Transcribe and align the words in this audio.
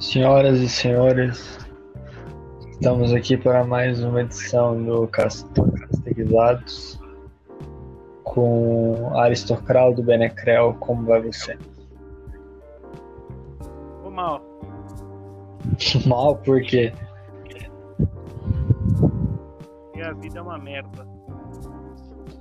Senhoras 0.00 0.60
e 0.60 0.68
senhores, 0.68 1.58
estamos 2.70 3.12
aqui 3.12 3.36
para 3.36 3.64
mais 3.64 4.00
uma 4.00 4.20
edição 4.20 4.80
do 4.80 5.08
Castor 5.08 5.72
Casterizados 5.72 7.00
com 8.22 9.10
Aristocral 9.18 9.92
do 9.92 10.00
Benecrel. 10.04 10.76
Como 10.78 11.04
vai 11.04 11.20
você? 11.20 11.58
Ô 14.04 14.10
mal. 14.10 14.40
Mal, 16.06 16.36
por 16.36 16.62
quê? 16.62 16.92
E 19.96 20.00
a 20.00 20.12
vida 20.12 20.38
é 20.38 20.42
uma 20.42 20.58
merda. 20.58 21.04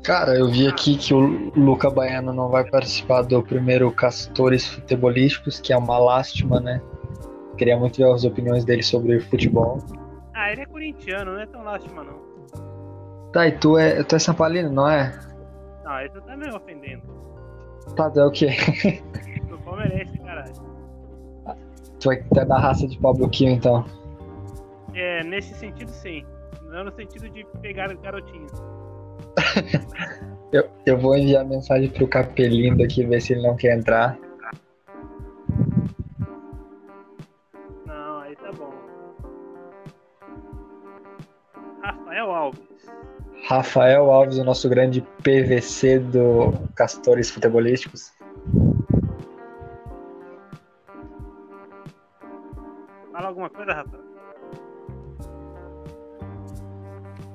Cara, 0.04 0.36
eu 0.38 0.48
vi 0.48 0.68
aqui 0.68 0.96
que 0.96 1.12
o 1.12 1.52
Luca 1.56 1.90
Baiano 1.90 2.32
não 2.32 2.50
vai 2.50 2.64
participar 2.70 3.24
do 3.24 3.42
primeiro 3.42 3.92
Castores 3.92 4.68
Futebolísticos, 4.68 5.60
que 5.60 5.74
é 5.74 5.78
uma 5.78 5.98
lástima, 5.98 6.60
né? 6.60 6.80
Queria 7.58 7.78
muito 7.78 7.98
ver 7.98 8.12
as 8.12 8.24
opiniões 8.24 8.64
dele 8.64 8.84
sobre 8.84 9.20
futebol. 9.20 9.80
Ah, 10.34 10.52
ele 10.52 10.62
é 10.62 10.66
corintiano, 10.66 11.34
não 11.34 11.40
é 11.40 11.46
tão 11.46 11.64
lástima 11.64 12.04
não. 12.04 12.28
Tá, 13.34 13.48
e 13.48 13.52
tu 13.52 13.78
é, 13.78 14.04
tu 14.04 14.16
é 14.16 14.20
São 14.20 14.34
Paulino, 14.34 14.72
não 14.72 14.90
é? 14.90 15.12
Não, 15.84 16.00
ele 16.00 16.10
tá 16.10 16.38
me 16.38 16.50
ofendendo. 16.52 17.04
Tá, 17.96 18.10
tu 18.10 18.20
é 18.20 18.26
o 18.26 18.32
quê? 18.32 18.50
Tu 19.50 19.58
palmeirense, 19.60 20.18
caralho. 20.20 20.54
tu 22.00 22.12
é, 22.12 22.16
tu 22.16 22.40
é 22.40 22.46
da 22.46 22.58
raça 22.58 22.88
de 22.88 22.98
Pablo 23.00 23.30
Quio, 23.30 23.50
então. 23.50 23.86
É, 24.94 25.24
nesse 25.24 25.54
sentido 25.56 25.90
sim. 25.90 26.26
Não 26.70 26.84
no 26.84 26.92
sentido 26.92 27.30
de 27.30 27.46
pegar 27.62 27.94
garotinhos. 27.96 28.52
Eu, 30.52 30.64
eu 30.86 30.98
vou 30.98 31.18
enviar 31.18 31.44
mensagem 31.44 31.90
pro 31.90 32.08
Capelindo 32.08 32.82
aqui, 32.82 33.06
ver 33.06 33.22
se 33.22 33.34
ele 33.34 33.42
não 33.42 33.58
quer 33.58 33.78
entrar. 33.78 34.18
Rafael 41.82 42.32
Alves. 42.32 42.62
Rafael 43.48 44.12
Alves, 44.12 44.38
o 44.38 44.44
nosso 44.44 44.68
grande 44.68 45.02
PVC 45.24 46.00
do 46.00 46.52
Castores 46.76 47.30
Futebolísticos. 47.30 48.12
Fala 53.12 53.28
alguma 53.28 53.50
coisa, 53.50 53.74
Rafa? 53.74 54.00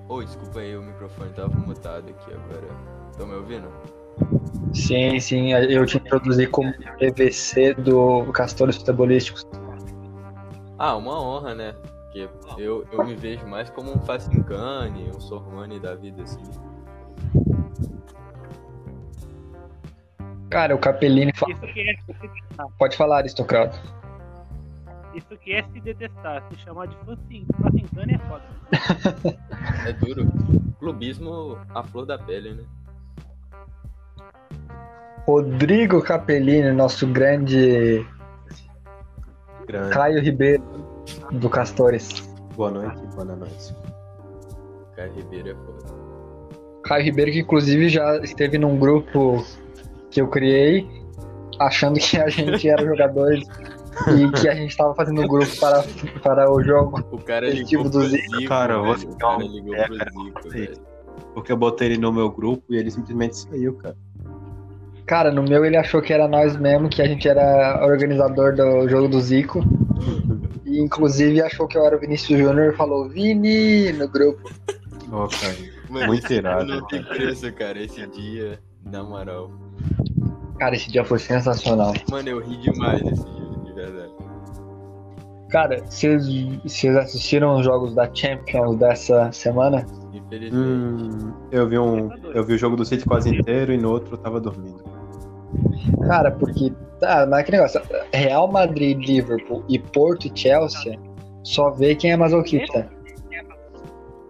Ô, 0.08 0.22
desculpa 0.22 0.60
aí, 0.60 0.76
o 0.76 0.82
microfone 0.82 1.30
tava 1.32 1.54
mutado 1.56 2.08
aqui 2.10 2.32
agora. 2.32 2.68
Estão 3.10 3.26
me 3.26 3.34
ouvindo? 3.34 3.68
Sim, 4.74 5.18
sim, 5.20 5.52
eu 5.52 5.86
te 5.86 5.96
introduzi 5.96 6.46
como 6.46 6.72
PVC 6.98 7.74
do 7.74 8.30
Castores 8.32 8.76
Futebolísticos. 8.76 9.46
Ah, 10.78 10.96
uma 10.96 11.20
honra, 11.20 11.54
né? 11.54 11.74
Porque 12.12 12.60
eu, 12.62 12.86
eu 12.92 13.04
me 13.04 13.14
vejo 13.14 13.46
mais 13.46 13.70
como 13.70 13.90
um 13.92 14.00
Facincane, 14.02 15.10
um 15.16 15.20
Sormani 15.20 15.80
da 15.80 15.94
vida, 15.94 16.22
assim. 16.22 16.42
Cara, 20.50 20.74
o 20.74 20.78
Capellini 20.78 21.32
fa- 21.34 21.46
Isso 21.50 21.60
que 21.62 21.80
é 21.80 21.94
se 21.96 22.12
detestar. 22.12 22.66
pode 22.78 22.96
falar, 22.96 23.18
aristocrata. 23.18 23.78
Isso 25.14 25.36
que 25.38 25.52
é 25.54 25.62
se 25.62 25.80
detestar. 25.80 26.42
Se 26.50 26.58
chamar 26.60 26.88
de 26.88 26.96
Facin- 26.96 27.46
Facincane 27.62 28.14
é 28.14 28.18
foda. 28.28 28.44
É 29.88 29.92
duro. 29.94 30.30
Clubismo 30.78 31.58
à 31.74 31.82
flor 31.82 32.04
da 32.06 32.18
pele, 32.18 32.54
né? 32.54 32.64
Rodrigo 35.26 36.02
Capellini, 36.02 36.72
nosso 36.72 37.06
grande 37.06 38.04
Grande. 39.66 39.90
Caio 39.94 40.20
Ribeiro 40.20 40.62
do 41.32 41.48
Castores. 41.48 42.28
Boa 42.56 42.70
noite, 42.70 43.00
boa 43.14 43.24
noite. 43.24 43.74
Caio 44.96 45.12
Ribeiro 45.14 45.50
é 45.50 45.54
foda. 45.54 45.94
Caio 46.84 47.04
Ribeiro, 47.04 47.32
que 47.32 47.40
inclusive 47.40 47.88
já 47.88 48.18
esteve 48.18 48.58
num 48.58 48.76
grupo 48.76 49.44
que 50.10 50.20
eu 50.20 50.28
criei, 50.28 50.86
achando 51.58 51.98
que 51.98 52.18
a 52.18 52.28
gente 52.28 52.68
era 52.68 52.84
jogadores 52.84 53.46
e 54.16 54.40
que 54.40 54.48
a 54.48 54.54
gente 54.54 54.70
estava 54.70 54.94
fazendo 54.94 55.26
grupo 55.26 55.54
para, 55.58 55.84
para 56.22 56.52
o 56.52 56.62
jogo. 56.62 57.04
O 57.10 57.18
cara 57.18 57.48
ligou 57.48 57.88
do 57.88 58.02
Zico. 58.02 58.36
Zico, 58.36 58.48
Cara, 58.48 58.80
velho. 58.80 59.10
O 59.10 59.18
cara 59.18 59.42
ligou 59.42 59.74
é, 59.74 59.86
pro 59.86 59.96
Zico, 59.96 60.50
velho. 60.50 60.76
Porque 61.34 61.52
eu 61.52 61.56
botei 61.56 61.88
ele 61.88 61.98
no 61.98 62.12
meu 62.12 62.30
grupo 62.30 62.62
e 62.70 62.76
ele 62.76 62.90
simplesmente 62.90 63.36
saiu, 63.36 63.74
cara. 63.74 63.96
Cara, 65.06 65.32
no 65.32 65.42
meu 65.42 65.64
ele 65.64 65.76
achou 65.76 66.00
que 66.00 66.12
era 66.12 66.28
nós 66.28 66.56
mesmo, 66.56 66.88
que 66.88 67.02
a 67.02 67.06
gente 67.06 67.28
era 67.28 67.84
organizador 67.84 68.54
do 68.54 68.88
jogo 68.88 69.08
do 69.08 69.20
Zico. 69.20 69.60
E 70.72 70.80
inclusive 70.80 71.42
achou 71.42 71.68
que 71.68 71.76
eu 71.76 71.84
era 71.84 71.94
o 71.96 72.00
Vinícius 72.00 72.38
Júnior 72.38 72.72
e 72.72 72.76
falou 72.76 73.06
Vini 73.06 73.92
no 73.92 74.08
grupo. 74.08 74.50
Ó, 75.10 75.28
cara. 75.28 75.54
Mano, 75.90 76.06
Muito 76.06 76.32
irado. 76.32 76.64
não 76.64 76.86
tem 76.86 77.04
preço, 77.04 77.52
cara, 77.52 77.78
esse 77.78 78.06
dia, 78.06 78.58
na 78.90 79.02
moral. 79.02 79.50
Cara, 80.58 80.74
esse 80.74 80.90
dia 80.90 81.04
foi 81.04 81.18
sensacional. 81.18 81.92
Mano, 82.10 82.30
eu 82.30 82.38
ri 82.40 82.56
demais 82.56 83.02
desse 83.02 83.22
dia, 83.22 83.58
de 83.62 83.72
verdade. 83.74 84.12
Cara, 85.50 85.84
vocês 85.84 86.24
vocês 86.64 86.96
assistiram 86.96 87.56
os 87.56 87.64
jogos 87.66 87.94
da 87.94 88.08
Champions 88.14 88.76
dessa 88.78 89.30
semana? 89.32 89.84
Hum, 90.50 91.34
eu 91.50 91.68
vi 91.68 91.78
um. 91.78 92.08
Eu 92.32 92.42
vi 92.42 92.54
o 92.54 92.58
jogo 92.58 92.74
do 92.74 92.86
City 92.86 93.04
quase 93.04 93.28
inteiro 93.36 93.70
e 93.70 93.76
no 93.76 93.90
outro 93.90 94.14
eu 94.14 94.18
tava 94.18 94.40
dormindo. 94.40 94.82
Cara, 96.06 96.30
porque. 96.30 96.72
Tá, 97.02 97.26
mas 97.26 97.44
que 97.44 97.50
negócio. 97.50 97.82
Real 98.14 98.46
Madrid, 98.46 98.96
Liverpool 98.96 99.64
e 99.68 99.76
Porto 99.76 100.28
e 100.28 100.38
Chelsea 100.38 100.96
só 101.42 101.68
vê 101.70 101.96
quem 101.96 102.12
é 102.12 102.16
masoquista. 102.16 102.88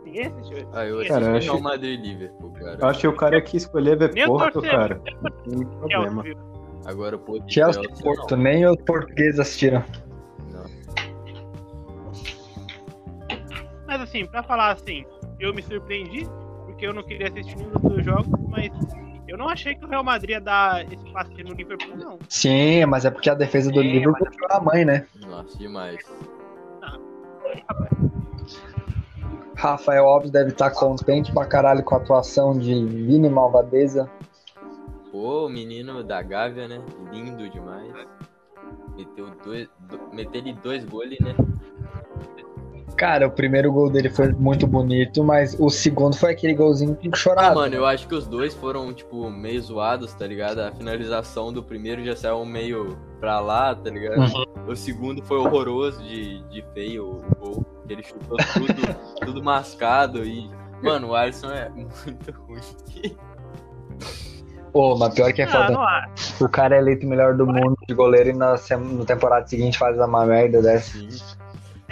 Ninguém 0.07 0.29
assistiu. 0.29 0.69
Ah, 0.73 0.87
eu 0.87 1.07
Cara, 1.07 1.27
eu 1.27 1.39
Real 1.39 1.61
Madrid 1.61 2.01
e 2.01 2.03
Liverpool, 2.03 2.51
cara. 2.53 2.79
Eu 2.81 2.89
acho 2.89 3.01
que 3.01 3.09
o 3.09 3.15
cara 3.15 3.43
que 3.43 3.59
escolher 3.59 3.99
ver 3.99 4.27
o 4.27 4.39
Porto, 4.39 4.55
torcedor. 4.55 4.79
cara. 4.79 5.03
Tem 5.45 5.55
muito 5.55 5.77
problema. 5.77 6.23
Chelsea? 6.23 6.43
Agora, 6.87 7.19
pô, 7.19 7.43
Chelsea 7.47 7.83
e 7.83 8.03
Porto, 8.03 8.37
nem 8.39 8.67
os 8.67 8.77
portugueses 8.87 9.39
assistiram. 9.39 9.85
Não. 10.51 10.65
Mas 13.87 14.01
assim, 14.01 14.25
pra 14.25 14.43
falar 14.43 14.71
assim, 14.73 15.05
eu 15.39 15.53
me 15.53 15.63
surpreendi, 15.63 16.27
porque 16.65 16.87
eu 16.87 16.95
não 16.95 17.03
queria 17.03 17.29
assistir 17.29 17.55
nenhum 17.59 17.73
dos 17.73 18.03
jogos, 18.03 18.29
mas 18.49 18.71
eu 19.33 19.39
não 19.39 19.49
achei 19.49 19.75
que 19.75 19.85
o 19.85 19.89
Real 19.89 20.05
Madrid 20.05 20.31
ia 20.31 20.41
dar 20.41 20.85
esse 20.93 21.05
passe 21.11 21.43
no 21.43 21.55
Liverpool, 21.55 21.97
não. 21.97 22.19
Sim, 22.29 22.85
mas 22.87 23.05
é 23.05 23.11
porque 23.11 23.31
a 23.31 23.35
defesa 23.35 23.71
do 23.73 23.81
É, 23.81 23.83
Liverpool 23.83 24.31
tirou 24.31 24.49
a 24.51 24.61
mãe, 24.61 24.85
né? 24.85 25.07
Nossa, 25.27 25.57
demais. 25.59 25.99
Rafael 29.57 30.07
Alves 30.07 30.31
deve 30.31 30.51
estar 30.51 30.71
contente 30.71 31.33
pra 31.33 31.47
caralho 31.47 31.83
com 31.85 31.95
a 31.95 31.99
atuação 31.99 32.59
de 32.59 32.75
Vini 32.85 33.29
Malvadeza. 33.29 34.11
Pô, 35.11 35.47
o 35.47 35.49
menino 35.49 36.03
da 36.03 36.21
Gávea, 36.23 36.67
né? 36.69 36.83
Lindo 37.13 37.49
demais. 37.49 37.93
Meteu 38.97 39.31
dois. 39.45 39.69
do- 39.81 40.01
Meteu-lhe 40.13 40.53
dois 40.55 40.85
goles, 40.85 41.19
né? 41.21 41.35
Cara, 43.03 43.27
o 43.27 43.31
primeiro 43.33 43.73
gol 43.73 43.91
dele 43.91 44.09
foi 44.09 44.29
muito 44.33 44.65
bonito, 44.65 45.25
mas 45.25 45.57
o 45.59 45.69
segundo 45.69 46.17
foi 46.17 46.31
aquele 46.31 46.55
golzinho 46.55 46.97
Ah, 47.13 47.17
chorado. 47.17 47.57
mano, 47.57 47.75
eu 47.75 47.85
acho 47.85 48.07
que 48.07 48.15
os 48.15 48.29
dois 48.29 48.55
foram, 48.55 48.95
tipo, 48.95 49.29
meio 49.29 49.61
zoados, 49.61 50.15
tá 50.15 50.25
ligado? 50.25 50.61
A 50.61 50.71
finalização 50.71 51.53
do 51.53 51.65
primeiro 51.65 52.05
já 52.05 52.15
saiu 52.15 52.45
meio 52.45 52.97
pra 53.19 53.41
lá, 53.41 53.75
tá 53.75 53.91
ligado? 53.91 54.23
O 54.69 54.77
segundo 54.77 55.21
foi 55.21 55.39
horroroso 55.39 56.01
de, 56.05 56.45
de 56.45 56.65
feio, 56.75 57.05
o 57.17 57.23
gol. 57.41 57.67
que 57.89 57.93
Ele 57.93 58.05
chutou 58.05 58.37
tudo, 58.55 58.95
tudo 59.27 59.43
mascado 59.43 60.25
e. 60.25 60.49
Mano, 60.81 61.09
o 61.09 61.15
Alisson 61.17 61.51
é 61.51 61.71
muito 61.71 62.31
ruim. 62.47 63.17
Pô, 64.73 64.97
mas 64.97 65.13
pior 65.13 65.33
que 65.33 65.43
é 65.43 65.45
Ah, 65.45 66.07
foda. 66.07 66.45
O 66.45 66.49
cara 66.49 66.77
é 66.77 66.79
eleito 66.79 67.05
melhor 67.07 67.37
do 67.37 67.47
mundo 67.49 67.77
de 67.87 67.95
goleiro 67.95 68.31
e 68.31 68.33
na, 68.33 68.55
no 68.79 69.05
temporada 69.05 69.45
seguinte 69.47 69.77
faz 69.77 69.99
uma 69.99 70.25
merda 70.25 70.63
dessa. 70.63 70.97
Assim. 70.97 71.09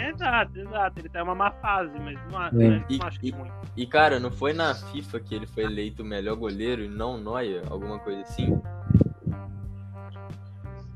Exato, 0.09 0.59
exato. 0.59 0.99
Ele 0.99 1.09
tá 1.09 1.19
em 1.19 1.23
uma 1.23 1.35
má 1.35 1.51
fase, 1.51 1.91
mas 1.99 2.17
não, 2.31 2.39
acho- 2.39 2.57
Sim. 2.57 2.69
né, 2.69 2.85
E- 2.89 2.97
não 2.97 3.07
acho 3.07 3.19
que 3.19 3.29
e- 3.29 3.31
muito. 3.33 3.51
E 3.77 3.85
cara, 3.85 4.19
não 4.19 4.31
foi 4.31 4.53
na 4.53 4.73
FIFA 4.75 5.19
que 5.19 5.35
ele 5.35 5.45
foi 5.47 5.63
eleito 5.63 6.03
o 6.03 6.05
melhor 6.05 6.35
goleiro 6.35 6.83
e 6.83 6.87
não 6.87 7.17
Noia? 7.17 7.61
Alguma 7.69 7.99
coisa 7.99 8.21
assim? 8.21 8.61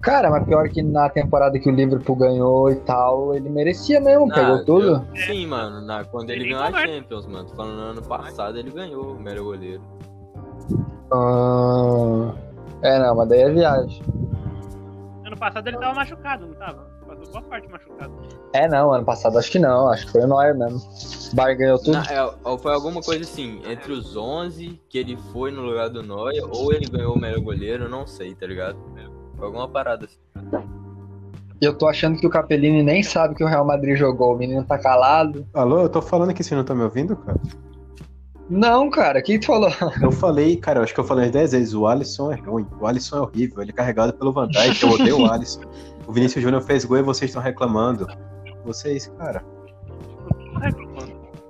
Cara, 0.02 0.30
mas 0.30 0.46
pior 0.46 0.70
que 0.70 0.84
na 0.84 1.10
temporada 1.10 1.58
que 1.58 1.68
o 1.68 1.74
Liverpool 1.74 2.16
ganhou 2.16 2.70
e 2.70 2.76
tal, 2.76 3.34
ele 3.34 3.50
merecia 3.50 4.00
mesmo, 4.00 4.32
Ah, 4.32 4.36
pegou 4.36 4.64
tudo. 4.64 5.04
eu- 5.16 5.18
sim, 5.26 5.48
mano, 5.48 5.82
na, 5.82 6.04
quando 6.04 6.30
ele 6.30 6.44
Ele 6.44 6.50
ganhou 6.54 6.64
a. 6.76 6.86
Champions, 6.86 7.26
mano. 7.26 7.46
Tô 7.50 7.56
falando 7.56 7.76
no 7.78 7.82
ano 7.82 8.02
passado 8.04 8.58
ele 8.60 8.70
ganhou 8.70 9.16
o 9.16 9.20
melhor 9.20 9.44
goleiro. 9.46 9.82
Ah, 11.12 12.34
é, 12.84 13.00
não, 13.00 13.16
mas 13.16 13.30
daí 13.30 13.42
é 13.42 13.50
viagem. 13.50 14.02
Ano 15.26 15.38
passado 15.38 15.68
ele 15.68 15.78
tava 15.78 15.94
machucado, 15.96 16.46
não 16.46 16.54
tava? 16.54 16.88
Passou 17.20 17.32
boa 17.34 17.44
parte 17.44 17.68
machucado. 17.70 18.14
É, 18.54 18.68
não, 18.68 18.94
ano 18.94 19.06
passado 19.06 19.38
acho 19.38 19.52
que 19.52 19.60
não, 19.60 19.90
acho 19.90 20.06
que 20.06 20.12
foi 20.14 20.22
o 20.22 20.28
Neuer 20.28 20.56
mesmo. 20.58 20.80
O 21.32 21.36
Bayern 21.36 21.60
ganhou 21.60 21.78
tudo. 21.80 21.94
Na- 21.94 22.06
é, 22.12 22.34
ou 22.44 22.58
foi 22.58 22.74
alguma 22.74 23.02
coisa 23.02 23.24
assim, 23.24 23.62
entre 23.70 23.92
os 23.92 24.16
11 24.16 24.80
que 24.90 24.98
ele 24.98 25.18
foi 25.34 25.52
no 25.52 25.62
lugar 25.62 25.90
do 25.90 26.02
Neuer, 26.02 26.44
ou 26.50 26.72
ele 26.74 26.86
ganhou 26.88 27.16
o 27.16 27.20
melhor 27.20 27.40
goleiro, 27.42 27.90
não 27.90 28.06
sei, 28.08 28.34
tá 28.36 28.46
ligado? 28.48 28.78
Foi 29.36 29.46
alguma 29.48 29.68
parada 29.68 30.06
assim. 30.06 30.18
Eu 31.62 31.78
tô 31.78 31.88
achando 31.88 32.18
que 32.20 32.28
o 32.28 32.30
Capellini 32.30 32.84
nem 32.84 33.02
sabe 33.02 33.34
que 33.36 33.44
o 33.44 33.48
Real 33.48 33.66
Madrid 33.66 33.98
jogou. 33.98 34.34
O 34.34 34.38
menino 34.38 34.64
tá 34.64 34.78
calado. 34.78 35.46
Alô, 35.54 35.82
eu 35.82 35.90
tô 35.90 36.02
falando 36.02 36.30
aqui, 36.30 36.44
você 36.44 36.54
não 36.56 36.64
tá 36.64 36.76
me 36.76 36.84
ouvindo, 36.84 37.16
cara? 37.16 37.40
Não, 38.50 38.90
cara, 38.92 39.22
quem 39.24 39.40
tu 39.40 39.48
falou? 39.48 39.72
Eu 40.02 40.12
falei, 40.12 40.56
cara, 40.58 40.80
eu 40.80 40.84
acho 40.84 40.94
que 40.94 41.00
eu 41.00 41.04
falei 41.04 41.24
umas 41.26 41.32
10 41.34 41.52
vezes, 41.54 41.74
o 41.74 41.88
Alisson 41.88 42.32
é 42.32 42.36
ruim, 42.36 42.68
o 42.80 42.86
Alisson 42.86 43.18
é 43.18 43.22
horrível, 43.22 43.62
ele 43.64 43.72
é 43.72 43.74
carregado 43.74 44.14
pelo 44.14 44.32
Van 44.32 44.48
Dijk, 44.48 44.84
eu 44.84 44.90
odeio 44.90 45.20
o 45.22 45.26
Alisson. 45.26 45.62
O 46.08 46.12
Vinícius 46.14 46.44
Júnior 46.44 46.62
fez 46.62 46.86
gol 46.86 46.98
e 46.98 47.02
vocês 47.02 47.30
estão 47.30 47.42
reclamando. 47.42 48.08
Vocês, 48.64 49.08
cara. 49.18 49.44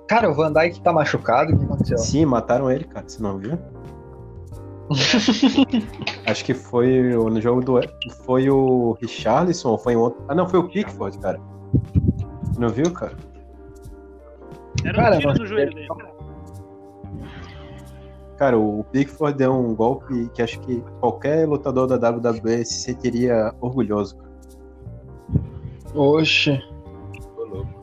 Cara, 0.08 0.30
o 0.30 0.34
Van 0.34 0.52
Dijk 0.52 0.80
tá 0.82 0.92
machucado, 0.92 1.52
o 1.52 1.58
que 1.58 1.64
aconteceu? 1.64 1.98
Sim, 1.98 2.24
mataram 2.26 2.70
ele, 2.70 2.84
cara, 2.84 3.08
você 3.08 3.22
não 3.22 3.38
viu? 3.38 3.58
acho 6.26 6.44
que 6.44 6.54
foi 6.54 7.14
o- 7.16 7.28
no 7.28 7.40
jogo 7.40 7.60
do. 7.60 7.80
Foi 8.24 8.48
o 8.48 8.96
Richarlison 9.00 9.70
ou 9.70 9.78
foi 9.78 9.94
em 9.94 9.96
outro. 9.96 10.22
Ah, 10.28 10.34
não, 10.34 10.48
foi 10.48 10.60
o 10.60 10.68
Pickford, 10.68 11.18
cara. 11.18 11.40
Não 12.56 12.68
viu, 12.68 12.90
cara? 12.92 13.16
Era 14.84 14.94
Cara, 14.96 15.16
um 15.16 15.18
tiro 15.18 15.34
no 15.34 15.46
joelho 15.46 15.74
dele. 15.74 15.88
cara. 15.88 16.16
Cara, 18.36 18.58
o 18.58 18.84
Pickford 18.92 19.36
deu 19.36 19.52
um 19.52 19.74
golpe 19.74 20.28
que 20.34 20.42
acho 20.42 20.60
que 20.60 20.80
qualquer 21.00 21.48
lutador 21.48 21.86
da 21.88 22.10
WWE 22.10 22.64
se 22.64 22.80
sentiria 22.82 23.52
orgulhoso. 23.60 24.16
Oxe, 25.96 26.60
Tô 27.36 27.44
louco. 27.44 27.82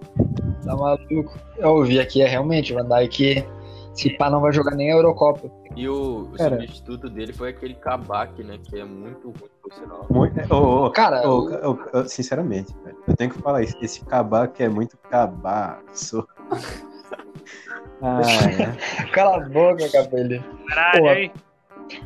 tá 0.64 0.76
maluco. 0.76 1.38
Eu 1.58 1.70
ouvi 1.72 2.00
aqui, 2.00 2.22
é 2.22 2.28
realmente, 2.28 2.74
o 2.74 2.76
Van 2.78 2.88
Dijk, 3.00 3.46
se 3.94 4.10
pá, 4.18 4.30
não 4.30 4.40
vai 4.42 4.52
jogar 4.54 4.76
nem 4.76 4.92
a 4.92 4.96
Eurocopa. 4.96 5.50
E 5.76 5.90
o, 5.90 6.30
o 6.32 6.38
substituto 6.38 7.10
dele 7.10 7.34
foi 7.34 7.50
aquele 7.50 7.74
Kabak, 7.74 8.44
né? 8.44 8.60
Que 8.64 8.80
é 8.80 8.86
muito 8.86 9.28
ruim, 9.30 9.50
por 9.62 9.74
sinal. 9.74 10.06
Muito, 10.10 10.54
ô, 10.54 10.86
ô, 10.86 10.92
Cara, 10.92 11.28
ô, 11.28 11.40
o- 11.40 11.72
ô, 11.72 12.00
ô, 12.00 12.06
sinceramente, 12.08 12.72
velho, 12.84 12.98
eu 13.08 13.16
tenho 13.16 13.32
que 13.32 13.42
falar 13.42 13.64
isso. 13.64 13.76
Esse 13.82 14.06
cabaco 14.06 14.62
é 14.62 14.70
muito 14.70 14.98
cabaço. 15.10 16.28
Ah, 18.06 18.20
é. 18.52 19.06
Cala 19.14 19.38
a 19.38 19.40
boca, 19.48 19.90
Capelli. 19.90 20.44
Caralho, 20.68 21.08
hein? 21.08 21.32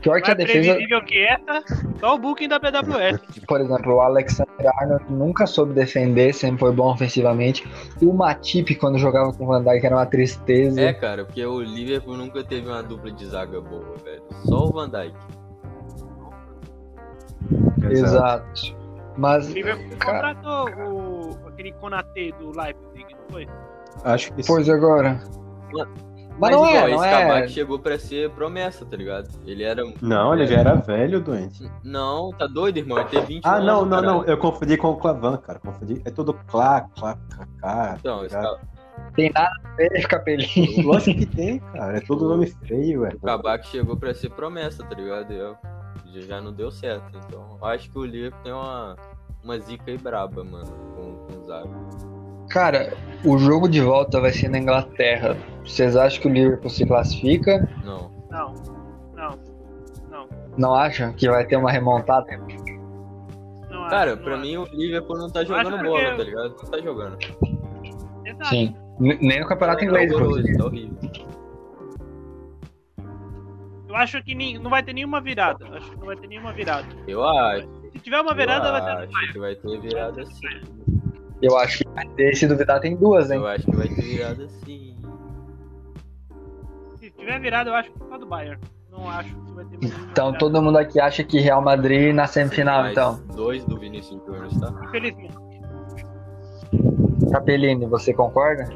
Pior 0.02 0.22
que 0.22 0.32
a 0.32 0.36
Mais 0.36 0.48
defesa, 0.48 0.74
previsível 0.74 1.02
que 1.04 1.26
essa, 1.26 1.64
só 2.00 2.16
o 2.16 2.18
booking 2.18 2.48
da 2.48 2.60
PWS. 2.60 3.46
por 3.48 3.62
exemplo, 3.62 3.96
o 3.96 4.02
Alexander 4.02 4.72
Arnold 4.80 5.06
nunca 5.10 5.46
soube 5.46 5.74
defender, 5.74 6.34
sempre 6.34 6.60
foi 6.60 6.72
bom 6.72 6.92
ofensivamente. 6.92 7.68
O 8.02 8.14
Matip, 8.14 8.76
quando 8.76 8.98
jogava 8.98 9.34
com 9.34 9.46
o 9.46 9.48
Van 9.48 9.64
Dijk, 9.64 9.86
era 9.86 9.96
uma 9.96 10.06
tristeza. 10.06 10.82
É, 10.82 10.94
cara, 10.94 11.26
porque 11.26 11.46
o 11.46 11.62
Liverpool 11.62 12.18
nunca 12.18 12.44
teve 12.44 12.68
uma 12.68 12.84
dupla 12.84 13.12
de 13.12 13.26
zaga 13.26 13.62
boa, 13.62 13.96
velho. 14.04 14.24
Só 14.46 14.66
o 14.66 14.72
Van 14.72 14.90
Dijk. 14.90 15.16
Exato. 17.90 18.76
Mas, 19.18 19.50
O 19.50 19.54
Liverpool 19.54 19.98
cara, 19.98 20.36
contratou 20.36 20.70
o, 20.88 21.48
aquele 21.48 21.72
Konate 21.74 22.32
do 22.34 22.52
Leipzig, 22.56 23.16
não 23.16 23.30
foi? 23.32 23.48
Acho 24.04 24.32
que 24.34 24.44
sim. 24.44 24.48
pois 24.48 24.70
agora. 24.70 25.20
Mas, 26.40 26.52
Mas 26.52 26.52
não 26.52 26.70
igual, 26.70 26.76
é, 26.88 26.92
não 26.92 26.96
esse 27.04 27.06
é. 27.06 27.28
Kabak 27.28 27.50
chegou 27.52 27.80
pra 27.80 27.98
ser 28.00 28.30
promessa, 28.32 28.86
tá 28.86 28.96
ligado? 28.96 29.28
Ele 29.46 29.64
era. 29.64 29.84
Não, 30.02 30.34
ele 30.34 30.46
já 30.48 30.60
era 30.60 30.76
velho, 30.76 31.20
doente. 31.20 31.70
Não, 31.84 32.30
tá 32.32 32.46
doido, 32.46 32.78
irmão? 32.78 33.00
Ele 33.00 33.10
tem 33.10 33.22
20 33.26 33.46
Ah, 33.46 33.56
anos. 33.56 33.66
não, 33.66 33.82
não, 33.86 33.90
caralho. 34.02 34.08
não. 34.20 34.24
Eu 34.26 34.38
confundi 34.38 34.78
com 34.78 34.90
o 34.90 34.98
Clavan, 34.98 35.38
cara. 35.38 35.60
Confundi. 35.60 36.02
É 36.06 36.12
tudo 36.12 36.34
clá, 36.48 36.82
clá, 36.96 37.18
clá, 37.36 37.48
clá. 37.60 37.96
Então, 38.00 38.20
tá 38.20 38.26
esse? 38.26 38.78
Tem 39.16 39.32
nada 39.32 39.50
a 39.64 39.76
ver, 39.76 40.08
Capelli. 40.08 40.82
Lógico 40.84 41.20
que 41.20 41.26
tem, 41.26 41.60
cara. 41.60 41.98
É 41.98 42.02
tudo 42.02 42.28
nome 42.30 42.48
feio, 42.68 43.02
velho. 43.02 43.18
O 43.18 43.26
Kabak 43.26 43.66
chegou 43.68 43.98
pra 43.98 44.14
ser 44.14 44.30
promessa, 44.30 44.84
tá 44.84 44.96
ligado? 44.96 45.32
Eu- 45.34 45.56
já, 46.14 46.22
já 46.22 46.42
não 46.42 46.54
deu 46.54 46.70
certo. 46.72 47.18
Então, 47.28 47.58
eu 47.60 47.68
acho 47.68 47.90
que 47.90 47.98
o 47.98 48.06
Liverpool 48.06 48.42
tem 48.44 48.54
uma, 48.54 48.96
uma 49.44 49.60
zica 49.60 49.84
aí 49.92 49.98
braba, 49.98 50.44
mano, 50.44 50.72
com, 50.96 51.16
com 51.34 51.40
o 51.42 51.46
Zaga. 51.46 51.70
Cara, 52.50 52.94
o 53.26 53.38
jogo 53.38 53.68
de 53.68 53.82
volta 53.82 54.20
vai 54.22 54.32
ser 54.32 54.50
na 54.50 54.58
Inglaterra. 54.60 55.36
Vocês 55.66 55.96
acham 55.96 56.22
que 56.22 56.28
o 56.28 56.32
Liverpool 56.32 56.70
se 56.70 56.86
classifica? 56.86 57.68
Não. 57.84 58.10
Não, 58.32 58.54
não, 59.16 59.40
não. 60.10 60.30
Não 60.58 60.76
acham 60.76 61.14
que 61.14 61.30
vai 61.30 61.46
ter 61.46 61.56
uma 61.58 61.72
remontada? 61.72 62.26
não 63.70 63.82
acho, 63.84 63.90
Cara, 63.90 64.16
não 64.16 64.24
pra 64.24 64.34
acho. 64.36 64.42
mim 64.42 64.58
o 64.58 64.64
Liverpool 64.66 65.18
não 65.18 65.30
tá 65.30 65.44
jogando 65.44 65.70
porque- 65.72 65.88
bola, 65.88 66.18
tá 66.18 66.24
ligado? 66.24 66.50
Não 66.50 66.72
tá 66.72 66.80
jogando. 66.80 67.18
Exato. 68.26 68.46
Sim. 68.48 68.76
Nem 69.00 69.40
no 69.40 69.48
campeonato 69.48 69.84
inglês, 69.86 70.12
tá 70.12 70.18
tá 70.18 70.66
horrível. 70.66 70.98
Eu 73.88 73.96
acho 73.96 74.22
que 74.24 74.36
nem- 74.36 74.58
não 74.60 74.70
vai 74.70 74.84
ter 74.84 74.94
nenhuma 74.94 75.22
virada. 75.22 75.66
Acho 75.78 75.90
que 75.92 75.98
não 75.98 76.06
vai 76.08 76.16
ter 76.18 76.28
nenhuma 76.28 76.52
virada. 76.54 76.88
Eu 77.08 77.24
acho. 77.28 77.68
Se 77.94 78.00
tiver 78.00 78.20
uma 78.22 78.34
virada, 78.34 78.68
eu 78.68 78.72
vai 78.72 78.82
ter. 78.82 79.16
acho 79.16 79.34
que 79.34 79.40
vai 79.40 79.56
ter 79.56 79.82
virada 79.82 80.26
sim. 80.26 80.97
Eu 81.42 81.58
acho 81.58 81.80
que 81.80 81.90
vai 81.90 82.08
ter, 82.10 82.36
se 82.36 82.48
duvidar, 82.48 82.80
tem 82.80 82.96
duas, 82.96 83.30
hein? 83.30 83.38
Eu 83.38 83.48
acho 83.48 83.66
que 83.66 83.76
vai 83.76 83.88
ter 83.88 84.02
virada 84.02 84.48
sim. 84.66 84.96
Se 87.00 87.12
tiver 87.12 87.40
virada, 87.40 87.70
eu 87.70 87.76
acho 87.76 87.92
que 87.92 88.00
só 88.10 88.18
do 88.18 88.26
Bayern. 88.26 88.60
Não 88.92 89.08
acho 89.10 89.36
que 89.36 89.52
vai 89.54 89.66
ter 89.66 89.76
Então 89.76 90.26
virada. 90.28 90.38
todo 90.40 90.62
mundo 90.62 90.78
aqui 90.78 91.00
acha 91.00 91.24
que 91.24 91.40
Real 91.40 91.62
Madrid 91.62 92.14
na 92.14 92.26
semifinal, 92.26 92.82
Mais 92.82 92.92
então. 92.94 93.20
Dois 93.36 93.64
do 93.66 93.78
Vinicius 93.78 94.20
Júnior, 94.26 94.48
tá? 94.60 94.74
Infelizmente. 94.86 95.38
Capellini, 97.32 97.86
você 97.86 98.14
concorda? 98.14 98.68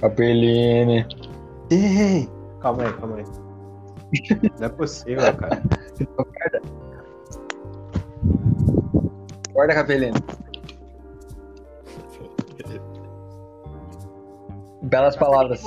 Capellini. 0.00 1.06
Ei, 1.70 2.28
Calma 2.60 2.82
aí, 2.84 2.92
calma 2.94 3.16
aí. 3.16 3.24
Não 4.58 4.66
é 4.66 4.68
possível, 4.70 5.22
cara. 5.36 5.62
Concorda, 6.16 6.60
Capellini? 9.66 10.12
Belas 14.82 15.16
palavras. 15.16 15.62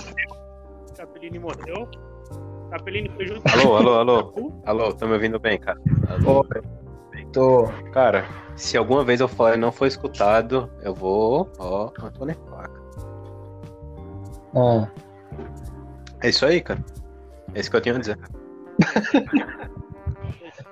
Capellini 0.98 1.40
morreu. 1.40 1.88
Capellini 2.70 3.10
foi 3.10 3.28
junto. 3.28 3.42
Alô, 3.52 3.76
alô, 3.78 3.94
alô. 4.00 4.52
Alô, 4.66 4.94
tá 4.94 5.06
me 5.06 5.14
ouvindo 5.14 5.40
bem, 5.40 5.60
cara? 5.60 5.78
Ô, 6.26 6.46
tô. 7.34 7.68
Cara, 7.92 8.26
se 8.56 8.78
alguma 8.78 9.04
vez 9.04 9.20
eu 9.20 9.28
falar 9.28 9.56
e 9.56 9.60
não 9.60 9.72
for 9.72 9.86
escutado, 9.88 10.70
eu 10.82 10.94
vou. 10.94 11.50
Ó, 11.60 11.88
tô 11.88 12.26
na 12.26 12.34
faca. 12.34 12.82
Ah, 14.56 14.88
É 16.22 16.30
isso 16.30 16.46
aí, 16.46 16.62
cara. 16.62 16.84
É 17.54 17.60
isso 17.60 17.70
que 17.70 17.76
eu 17.76 17.82
tenho 17.82 17.98
a 17.98 18.00
dizer. 18.00 18.18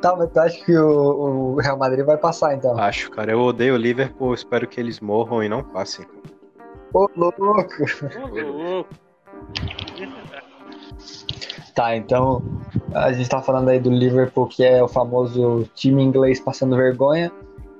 Tá, 0.02 0.16
mas 0.16 0.32
tu 0.32 0.40
acha 0.40 0.66
que 0.66 0.78
o, 0.78 1.56
o 1.56 1.56
Real 1.58 1.78
Madrid 1.78 2.06
vai 2.06 2.18
passar, 2.18 2.56
então? 2.56 2.78
Acho, 2.78 3.12
cara. 3.12 3.32
Eu 3.32 3.42
odeio 3.42 3.74
o 3.74 3.78
Liverpool, 3.78 4.34
espero 4.34 4.68
que 4.68 4.80
eles 4.80 5.00
morram 5.00 5.44
e 5.44 5.50
não 5.50 5.64
passem. 5.64 6.06
Ô, 6.94 7.10
louco! 7.16 7.42
Ô, 7.42 7.62
louco. 8.40 8.90
Tá, 11.76 11.96
então 11.96 12.42
a 12.94 13.12
gente 13.12 13.30
tá 13.30 13.42
falando 13.42 13.70
aí 13.70 13.80
do 13.80 13.90
Liverpool, 13.90 14.48
que 14.48 14.64
é 14.64 14.84
o 14.84 14.88
famoso 14.88 15.70
time 15.76 16.04
inglês 16.04 16.40
passando 16.40 16.76
vergonha. 16.76 17.32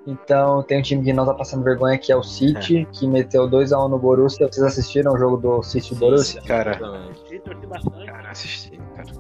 Então 0.08 0.64
tem 0.64 0.80
um 0.80 0.82
time 0.82 1.04
que 1.04 1.14
não 1.14 1.26
tá 1.26 1.34
passando 1.34 1.64
vergonha, 1.64 1.98
que 1.98 2.12
é 2.12 2.16
o 2.16 2.24
City, 2.24 2.88
que 2.92 3.08
meteu 3.08 3.50
2x1 3.50 3.90
no 3.90 4.00
Borussia. 4.00 4.48
Vocês 4.48 4.66
assistiram 4.66 5.14
o 5.14 5.18
jogo 5.18 5.38
do 5.38 5.64
City 5.64 5.94
e 5.94 5.98
Borussia? 5.98 6.42
Cara. 6.42 6.78
Cara, 6.78 8.30
assisti, 8.30 8.80
cara. 8.96 9.12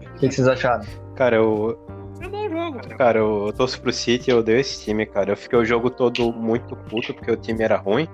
O 0.00 0.20
que, 0.20 0.28
que 0.28 0.34
vocês 0.34 0.48
acharam? 0.48 0.84
Cara, 1.18 1.34
eu, 1.34 1.76
É 2.20 2.28
bom 2.28 2.48
jogo. 2.48 2.78
cara, 2.96 3.18
eu 3.18 3.52
torço 3.52 3.80
pro 3.82 3.92
City 3.92 4.30
e 4.30 4.32
eu 4.32 4.38
odeio 4.38 4.60
esse 4.60 4.84
time, 4.84 5.04
cara. 5.04 5.32
Eu 5.32 5.36
fiquei 5.36 5.58
o 5.58 5.64
jogo 5.64 5.90
todo 5.90 6.32
muito 6.32 6.76
puto 6.76 7.12
porque 7.12 7.32
o 7.32 7.36
time 7.36 7.64
era 7.64 7.76
ruim. 7.76 8.06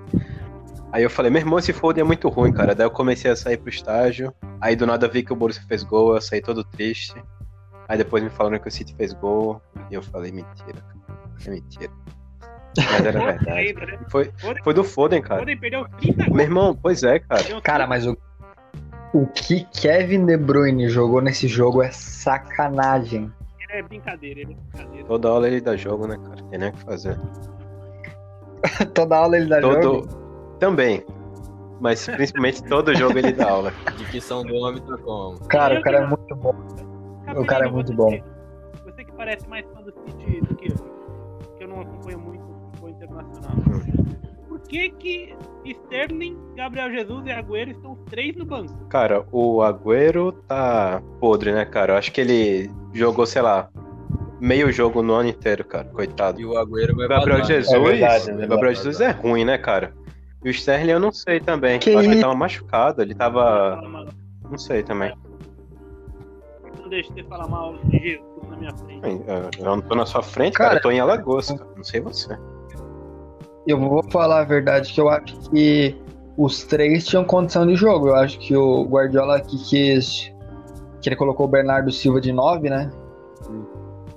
Aí 0.91 1.03
eu 1.03 1.09
falei, 1.09 1.29
meu 1.29 1.39
irmão, 1.39 1.59
esse 1.59 1.71
foda 1.71 2.01
é 2.01 2.03
muito 2.03 2.27
ruim, 2.29 2.51
cara. 2.51 2.73
Daí 2.73 2.87
eu 2.87 2.89
comecei 2.89 3.29
a 3.29 3.35
sair 3.35 3.57
pro 3.57 3.69
estágio. 3.69 4.33
Aí 4.59 4.75
do 4.75 4.87
nada 4.87 5.05
eu 5.05 5.11
vi 5.11 5.21
que 5.21 5.31
o 5.31 5.35
Borussia 5.35 5.61
fez 5.67 5.83
gol, 5.83 6.15
eu 6.15 6.21
saí 6.21 6.41
todo 6.41 6.63
triste. 6.63 7.13
Aí 7.87 7.95
depois 7.95 8.23
me 8.23 8.29
falaram 8.31 8.57
que 8.57 8.67
o 8.67 8.71
City 8.71 8.95
fez 8.95 9.13
gol. 9.13 9.61
E 9.91 9.93
eu 9.93 10.01
falei, 10.01 10.31
mentira, 10.31 10.81
cara. 10.81 11.19
É 11.45 11.49
mentira. 11.51 11.91
Mas 12.75 13.05
era 13.05 13.19
verdade. 13.19 13.73
Né? 13.73 13.99
Foi, 14.09 14.31
foi 14.63 14.73
do 14.73 14.83
Foden, 14.83 15.21
cara. 15.21 15.41
Foden 15.41 15.59
perdeu 15.59 15.87
30 15.99 16.23
gols. 16.23 16.35
Meu 16.35 16.43
irmão, 16.43 16.75
pois 16.81 17.03
é, 17.03 17.19
cara. 17.19 17.61
Cara, 17.61 17.85
mas 17.85 18.07
o, 18.07 18.17
o 19.15 19.25
que 19.27 19.63
Kevin 19.71 20.25
De 20.25 20.35
Bruyne 20.35 20.89
jogou 20.89 21.21
nesse 21.21 21.47
jogo 21.47 21.81
é 21.81 21.89
sacanagem. 21.89 23.31
Ele 23.61 23.79
é 23.79 23.81
brincadeira, 23.81 24.41
ele 24.41 24.51
é 24.51 24.55
brincadeira. 24.55 25.07
Toda 25.07 25.29
aula 25.29 25.47
ele 25.47 25.61
dá 25.61 25.77
jogo, 25.77 26.05
né, 26.05 26.17
cara? 26.17 26.43
Tem 26.49 26.59
nem 26.59 26.69
o 26.69 26.73
que 26.73 26.83
fazer. 26.83 27.17
Toda 28.93 29.17
aula 29.17 29.37
ele 29.37 29.45
dá 29.45 29.61
Todo. 29.61 29.81
jogo. 29.81 30.07
Também. 30.59 31.05
Mas 31.79 32.05
principalmente 32.07 32.63
todo 32.63 32.95
jogo 32.95 33.17
ele 33.17 33.31
dá 33.31 33.49
aula. 33.49 33.73
De 33.97 34.05
que 34.05 34.19
São 34.19 34.43
do 34.43 34.53
homem 34.55 34.81
tá 34.81 34.97
como? 34.97 35.39
Cara, 35.47 35.79
o 35.79 35.81
cara 35.81 35.97
é 35.99 36.07
muito 36.07 36.35
bom. 36.35 36.55
O 37.37 37.45
cara 37.45 37.67
é 37.67 37.71
muito 37.71 37.87
você 37.87 37.95
bom. 37.95 38.19
Você 38.85 39.03
que 39.05 39.11
parece 39.13 39.47
mais 39.47 39.65
fã 39.71 39.81
do 39.81 39.93
City 39.93 40.41
do 40.41 40.55
que 40.55 40.71
eu, 40.71 40.75
que 41.57 41.63
eu 41.63 41.67
não 41.69 41.81
acompanho 41.81 42.19
muito 42.19 42.43
o 42.43 42.69
futebol 42.71 42.89
internacional. 42.89 44.04
Por 44.65 44.69
que 44.69 44.89
que 44.89 45.35
Sterling, 45.63 46.35
Gabriel 46.55 46.89
Jesus 46.91 47.27
e 47.27 47.31
Agüero 47.31 47.69
estão 47.69 47.93
os 47.93 47.99
três 48.09 48.35
no 48.35 48.45
banco? 48.45 48.73
Cara, 48.89 49.23
o 49.31 49.61
Agüero 49.61 50.31
tá 50.31 51.03
podre, 51.19 51.51
né, 51.53 51.65
cara? 51.65 51.93
Eu 51.93 51.97
acho 51.97 52.11
que 52.11 52.19
ele 52.19 52.71
jogou, 52.91 53.27
sei 53.27 53.43
lá, 53.43 53.69
meio 54.41 54.71
jogo 54.71 55.03
no 55.03 55.13
ano 55.13 55.29
inteiro, 55.29 55.63
cara. 55.63 55.85
Coitado. 55.89 56.41
E 56.41 56.45
o 56.45 56.57
Agüero 56.57 56.95
vai 56.95 57.05
O 57.05 57.09
Gabriel 57.09 57.39
vazar. 57.39 57.55
Jesus. 57.55 57.73
É 57.75 57.79
verdade, 57.79 58.15
é 58.15 58.23
o 58.23 58.25
verdade. 58.25 58.49
Gabriel 58.49 58.75
Jesus 58.75 59.01
é 59.01 59.11
ruim, 59.11 59.45
né, 59.45 59.57
cara? 59.59 59.93
E 60.43 60.49
o 60.49 60.51
Sterling 60.51 60.91
eu 60.91 60.99
não 60.99 61.11
sei 61.11 61.39
também. 61.39 61.77
Que 61.77 61.91
Eu 61.91 61.99
acho 61.99 62.07
que 62.07 62.15
ele 62.15 62.21
tava 62.21 62.35
machucado, 62.35 63.01
ele 63.03 63.13
tava. 63.13 63.79
Não 64.49 64.57
sei 64.57 64.81
também. 64.81 65.15
Não 66.81 66.89
deixe 66.89 67.13
você 67.13 67.23
falar 67.23 67.47
mal 67.47 67.75
de 67.85 67.99
Jesus 67.99 68.49
na 68.49 68.57
minha 68.57 68.75
frente. 68.75 69.07
Eu 69.59 69.65
não 69.65 69.79
tô 69.81 69.93
na 69.93 70.07
sua 70.07 70.23
frente, 70.23 70.53
cara. 70.53 70.69
Cara, 70.69 70.79
eu 70.79 70.83
tô 70.83 70.91
em 70.91 70.99
Alagoas, 70.99 71.51
cara. 71.51 71.69
Não 71.75 71.83
sei 71.83 72.01
você. 72.01 72.35
Eu 73.67 73.79
vou 73.79 74.03
falar 74.11 74.41
a 74.41 74.43
verdade 74.43 74.93
que 74.93 75.01
eu 75.01 75.09
acho 75.09 75.37
que 75.49 75.95
os 76.37 76.63
três 76.63 77.05
tinham 77.05 77.23
condição 77.23 77.65
de 77.65 77.75
jogo. 77.75 78.09
Eu 78.09 78.15
acho 78.15 78.37
que 78.39 78.55
o 78.55 78.83
Guardiola 78.83 79.37
aqui 79.37 79.57
quis. 79.57 80.31
Que 81.01 81.09
ele 81.09 81.15
colocou 81.15 81.45
o 81.45 81.49
Bernardo 81.49 81.91
Silva 81.91 82.19
de 82.19 82.31
9, 82.31 82.69
né? 82.69 82.89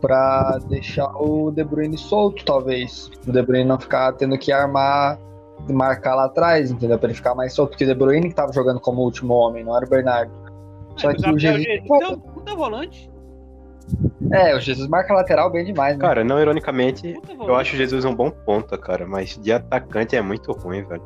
Pra 0.01 0.59
deixar 0.69 1.11
o 1.17 1.51
De 1.51 1.65
Bruyne 1.65 1.99
solto, 1.99 2.45
talvez. 2.45 3.11
O 3.27 3.33
De 3.33 3.43
Bruyne 3.43 3.65
não 3.65 3.79
ficar 3.79 4.13
tendo 4.13 4.39
que 4.39 4.53
armar 4.53 5.19
e 5.69 5.73
marcar 5.73 6.15
lá 6.15 6.27
atrás, 6.27 6.71
entendeu? 6.71 6.99
Pra 6.99 7.09
ele 7.09 7.17
ficar 7.17 7.35
mais 7.35 7.53
solto. 7.53 7.71
Porque 7.71 7.85
o 7.85 7.87
De 7.87 7.95
Bruyne 7.95 8.29
que 8.29 8.35
tava 8.35 8.53
jogando 8.53 8.81
como 8.81 9.03
último 9.03 9.35
homem, 9.35 9.65
não 9.65 9.77
era 9.77 9.85
o 9.85 9.89
Bernardo. 9.89 10.33
Só 10.97 11.11
É, 11.11 11.15
que 11.15 11.31
o 11.31 11.39
é 11.39 11.81
puta 12.17 12.55
volante. 12.55 13.11
É, 14.33 14.55
o 14.55 14.61
Jesus 14.61 14.89
marca 14.89 15.15
lateral 15.15 15.51
bem 15.51 15.65
demais, 15.65 15.97
né? 15.97 16.01
Cara, 16.03 16.23
não 16.23 16.41
ironicamente, 16.41 17.15
Puta 17.15 17.33
eu 17.45 17.57
acho 17.57 17.75
o 17.75 17.79
Jesus 17.79 18.05
um 18.05 18.15
bom 18.15 18.31
ponta, 18.31 18.77
cara. 18.77 19.07
Mas 19.07 19.39
de 19.39 19.53
atacante 19.53 20.15
é 20.17 20.21
muito 20.21 20.53
ruim, 20.53 20.85
velho. 20.85 21.03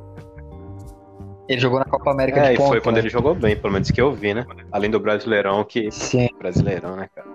Ele 1.48 1.60
jogou 1.60 1.78
na 1.78 1.84
Copa 1.84 2.10
América 2.10 2.40
É, 2.40 2.48
de 2.48 2.54
e 2.54 2.56
ponta. 2.56 2.68
foi 2.68 2.80
quando 2.80 2.96
né? 2.96 3.02
ele 3.02 3.08
jogou 3.10 3.34
bem, 3.34 3.56
pelo 3.56 3.72
menos 3.72 3.90
que 3.90 4.00
eu 4.00 4.12
vi, 4.12 4.34
né? 4.34 4.44
Além 4.70 4.90
do 4.90 4.98
Brasileirão, 4.98 5.62
que. 5.64 5.90
Sim. 5.90 6.28
Brasileirão, 6.38 6.96
né, 6.96 7.08
cara? 7.14 7.28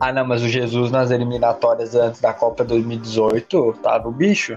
Ah, 0.00 0.12
não, 0.12 0.24
mas 0.24 0.42
o 0.42 0.48
Jesus 0.48 0.92
nas 0.92 1.10
eliminatórias 1.10 1.94
antes 1.94 2.20
da 2.20 2.32
Copa 2.32 2.64
2018 2.64 3.78
tava 3.82 4.08
o 4.08 4.12
bicho. 4.12 4.56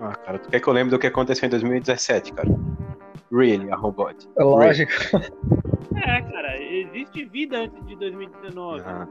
Ah, 0.00 0.14
cara, 0.14 0.38
tu 0.38 0.48
quer 0.48 0.60
que 0.60 0.68
eu 0.68 0.72
lembre 0.72 0.90
do 0.90 0.98
que 0.98 1.06
aconteceu 1.06 1.46
em 1.46 1.50
2017, 1.50 2.32
cara? 2.32 2.48
Really, 3.32 3.70
arrombode. 3.70 4.28
É 4.38 4.42
lógico. 4.42 4.92
É, 5.96 6.20
cara, 6.20 6.62
existe 6.62 7.24
vida 7.26 7.58
antes 7.58 7.86
de 7.86 7.96
2019. 7.96 8.82
Ah, 8.84 9.08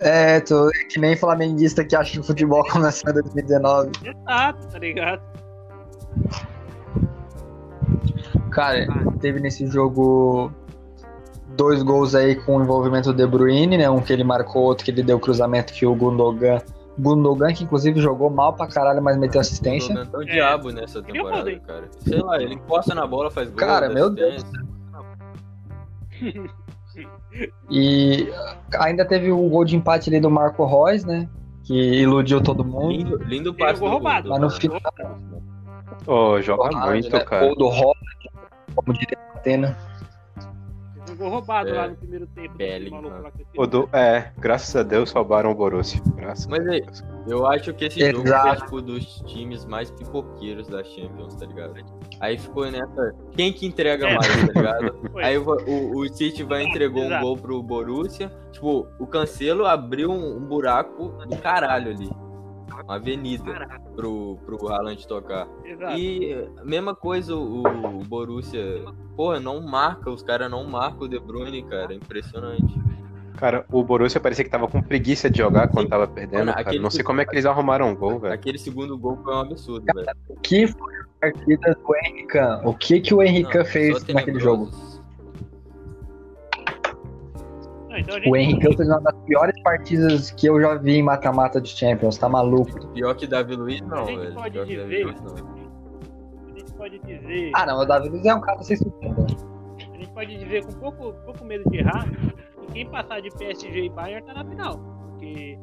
É, 0.00 0.40
tô 0.40 0.68
é 0.70 0.84
que 0.88 0.98
nem 0.98 1.16
flamenguista 1.16 1.84
que 1.84 1.94
acha 1.94 2.12
que 2.12 2.20
o 2.20 2.24
futebol 2.24 2.64
começou 2.72 3.10
em 3.10 3.14
2019. 3.14 3.90
Exato, 4.04 4.68
tá 4.68 4.78
ligado? 4.78 5.22
Cara, 8.50 8.86
teve 9.20 9.40
nesse 9.40 9.66
jogo 9.66 10.50
dois 11.56 11.82
gols 11.82 12.14
aí 12.14 12.34
com 12.34 12.56
o 12.56 12.62
envolvimento 12.62 13.12
do 13.12 13.16
De 13.16 13.26
Bruyne, 13.26 13.78
né? 13.78 13.88
Um 13.88 14.00
que 14.00 14.12
ele 14.12 14.24
marcou, 14.24 14.62
outro 14.64 14.84
que 14.84 14.90
ele 14.90 15.02
deu 15.02 15.20
cruzamento 15.20 15.72
que 15.72 15.86
o 15.86 15.94
Gundogan. 15.94 16.60
Gundogan, 16.98 17.52
que 17.52 17.64
inclusive 17.64 18.00
jogou 18.00 18.30
mal 18.30 18.54
pra 18.54 18.66
caralho, 18.66 19.02
mas 19.02 19.16
meteu 19.16 19.40
assistência. 19.40 19.88
Jogando 19.94 20.10
tão 20.10 20.22
É. 20.22 20.24
diabo 20.26 20.70
nessa 20.70 21.02
Queria 21.02 21.22
temporada, 21.22 21.58
cara. 21.60 21.88
Sei 22.00 22.18
lá, 22.20 22.40
ele 22.42 22.54
encosta 22.54 22.94
na 22.94 23.06
bola, 23.06 23.30
faz 23.30 23.48
gol. 23.48 23.56
Cara, 23.58 23.88
meu 23.88 24.08
Deus. 24.10 24.42
E 27.70 28.32
ainda 28.78 29.04
teve 29.04 29.30
o 29.30 29.48
gol 29.50 29.64
de 29.64 29.76
empate 29.76 30.08
ali 30.08 30.18
do 30.20 30.30
Marco 30.30 30.64
Reus, 30.64 31.04
né? 31.04 31.28
Que 31.64 31.74
iludiu 32.00 32.40
todo 32.42 32.64
mundo. 32.64 32.88
Lindo, 32.90 33.16
lindo 33.24 33.54
passe 33.54 33.80
do 33.80 33.86
roubado. 33.88 34.30
Mas 34.30 34.40
no 34.40 34.48
Gol. 34.48 34.56
final- 34.56 34.80
Ô, 36.06 36.40
joga 36.40 36.70
muito, 36.86 37.10
né? 37.10 37.20
cara. 37.24 37.46
Gol 37.46 37.56
do 37.56 37.68
Rob, 37.68 37.96
como 38.74 38.92
diria 38.96 39.18
a 39.34 39.36
Atena. 39.38 39.76
Jogou 41.26 41.38
roubado 41.40 41.68
É. 41.68 41.72
lá 41.72 41.88
no 41.88 41.96
primeiro 41.96 42.26
tempo. 42.28 42.56
Bellingham. 42.56 43.32
O 43.56 43.66
do... 43.66 43.88
É, 43.92 44.30
graças 44.38 44.74
a 44.76 44.82
Deus 44.82 45.10
salvaram 45.10 45.50
o 45.50 45.54
Borussia. 45.54 46.00
Graças 46.16 46.46
Mas 46.46 46.66
a 46.66 46.70
aí, 46.70 46.80
Deus. 46.82 47.04
Eu 47.26 47.46
acho 47.46 47.74
que 47.74 47.86
esse 47.86 47.98
jogo 48.12 48.26
Exato. 48.28 48.48
foi 48.48 48.56
tipo 48.58 48.82
dos 48.82 49.20
times 49.26 49.64
mais 49.64 49.90
pipoqueiros 49.90 50.68
da 50.68 50.84
Champions, 50.84 51.34
tá 51.34 51.46
ligado? 51.46 51.74
Aí 52.20 52.38
ficou 52.38 52.70
nessa. 52.70 53.14
Quem 53.32 53.52
que 53.52 53.66
entrega 53.66 54.06
É. 54.08 54.14
mais, 54.14 54.26
tá 54.28 54.52
ligado? 54.52 54.96
Foi. 55.12 55.24
Aí 55.24 55.36
o, 55.36 55.44
o, 55.44 55.98
o 56.00 56.08
City 56.14 56.42
vai 56.44 56.62
entregou 56.62 57.02
um 57.02 57.06
Exato. 57.06 57.24
gol 57.24 57.36
pro 57.36 57.62
Borussia. 57.62 58.30
Tipo, 58.52 58.86
o 58.98 59.06
Cancelo 59.06 59.66
abriu 59.66 60.10
um, 60.10 60.36
um 60.36 60.40
buraco 60.46 61.08
do 61.28 61.36
caralho 61.38 61.90
ali. 61.90 62.08
Uma 62.84 62.96
avenida 62.96 63.66
pro, 63.94 64.36
pro 64.44 64.68
Haaland 64.68 65.06
tocar. 65.06 65.48
Exato. 65.64 65.98
E 65.98 66.48
mesma 66.64 66.94
coisa 66.94 67.34
o, 67.34 67.62
o 67.62 68.04
Borussia. 68.04 68.84
Porra, 69.16 69.40
não 69.40 69.60
marca, 69.60 70.10
os 70.10 70.22
caras 70.22 70.50
não 70.50 70.64
marcam 70.64 71.02
o 71.04 71.08
De 71.08 71.18
Bruyne, 71.18 71.62
cara. 71.64 71.94
Impressionante. 71.94 72.74
Cara, 73.36 73.66
o 73.70 73.82
Borussia 73.84 74.18
parecia 74.20 74.44
que 74.44 74.50
tava 74.50 74.66
com 74.66 74.80
preguiça 74.82 75.28
de 75.28 75.38
jogar 75.38 75.68
quando 75.68 75.88
tava 75.88 76.06
perdendo, 76.08 76.38
Mano, 76.40 76.52
cara. 76.52 76.62
aquele- 76.62 76.82
Não 76.82 76.90
sei 76.90 77.04
como 77.04 77.20
é 77.20 77.24
que 77.26 77.34
eles 77.34 77.44
arrumaram 77.44 77.90
um 77.90 77.94
gol, 77.94 78.18
velho. 78.18 78.32
Aquele 78.32 78.58
segundo 78.58 78.96
gol 78.96 79.18
foi 79.22 79.34
um 79.34 79.40
absurdo, 79.40 79.84
velho. 79.94 80.06
Que 80.42 80.66
foi 80.66 80.94
a 80.96 81.04
partida 81.20 81.74
do 81.74 81.96
Henrique? 81.96 82.38
O 82.64 82.74
que 82.74 83.00
que 83.00 83.14
o 83.14 83.22
Henrique 83.22 83.58
Não, 83.58 83.64
fez 83.66 84.06
naquele 84.06 84.40
jogo? 84.40 84.70
Então 87.98 88.14
gente- 88.16 88.28
O 88.30 88.36
Henrique 88.36 88.76
fez 88.76 88.88
uma 88.88 89.00
das 89.00 89.16
piores 89.24 89.62
partidas 89.62 90.30
que 90.30 90.46
eu 90.46 90.60
já 90.60 90.74
vi 90.74 90.96
em 90.96 91.02
mata-mata 91.02 91.60
de 91.60 91.68
Champions, 91.70 92.16
tá 92.18 92.28
maluco? 92.28 92.88
Pior 92.88 93.14
que 93.14 93.26
Davi 93.26 93.54
Luiz, 93.56 93.80
não, 93.82 93.98
A 93.98 94.06
gente 94.06 94.18
velho. 94.20 94.34
pode 94.34 94.50
Pior 94.52 94.66
que 94.66 94.76
Davi 94.76 94.88
dizer- 94.90 95.04
Luiz, 95.04 95.20
não. 95.22 95.34
a 95.34 96.58
gente 96.58 96.72
pode 96.74 96.98
dizer. 97.00 97.50
Ah, 97.54 97.66
não, 97.66 97.80
o 97.80 97.84
Davi 97.84 98.08
Luiz 98.08 98.24
é 98.26 98.34
um 98.34 98.40
cara 98.40 98.62
sem 98.62 98.76
surpresa. 98.76 99.26
A 99.78 99.96
gente 99.96 100.10
pode 100.12 100.36
dizer 100.38 100.64
com 100.64 100.72
pouco, 100.72 101.12
pouco 101.24 101.44
medo 101.44 101.68
de 101.70 101.78
errar 101.78 102.08
que 102.10 102.72
quem 102.72 102.86
passar 102.90 103.20
de 103.20 103.30
PSG 103.30 103.84
e 103.84 103.88
Bayern 103.90 104.26
tá 104.26 104.34
na 104.34 104.44
final. 104.44 104.78
Porque 105.10 105.58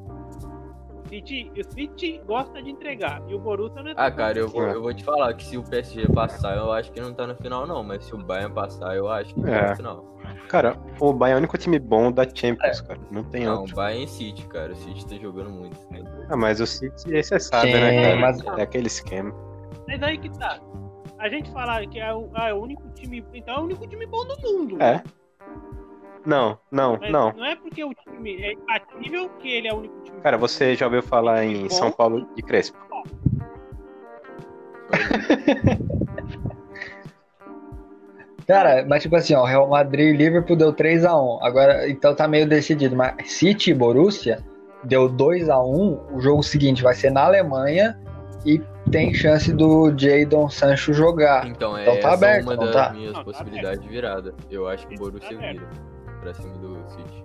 o 1.06 1.08
City, 1.10 1.52
o 1.56 1.74
City 1.74 2.22
gosta 2.26 2.62
de 2.64 2.72
entregar 2.72 3.22
e 3.28 3.36
o 3.36 3.40
Borussia 3.40 3.84
não 3.84 3.92
é 3.92 3.94
Ah, 3.98 4.10
cara, 4.10 4.40
eu 4.40 4.48
vou, 4.50 4.66
É. 4.68 4.74
eu 4.74 4.82
vou 4.82 4.94
te 4.94 5.04
falar 5.04 5.34
que 5.36 5.44
se 5.44 5.58
o 5.58 5.64
PSG 5.64 6.08
passar, 6.14 6.58
eu 6.58 6.72
acho 6.72 6.92
que 6.92 7.00
não 7.00 7.14
tá 7.14 7.28
na 7.28 7.36
final, 7.36 7.68
não. 7.68 7.84
Mas 7.84 8.06
se 8.06 8.16
o 8.16 8.18
Bayern 8.18 8.54
passar, 8.54 8.96
eu 8.96 9.08
acho 9.08 9.36
que 9.36 9.42
tá 9.42 9.50
É. 9.50 9.68
na 9.70 9.76
final. 9.76 10.16
Cara, 10.50 10.78
o 11.00 11.12
Bayern 11.14 11.34
é 11.34 11.36
o 11.36 11.40
único 11.40 11.58
time 11.58 11.80
bom 11.80 12.12
da 12.12 12.24
Champions, 12.24 12.82
cara. 12.82 13.00
Não 13.12 13.24
tem 13.24 13.46
Não, 13.46 13.60
outro. 13.62 13.74
o 13.74 13.76
Bayern 13.76 14.04
e 14.06 14.08
City, 14.08 14.46
cara. 14.48 14.74
O 14.74 14.76
City 14.76 15.08
tá 15.08 15.16
jogando 15.16 15.50
muito. 15.50 15.78
Né? 15.92 16.04
Ah, 16.30 16.38
mas 16.38 16.60
o 16.62 16.68
City, 16.68 17.14
esse 17.16 17.34
é 17.34 17.40
sabe, 17.40 17.72
Sim, 17.72 17.80
né, 17.80 18.02
cara? 18.02 18.16
mas- 18.20 18.46
É 18.60 18.62
aquele 18.62 18.88
esquema. 18.88 19.34
Mas 19.88 20.02
aí 20.04 20.18
que 20.18 20.30
tá. 20.38 20.60
A 21.20 21.30
gente 21.30 21.50
falar 21.52 21.86
que 21.88 22.00
é 22.00 22.14
o, 22.14 22.30
ah, 22.34 22.50
é 22.50 22.54
o 22.54 22.62
único 22.62 22.88
time. 22.90 23.26
Então 23.34 23.56
é 23.56 23.60
o 23.60 23.64
único 23.64 23.88
time 23.88 24.06
bom 24.06 24.26
do 24.26 24.36
mundo. 24.42 24.82
É. 24.82 25.02
Não, 26.26 26.58
não, 26.72 26.98
Mas 27.02 27.12
não. 27.12 27.34
não 27.34 27.44
é 27.46 27.54
porque 27.56 27.84
o 27.84 27.94
time 27.94 28.42
é 28.42 28.54
imbatível 28.54 29.30
que 29.40 29.48
ele 29.50 29.68
é 29.68 29.74
o 29.74 29.78
único 29.80 30.00
time 30.04 30.22
Cara, 30.22 30.38
bom. 30.38 30.48
você 30.48 30.74
já 30.74 30.86
ouviu 30.86 31.04
falar 31.04 31.44
em 31.44 31.68
São 31.70 31.92
Paulo 31.92 32.26
de 32.34 32.42
Crespo? 32.42 32.78
Cara, 38.48 38.86
mas 38.88 39.02
tipo 39.04 39.16
assim, 39.16 39.34
ó, 39.36 39.44
Real 39.46 39.68
Madrid 39.70 40.14
e 40.14 40.18
Liverpool 40.18 40.56
deu 40.56 40.74
3x1. 40.74 41.40
Agora, 41.42 41.90
então 41.90 42.14
tá 42.16 42.28
meio 42.28 42.48
decidido. 42.48 42.96
Mas 42.96 43.14
City 43.32 43.72
e 43.72 43.74
Borussia 43.74 44.40
deu 44.84 45.10
2x1. 45.10 46.00
O 46.12 46.20
jogo 46.20 46.44
seguinte 46.44 46.84
vai 46.84 46.94
ser 46.94 47.10
na 47.12 47.24
Alemanha 47.26 47.98
e 48.46 48.62
tem 48.92 49.14
chance 49.14 49.54
do 49.54 49.94
Jadon 49.98 50.50
Sancho 50.50 50.94
jogar. 50.94 51.48
Então, 51.48 51.78
é 51.78 51.84
Então 51.84 51.94
tá 51.96 52.00
essa 52.00 52.14
aberto, 52.14 52.44
uma 52.44 52.56
não 52.58 52.66
das 52.66 52.74
tá? 52.76 52.94
minhas 52.94 53.14
Não, 53.14 53.20
tá 53.20 53.24
possibilidades 53.24 53.82
de 53.82 53.88
virada. 53.88 54.34
Eu 54.52 54.68
acho 54.68 54.86
que 54.88 54.96
o 54.96 54.98
Tá 54.98 55.04
Borussia 55.04 55.38
aberto. 55.38 55.60
vira 55.60 55.70
pra 56.22 56.34
cima 56.34 56.54
do 56.58 56.78
City. 56.90 57.24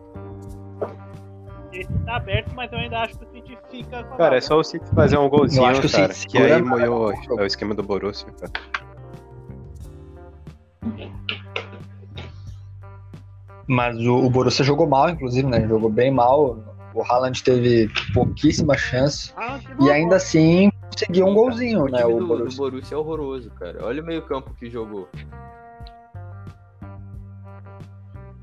Esse 1.72 1.92
tá 2.06 2.16
aberto, 2.16 2.50
mas 2.54 2.72
eu 2.72 2.78
ainda 2.78 2.98
acho 3.00 3.18
que 3.18 3.24
o 3.24 3.28
City 3.28 3.58
fica 3.70 4.02
com 4.04 4.14
a 4.14 4.16
Cara, 4.16 4.36
é 4.36 4.40
só 4.40 4.58
o 4.58 4.64
City 4.64 4.86
fazer 4.94 5.18
um 5.18 5.28
golzinho, 5.28 5.64
Eu 5.64 5.66
acho 5.66 5.80
que 5.82 5.86
o 5.86 5.90
cara. 5.90 6.12
City 6.14 6.28
Que 6.28 6.38
aí 6.38 6.62
molhou 6.62 7.08
mais. 7.08 7.28
o 7.28 7.44
esquema 7.44 7.74
do 7.74 7.82
Borussia, 7.82 8.28
cara. 8.40 8.52
Mas 13.66 13.98
o, 13.98 14.16
o 14.24 14.30
Borussia 14.30 14.64
jogou 14.64 14.86
mal, 14.88 15.10
inclusive, 15.10 15.46
né? 15.46 15.66
Jogou 15.68 15.90
bem 15.90 16.10
mal. 16.10 16.58
O 16.94 17.02
Haaland 17.02 17.42
teve 17.44 17.90
pouquíssima 18.14 18.76
chance. 18.76 19.32
Ah, 19.36 19.58
E 19.80 19.90
ainda 19.90 20.16
assim 20.16 20.70
conseguiu 20.90 21.26
um 21.26 21.34
golzinho, 21.34 21.82
O 21.84 21.88
né? 21.88 21.98
time 21.98 22.14
O 22.14 22.18
do, 22.18 22.20
do 22.20 22.26
Borussia. 22.26 22.58
Borussia 22.58 22.94
é 22.94 22.98
horroroso, 22.98 23.50
cara. 23.50 23.84
Olha 23.84 24.02
o 24.02 24.06
meio 24.06 24.22
campo 24.22 24.54
que 24.54 24.70
jogou. 24.70 25.06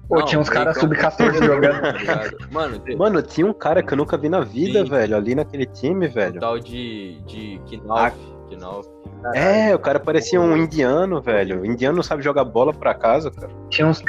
Pô, 0.07 0.19
Não, 0.19 0.25
tinha 0.25 0.39
uns 0.39 0.49
caras 0.49 0.77
campo- 0.77 0.93
sub-14 0.95 1.33
jogando. 1.43 1.81
Tá 1.81 1.91
ligado? 1.93 2.37
Mano, 2.51 2.79
tem 2.79 2.95
Mano, 2.95 3.21
tinha 3.23 3.47
um 3.47 3.53
cara 3.53 3.81
que 3.81 3.91
eu 3.91 3.97
nunca 3.97 4.15
vi 4.15 4.29
na 4.29 4.41
vida, 4.41 4.83
Sim. 4.83 4.89
velho, 4.91 5.17
ali 5.17 5.33
naquele 5.33 5.65
time, 5.65 6.05
o 6.05 6.11
velho. 6.11 6.39
tal 6.39 6.59
de, 6.59 7.19
de 7.25 7.59
Knauf. 7.67 8.15
Knauf. 8.51 8.87
É, 9.33 9.73
o 9.73 9.79
cara 9.79 9.99
parecia 9.99 10.39
um 10.39 10.55
indiano, 10.55 11.21
velho. 11.21 11.61
O 11.61 11.65
indiano 11.65 11.95
não 11.95 12.03
sabe 12.03 12.21
jogar 12.21 12.43
bola 12.43 12.73
pra 12.73 12.93
casa, 12.93 13.31
cara. 13.31 13.49
Tinha 13.69 13.87
uns, 13.87 14.03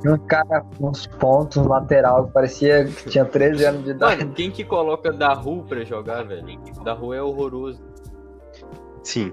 tinha 0.00 0.18
caras 0.18 0.64
com 0.76 0.88
uns 0.88 1.06
pontos 1.06 1.64
lateral 1.66 2.26
que 2.26 2.32
parecia 2.32 2.84
que 2.84 3.08
tinha 3.08 3.24
13 3.24 3.64
anos 3.64 3.84
de 3.84 3.90
idade. 3.90 4.22
Mano, 4.22 4.34
quem 4.34 4.50
que 4.50 4.64
coloca 4.64 5.12
da 5.12 5.32
rua 5.32 5.64
pra 5.64 5.84
jogar, 5.84 6.24
velho? 6.24 6.60
Da 6.84 6.92
rua 6.92 7.16
é 7.16 7.22
horroroso. 7.22 7.80
Sim. 9.02 9.32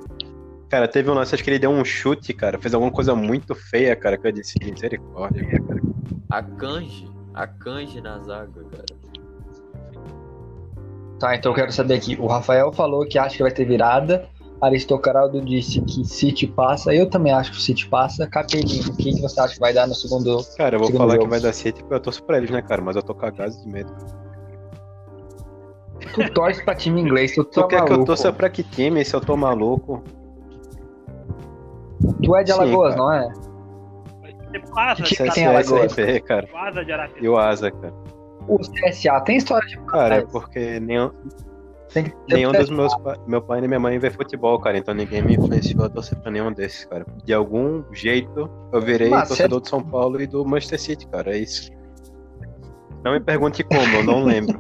Cara, 0.70 0.88
teve 0.88 1.10
um 1.10 1.14
lance, 1.14 1.34
acho 1.34 1.44
que 1.44 1.50
ele 1.50 1.60
deu 1.60 1.72
um 1.72 1.84
chute, 1.84 2.34
cara. 2.34 2.60
Fez 2.60 2.74
alguma 2.74 2.92
coisa 2.92 3.16
muito 3.16 3.56
feia, 3.56 3.96
cara, 3.96 4.18
que 4.18 4.28
eu 4.28 4.32
disse, 4.32 4.56
misericórdia, 4.62 5.46
cara. 5.46 5.82
A 6.30 6.44
Kanji. 6.44 7.10
A 7.34 7.48
Kanji 7.48 8.02
na 8.02 8.20
zaga, 8.20 8.64
cara. 8.64 9.08
Tá, 11.20 11.36
então 11.36 11.52
eu 11.52 11.56
quero 11.56 11.72
saber 11.72 11.96
aqui. 11.96 12.18
O 12.20 12.28
Rafael 12.28 12.72
falou 12.72 13.08
que 13.08 13.18
acha 13.18 13.38
que 13.38 13.44
vai 13.44 13.52
ter 13.52 13.66
virada. 13.66 14.28
Aristocraldo 14.62 15.40
disse 15.42 15.82
que 15.82 16.04
City 16.04 16.48
passa. 16.48 16.94
Eu 16.94 17.10
também 17.10 17.32
acho 17.32 17.52
que 17.52 17.58
o 17.58 17.62
City 17.62 17.88
passa. 17.88 18.26
Capelinho, 18.28 18.90
o 18.92 18.96
que, 18.96 19.14
que 19.14 19.22
você 19.22 19.40
acha 19.40 19.54
que 19.54 19.60
vai 19.60 19.74
dar 19.74 19.86
no 19.88 19.94
segundo. 19.94 20.40
Cara, 20.58 20.76
eu 20.76 20.80
vou 20.80 20.92
falar 20.92 21.14
jogo. 21.14 21.26
que 21.26 21.30
vai 21.30 21.40
dar 21.40 21.54
City 21.54 21.80
porque 21.82 21.94
eu 21.96 22.00
torço 22.00 22.24
pra 22.24 22.38
eles, 22.38 22.50
né, 22.50 22.62
cara? 22.62 22.82
Mas 22.82 22.96
eu 22.96 23.04
tô 23.04 23.14
cagado 23.14 23.52
de 23.56 23.68
medo. 23.68 23.94
Tu 26.14 26.34
torce 26.34 26.64
pra 26.64 26.76
time 26.76 27.02
inglês, 27.02 27.34
tu, 27.36 27.44
tu 27.44 27.62
Tu 27.62 27.68
quer 27.68 27.78
que 27.78 27.84
eu 27.84 27.90
maluco. 27.90 28.06
torça 28.06 28.32
pra 28.34 28.50
que 28.50 28.64
time 28.64 29.04
se 29.04 29.16
eu 29.16 29.22
tô 29.22 29.36
maluco? 29.38 30.04
Tu 32.24 32.36
é 32.36 32.44
de 32.44 32.52
Sim, 32.54 32.60
Alagoas, 32.60 32.96
cara. 32.96 33.04
não 33.04 33.14
é? 33.14 33.34
Você 34.52 34.60
passa, 34.74 35.04
Que 35.04 35.16
cara. 35.16 35.32
tem 35.34 35.46
Alagoas? 35.48 35.96
Cara. 36.26 36.48
Vaza 36.52 36.86
de 36.86 36.92
Aracaju. 36.92 37.24
E 37.26 37.30
o 37.30 37.38
Asa, 37.38 37.72
cara. 37.72 37.94
O 38.48 38.58
CSA 38.60 39.20
tem 39.22 39.38
história 39.38 39.68
de 39.68 39.78
Cara, 39.88 40.16
é 40.16 40.22
porque 40.22 40.80
nenhum, 40.80 41.12
nenhum 42.30 42.50
o 42.50 42.54
dos 42.54 42.70
meus 42.70 42.96
pa- 42.98 43.18
meu 43.26 43.42
pai 43.42 43.60
nem 43.62 43.68
minha 43.68 43.80
mãe 43.80 43.98
vê 44.00 44.10
futebol, 44.10 44.60
cara. 44.60 44.78
Então 44.78 44.94
ninguém 44.94 45.22
me 45.22 45.36
influenciou 45.36 45.86
a 45.86 45.90
torcer 45.90 46.18
pra 46.20 46.32
nenhum 46.32 46.52
desses, 46.52 46.86
cara. 46.86 47.06
De 47.24 47.34
algum 47.34 47.84
jeito, 47.94 48.50
eu 48.74 48.82
virei 48.82 49.10
Mas 49.10 49.28
torcedor 49.30 49.60
do 49.62 49.68
São 49.70 49.82
Paulo 49.84 50.22
e 50.22 50.28
do 50.28 50.44
Manchester 50.46 50.80
City, 50.80 51.08
cara. 51.08 51.34
É 51.36 51.40
isso. 51.40 51.72
Não 53.04 53.14
me 53.14 53.20
pergunte 53.20 53.64
como, 53.64 53.82
eu 53.96 54.04
não 54.04 54.24
lembro. 54.26 54.60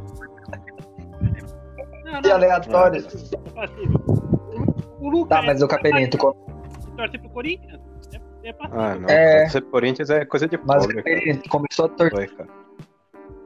Que 2.23 2.31
aleatório. 2.31 3.05
é. 3.05 3.67
O 4.99 5.25
Tá, 5.27 5.41
mas 5.41 5.61
o 5.61 5.67
Capelinho, 5.67 6.09
tu 6.09 6.17
torce 6.95 7.17
pro 7.17 7.29
Corinthians? 7.29 7.79
É, 8.43 8.49
é. 8.49 8.55
Ah, 8.71 8.95
não. 8.95 9.07
É. 9.09 9.41
Torcer 9.43 9.61
pro 9.61 9.71
Corinthians 9.71 10.09
é 10.09 10.25
coisa 10.25 10.47
de 10.47 10.57
Mas 10.57 10.83
o 10.83 10.87
pobre, 10.87 11.03
cara. 11.03 11.15
Capelinho, 11.15 11.43
tu 11.43 11.49
começou 11.49 11.85
a, 11.85 11.89
tor- 11.89 12.09
Foi, 12.11 12.27
cara. 12.27 12.49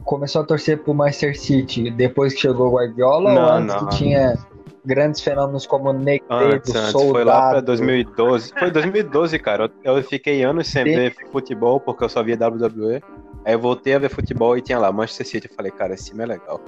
Começou 0.03 0.41
a 0.41 0.45
torcer 0.45 0.79
pro 0.83 0.93
Manchester 0.93 1.39
City 1.39 1.89
depois 1.91 2.33
que 2.33 2.41
chegou 2.41 2.67
o 2.69 2.75
Guardiola 2.75 3.33
Não, 3.33 3.41
ou 3.43 3.49
antes 3.49 3.75
não. 3.75 3.87
que 3.87 3.97
tinha 3.97 4.37
grandes 4.83 5.21
fenômenos 5.21 5.65
como 5.67 5.93
Negredo, 5.93 6.25
Antes, 6.55 6.75
antes, 6.75 6.91
Soldado? 6.91 7.11
foi 7.13 7.23
lá 7.23 7.49
pra 7.51 7.61
2012. 7.61 8.53
Foi 8.57 8.71
2012, 8.71 9.39
cara. 9.39 9.71
Eu 9.83 9.97
eu 9.97 10.03
fiquei 10.03 10.43
anos 10.43 10.67
sem 10.67 10.83
Sim. 10.85 10.95
ver 10.95 11.15
futebol 11.31 11.79
porque 11.79 12.03
eu 12.03 12.09
só 12.09 12.23
via 12.23 12.35
WWE. 12.35 13.01
Aí 13.45 13.53
eu 13.53 13.59
voltei 13.59 13.93
a 13.95 13.99
ver 13.99 14.09
futebol 14.09 14.57
e 14.57 14.61
tinha 14.61 14.79
lá 14.79 14.91
Manchester 14.91 15.27
City. 15.27 15.47
Eu 15.49 15.55
falei, 15.55 15.71
cara, 15.71 15.93
esse 15.93 16.05
time 16.11 16.23
é 16.23 16.27
legal. 16.27 16.59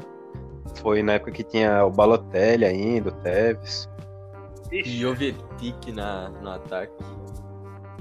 Foi 0.75 1.03
na 1.03 1.13
época 1.13 1.31
que 1.31 1.43
tinha 1.43 1.85
o 1.85 1.91
Balotelli 1.91 2.65
ainda, 2.65 3.09
o 3.09 3.11
Tevez. 3.13 3.89
E 4.71 4.83
Jovetic 4.83 5.91
na, 5.93 6.29
no 6.29 6.49
ataque. 6.49 6.93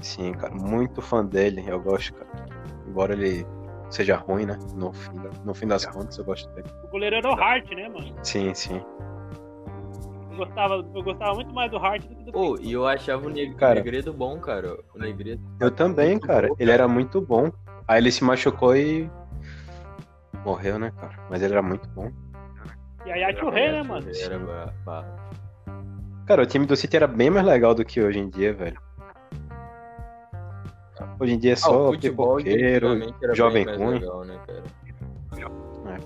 Sim, 0.01 0.33
cara, 0.33 0.53
muito 0.53 1.01
fã 1.01 1.23
dele. 1.23 1.63
Eu 1.67 1.79
gosto, 1.79 2.13
cara. 2.13 2.27
Embora 2.87 3.13
ele 3.13 3.45
seja 3.93 4.15
ruim, 4.17 4.45
né? 4.45 4.57
No 4.75 4.91
fim, 4.93 5.11
no 5.43 5.53
fim 5.53 5.67
das 5.67 5.85
contas, 5.85 6.17
eu 6.17 6.25
gosto 6.25 6.49
dele. 6.53 6.67
o 6.83 6.87
goleiro 6.87 7.15
era 7.17 7.29
o 7.29 7.33
Hart, 7.33 7.69
né, 7.71 7.87
mano? 7.89 8.13
Sim, 8.23 8.53
sim. 8.53 8.81
Eu 10.31 10.37
gostava, 10.37 10.73
eu 10.75 11.03
gostava 11.03 11.33
muito 11.35 11.53
mais 11.53 11.69
do 11.69 11.77
Hart 11.77 12.03
do 12.03 12.15
que 12.15 12.23
do 12.23 12.31
Pô, 12.31 12.57
e 12.59 12.71
eu 12.73 12.87
achava 12.87 13.25
o 13.27 13.29
Neg- 13.29 13.55
Cara. 13.55 13.75
Negredo 13.75 14.11
bom, 14.11 14.39
cara. 14.39 14.77
O 14.95 14.97
Negredo. 14.97 15.41
Eu 15.59 15.69
também, 15.69 16.11
Muito 16.11 16.27
cara. 16.27 16.47
bom, 16.47 16.55
Ele 16.59 16.71
era 16.71 16.87
muito 16.87 17.21
bom. 17.21 17.51
Aí 17.87 17.99
ele 18.01 18.11
se 18.11 18.23
machucou 18.23 18.75
e. 18.75 19.09
Morreu, 20.43 20.79
né, 20.79 20.91
cara? 20.99 21.13
Mas 21.29 21.41
ele 21.41 21.53
era 21.53 21.61
muito 21.61 21.87
bom. 21.89 22.11
E 23.05 23.11
aí 23.11 23.23
a 23.23 23.27
Rei, 23.51 23.71
né, 23.71 23.83
mano? 23.83 24.07
Era 24.09 24.73
Cara, 26.25 26.41
o 26.41 26.45
time 26.45 26.65
do 26.65 26.75
City 26.75 26.95
era 26.95 27.05
bem 27.07 27.29
mais 27.29 27.45
legal 27.45 27.75
do 27.75 27.83
que 27.85 28.01
hoje 28.01 28.17
em 28.19 28.29
dia, 28.29 28.53
velho. 28.53 28.79
Hoje 31.19 31.33
em 31.33 31.37
dia 31.39 31.51
é 31.51 31.53
Ah, 31.53 31.57
só 31.57 31.91
futebol 31.91 32.37
de 32.37 32.43
pipoqueiro. 32.45 33.35
jovem 33.35 33.65
ruim. 33.65 33.99
legal, 33.99 34.25
né, 34.25 34.39
cara? 34.47 34.63
é, 35.85 35.97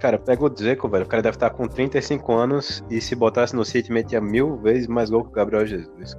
cara. 0.00 0.18
Pega 0.18 0.44
o 0.44 0.48
Dzeko, 0.50 0.88
velho. 0.88 1.04
O 1.04 1.08
cara 1.08 1.22
deve 1.22 1.36
estar 1.36 1.50
com 1.50 1.66
35 1.66 2.32
anos 2.32 2.84
e 2.90 3.00
se 3.00 3.14
botasse 3.14 3.54
no 3.54 3.64
City 3.64 3.92
metia 3.92 4.20
mil 4.20 4.56
vezes 4.56 4.86
mais 4.86 5.10
gol 5.10 5.22
que 5.24 5.30
o 5.30 5.32
Gabriel 5.32 5.66
Jesus. 5.66 6.16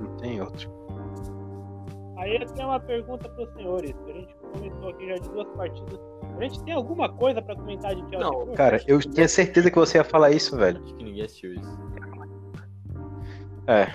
Não 0.00 0.16
tem 0.16 0.40
outro. 0.40 0.70
Aí 2.18 2.36
eu 2.36 2.46
tenho 2.46 2.68
uma 2.68 2.78
pergunta 2.80 3.28
pros 3.28 3.52
senhores. 3.54 3.92
A 4.06 4.12
gente 4.12 4.36
comentou 4.52 4.88
aqui 4.90 5.08
já 5.08 5.14
de 5.16 5.28
duas 5.30 5.48
partidas. 5.56 5.98
A 6.38 6.42
gente 6.44 6.62
tem 6.64 6.74
alguma 6.74 7.08
coisa 7.12 7.42
pra 7.42 7.54
comentar 7.56 7.94
de 7.94 8.00
Chelsea? 8.02 8.20
Não, 8.20 8.46
Pô, 8.46 8.52
Cara, 8.52 8.80
eu 8.86 8.98
tinha 9.00 9.26
certeza 9.28 9.70
que 9.70 9.78
você 9.78 9.98
ia 9.98 10.04
falar 10.04 10.30
isso, 10.30 10.56
velho. 10.56 10.80
Acho 10.82 10.94
que 10.94 11.04
ninguém 11.04 11.24
assistiu 11.24 11.54
isso. 11.54 11.78
É. 13.66 13.92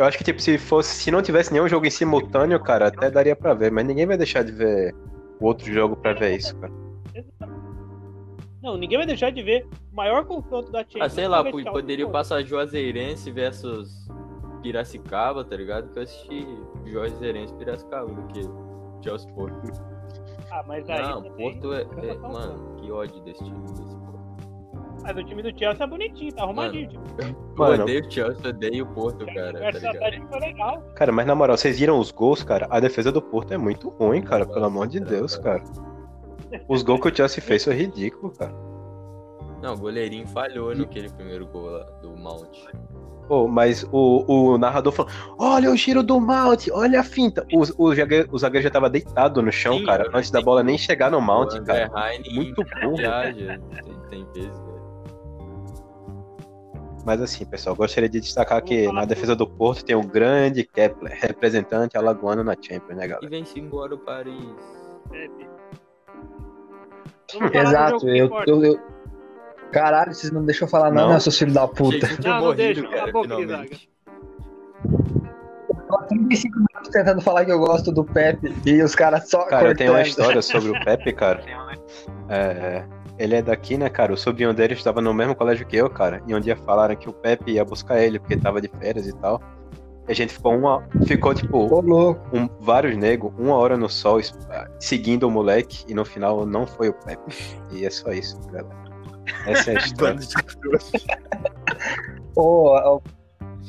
Eu 0.00 0.06
acho 0.06 0.16
que, 0.16 0.24
tipo, 0.24 0.40
se 0.40 0.56
fosse. 0.56 0.94
Se 0.94 1.10
não 1.10 1.20
tivesse 1.20 1.52
nenhum 1.52 1.68
jogo 1.68 1.84
em 1.84 1.90
simultâneo, 1.90 2.58
cara, 2.58 2.86
até 2.86 3.10
daria 3.10 3.36
pra 3.36 3.52
ver, 3.52 3.70
mas 3.70 3.84
ninguém 3.86 4.06
vai 4.06 4.16
deixar 4.16 4.42
de 4.42 4.50
ver 4.50 4.94
o 5.38 5.44
outro 5.44 5.70
jogo 5.70 5.94
pra 5.94 6.14
ver 6.14 6.36
isso, 6.36 6.56
cara. 6.56 6.72
Não, 8.62 8.78
ninguém 8.78 8.96
vai 8.96 9.06
deixar 9.06 9.30
de 9.30 9.42
ver 9.42 9.66
o 9.92 9.96
maior 9.96 10.24
confronto 10.24 10.72
da 10.72 10.78
Champions. 10.80 11.02
Ah, 11.02 11.08
sei 11.10 11.28
lá, 11.28 11.44
poderia 11.44 12.08
passar 12.08 12.42
Juazeirense 12.42 13.30
versus 13.30 14.08
Piracicaba, 14.62 15.44
tá 15.44 15.54
ligado? 15.54 15.90
Que 15.92 15.98
eu 15.98 16.02
assisti 16.02 16.46
Juazeirense 16.86 17.52
e 17.52 17.56
Piracicaba 17.58 18.06
do 18.06 18.22
que 18.28 18.40
Chelsea 19.04 19.30
Porto. 19.34 19.54
Ah, 20.50 20.64
mas 20.66 20.88
aí. 20.88 21.02
Não, 21.02 21.22
também- 21.22 21.60
Porto 21.60 21.74
é, 21.74 21.82
é-. 22.08 22.14
Mano, 22.16 22.76
que 22.76 22.90
ódio 22.90 23.20
desse 23.20 23.44
time. 23.44 23.58
Desse. 23.66 23.99
Mas 25.02 25.16
o 25.16 25.24
time 25.24 25.42
do 25.42 25.58
Chelsea 25.58 25.84
é 25.84 25.86
bonitinho, 25.86 26.32
tá 26.32 26.42
arrumadinho. 26.42 26.88
Tipo, 26.88 27.04
Eu 27.22 27.36
Mano. 27.56 27.82
odeio 27.82 28.06
o 28.06 28.10
Chelsea, 28.10 28.40
eu 28.44 28.50
odeio 28.50 28.84
o 28.84 28.88
Porto, 28.88 29.26
cara, 29.26 29.52
tá 29.58 29.70
ligado? 29.70 30.40
Legal. 30.40 30.82
Cara, 30.94 31.12
mas 31.12 31.26
na 31.26 31.34
moral, 31.34 31.56
vocês 31.56 31.78
viram 31.78 31.98
os 31.98 32.10
gols, 32.10 32.42
cara? 32.42 32.66
A 32.70 32.80
defesa 32.80 33.10
do 33.10 33.22
Porto 33.22 33.52
é 33.52 33.58
muito 33.58 33.88
ruim, 33.90 34.22
cara, 34.22 34.46
pelo 34.46 34.64
amor 34.64 34.86
de 34.86 35.00
Deus, 35.00 35.36
cara. 35.36 35.62
Os 36.68 36.82
gols 36.82 37.00
que 37.00 37.08
o 37.08 37.14
Chelsea 37.14 37.42
fez 37.42 37.62
foi 37.64 37.74
ridículo, 37.74 38.32
cara. 38.36 38.52
Não, 39.62 39.74
o 39.74 39.78
goleirinho 39.78 40.26
falhou 40.26 40.74
naquele 40.74 41.08
primeiro 41.10 41.46
gol 41.46 41.70
lá 41.70 41.84
do 42.02 42.10
Mount. 42.16 42.58
Pô, 43.28 43.46
mas 43.46 43.86
o, 43.92 44.24
o 44.26 44.58
narrador 44.58 44.92
falou: 44.92 45.12
Olha 45.38 45.70
o 45.70 45.76
giro 45.76 46.02
do 46.02 46.18
Mount, 46.20 46.66
olha 46.72 46.98
a 46.98 47.04
finta. 47.04 47.46
O, 47.52 47.60
o, 47.84 47.94
zagueiro, 47.94 48.28
o 48.32 48.38
zagueiro 48.38 48.64
já 48.64 48.70
tava 48.70 48.90
deitado 48.90 49.40
no 49.40 49.52
chão, 49.52 49.78
Sim, 49.78 49.84
cara, 49.84 50.06
eu 50.06 50.16
antes 50.16 50.32
da 50.32 50.40
bola 50.40 50.64
nem 50.64 50.76
chegar 50.76 51.10
no 51.10 51.20
Mount, 51.20 51.54
o 51.54 51.64
cara. 51.64 51.88
Heine 51.94 52.34
Muito 52.34 52.64
burro. 52.82 52.96
tem, 52.96 54.00
tem 54.10 54.24
peso. 54.32 54.69
Mas 57.04 57.20
assim, 57.22 57.44
pessoal, 57.46 57.74
gostaria 57.74 58.08
de 58.08 58.20
destacar 58.20 58.62
que 58.62 58.90
na 58.92 59.04
defesa 59.04 59.34
do 59.34 59.46
Porto 59.48 59.84
tem 59.84 59.96
o 59.96 60.02
grande 60.02 60.64
Kepler, 60.64 61.16
representante 61.20 61.96
alagoano 61.96 62.44
na 62.44 62.54
Champions, 62.54 62.96
né, 62.98 63.04
E 63.06 63.08
galera? 63.08 63.28
vence 63.28 63.58
embora 63.58 63.94
o 63.94 63.98
Paris. 63.98 64.34
Exato, 67.52 68.08
eu, 68.08 68.30
eu, 68.46 68.64
eu- 68.64 68.80
Caralho, 69.72 70.12
vocês 70.12 70.32
não 70.32 70.44
deixam 70.44 70.66
eu 70.66 70.70
falar 70.70 70.90
não, 70.90 71.02
Não? 71.06 71.12
né, 71.14 71.20
seus 71.20 71.38
filhos 71.38 71.54
da 71.54 71.66
puta. 71.68 72.06
Não, 72.24 72.30
não 72.34 72.40
morrido, 72.46 72.56
deixa, 72.56 72.82
cala 72.82 72.94
a 72.96 72.98
cara, 72.98 73.12
boca, 73.12 73.28
finalmente. 73.36 73.90
Tô 75.88 75.96
há 75.96 76.02
35 76.04 76.56
minutos 76.58 76.90
tentando 76.92 77.20
falar 77.20 77.44
que 77.44 77.52
eu 77.52 77.58
gosto 77.60 77.92
do 77.92 78.04
Pepe 78.04 78.52
e 78.66 78.82
os 78.82 78.96
caras 78.96 79.30
só 79.30 79.44
Cara, 79.46 79.68
eu 79.68 79.76
tenho 79.76 79.92
uma 79.92 79.98
cortando. 79.98 80.10
história 80.10 80.42
sobre 80.42 80.70
o 80.70 80.74
Pepe, 80.84 81.12
cara. 81.12 81.40
É, 82.28 82.84
ele 83.22 83.36
é 83.36 83.42
daqui, 83.42 83.76
né, 83.76 83.88
cara? 83.90 84.12
O 84.12 84.16
sobrinho 84.16 84.52
dele 84.54 84.72
estava 84.74 85.00
no 85.00 85.12
mesmo 85.12 85.34
colégio 85.34 85.66
que 85.66 85.76
eu, 85.76 85.90
cara. 85.90 86.22
E 86.26 86.34
um 86.34 86.40
dia 86.40 86.56
falaram 86.56 86.96
que 86.96 87.08
o 87.08 87.12
Pepe 87.12 87.52
ia 87.52 87.64
buscar 87.64 88.00
ele 88.00 88.18
porque 88.18 88.36
tava 88.36 88.60
de 88.60 88.68
férias 88.80 89.06
e 89.06 89.12
tal. 89.16 89.40
E 90.08 90.12
a 90.12 90.14
gente 90.14 90.32
ficou 90.32 90.56
uma. 90.56 90.82
Ficou, 91.06 91.34
tipo, 91.34 91.58
Ô, 91.58 91.80
louco. 91.80 92.20
um- 92.36 92.48
vários 92.60 92.96
negros, 92.96 93.32
uma 93.38 93.54
hora 93.56 93.76
no 93.76 93.88
sol, 93.88 94.18
es- 94.18 94.32
seguindo 94.78 95.24
o 95.28 95.30
moleque, 95.30 95.84
e 95.86 95.94
no 95.94 96.04
final 96.04 96.44
não 96.46 96.66
foi 96.66 96.88
o 96.88 96.94
Pepe. 96.94 97.34
E 97.70 97.84
é 97.84 97.90
só 97.90 98.10
isso, 98.10 98.40
galera. 98.46 98.66
Essa 99.46 99.72
é 99.72 99.76
a 99.76 99.78
história. 99.84 100.18
Ô, 102.34 102.74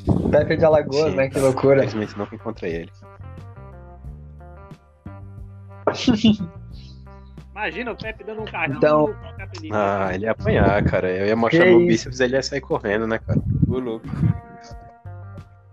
o 0.08 0.28
Pepe 0.30 0.56
de 0.56 0.64
Alagoas, 0.64 1.10
Sim, 1.10 1.16
né? 1.16 1.28
Que 1.28 1.38
loucura. 1.38 1.84
Infelizmente 1.84 2.18
nunca 2.18 2.34
encontrei 2.34 2.72
ele. 2.74 2.92
Imagina 7.52 7.92
o 7.92 7.96
Pepe 7.96 8.24
dando 8.24 8.42
um 8.42 8.44
carrinho 8.46 8.78
Então-. 8.78 9.14
Ah, 9.72 10.10
ele 10.14 10.24
ia 10.24 10.32
apanhar, 10.32 10.82
cara. 10.84 11.10
Eu 11.10 11.26
ia 11.26 11.36
mostrar 11.36 11.64
Que 11.64 11.70
meu 11.70 11.78
isso? 11.80 11.86
bíceps, 11.88 12.20
ele 12.20 12.34
ia 12.36 12.42
sair 12.42 12.60
correndo, 12.60 13.06
né, 13.06 13.18
cara? 13.18 13.38
Ô, 13.68 13.78
louco. 13.78 14.06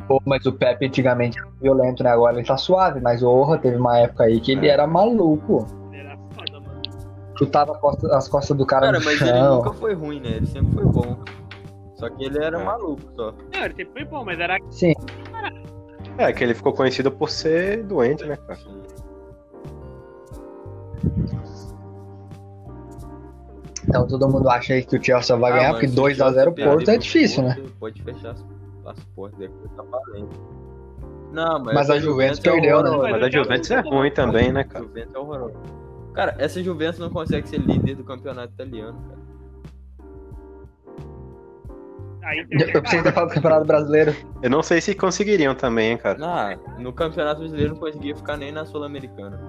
Pô, 0.07 0.21
mas 0.25 0.45
o 0.45 0.51
Pepe 0.51 0.87
antigamente 0.87 1.39
era 1.39 1.47
violento, 1.61 2.03
né? 2.03 2.09
Agora 2.09 2.35
ele 2.37 2.45
tá 2.45 2.57
suave, 2.57 2.99
mas 2.99 3.23
orra, 3.23 3.57
teve 3.57 3.77
uma 3.77 3.97
época 3.99 4.23
aí 4.25 4.41
que 4.41 4.51
ele 4.51 4.67
É. 4.67 4.71
era 4.71 4.85
maluco. 4.87 5.65
Ele 5.93 6.01
era 6.01 6.17
foda, 6.31 6.59
mano. 6.59 6.81
Chutava 7.37 7.73
a 7.73 7.77
costa- 7.77 8.17
as 8.17 8.27
costas 8.27 8.57
do 8.57 8.65
cara, 8.65 8.87
Cara, 8.87 8.99
no 8.99 9.05
mas 9.05 9.21
ele 9.21 9.29
chão. 9.31 9.55
nunca 9.57 9.73
foi 9.73 9.93
ruim, 9.93 10.19
né? 10.19 10.29
Ele 10.31 10.47
sempre 10.47 10.73
foi 10.73 10.85
bom. 10.85 11.17
Só 11.95 12.09
que 12.09 12.23
ele 12.25 12.43
era 12.43 12.59
É. 12.59 12.63
maluco 12.63 13.03
só. 13.15 13.33
Não, 13.53 13.63
ele 13.65 13.75
sempre 13.75 13.93
foi 13.93 14.05
bom, 14.05 14.25
mas 14.25 14.39
era. 14.39 14.57
Sim, 14.69 14.93
É, 16.17 16.33
que 16.33 16.43
ele 16.43 16.53
ficou 16.53 16.73
conhecido 16.73 17.09
por 17.11 17.29
ser 17.29 17.83
doente, 17.83 18.25
né, 18.25 18.35
cara? 18.35 18.59
Então 23.89 24.08
todo 24.08 24.30
mundo 24.30 24.47
acha 24.49 24.73
aí 24.73 24.84
que 24.84 24.95
o 24.95 25.04
Chelsea 25.04 25.36
vai 25.36 25.52
Ah, 25.52 25.56
ganhar, 25.56 25.71
porque 25.71 25.88
se 25.88 25.95
2x0 25.95 26.15
Chelsea 26.15 26.49
o 26.49 26.56
Porto 26.56 26.91
é 26.91 26.97
difícil, 26.97 27.43
né? 27.43 27.56
Porto, 27.56 27.73
Pode 27.80 28.04
fechar 28.04 28.32
as, 28.32 28.45
as 28.86 29.04
portas 29.15 29.39
depois 29.39 29.71
tá 29.75 29.84
valendo. 29.84 30.30
Não, 31.32 31.60
mas, 31.63 31.73
Mas 31.75 31.89
a 31.89 31.99
Juventus 31.99 32.39
perdeu, 32.39 32.84
né? 32.84 32.89
horrorosa. 32.89 33.12
Mas 33.12 33.23
a 33.23 33.30
Juventus 33.30 33.71
é 33.71 33.80
ruim 33.82 34.12
também, 34.12 34.52
né, 34.52 34.63
cara? 34.63 34.86
Juventus 34.86 35.15
é 35.15 35.19
horroroso. 35.19 35.58
Cara, 36.13 36.36
essa 36.38 36.63
Juventus 36.63 36.99
não 36.99 37.10
consegue 37.10 37.47
ser 37.47 37.60
líder 37.60 37.95
do 37.95 38.04
campeonato 38.04 38.54
italiano, 38.54 38.99
cara. 39.08 39.19
Aí 42.23 42.45
Eu 42.52 42.82
que 42.82 42.95
ia 42.95 43.12
falar 43.12 43.28
do 43.28 43.34
Campeonato 43.34 43.65
Brasileiro. 43.65 44.15
Eu 44.43 44.49
não 44.52 44.62
sei 44.62 44.82
se 44.82 44.93
conseguiriam 44.93 45.56
também, 45.56 45.91
hein, 45.91 45.97
cara. 45.97 46.17
Ah, 46.21 46.58
no 46.78 46.93
campeonato 46.93 47.39
brasileiro 47.39 47.73
não 47.73 47.80
conseguia 47.80 48.15
ficar 48.15 48.38
nem 48.38 48.52
na 48.52 48.65
Sul-Americana. 48.65 49.39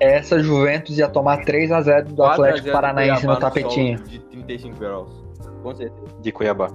Essa 0.00 0.38
Juventus 0.40 0.98
ia 0.98 1.08
tomar 1.08 1.44
3x0 1.44 2.04
do 2.04 2.16
4 2.16 2.24
a 2.24 2.26
0 2.26 2.26
Atlético 2.26 2.66
do 2.66 2.72
Paranaense 2.72 3.20
Cuiabá 3.20 3.34
no 3.34 3.40
tapetinho. 3.40 3.98
De 4.04 4.18
35 4.18 4.78
graus. 4.78 5.24
Com 5.62 5.74
certeza. 5.74 6.06
De 6.20 6.32
Cuiabá. 6.32 6.68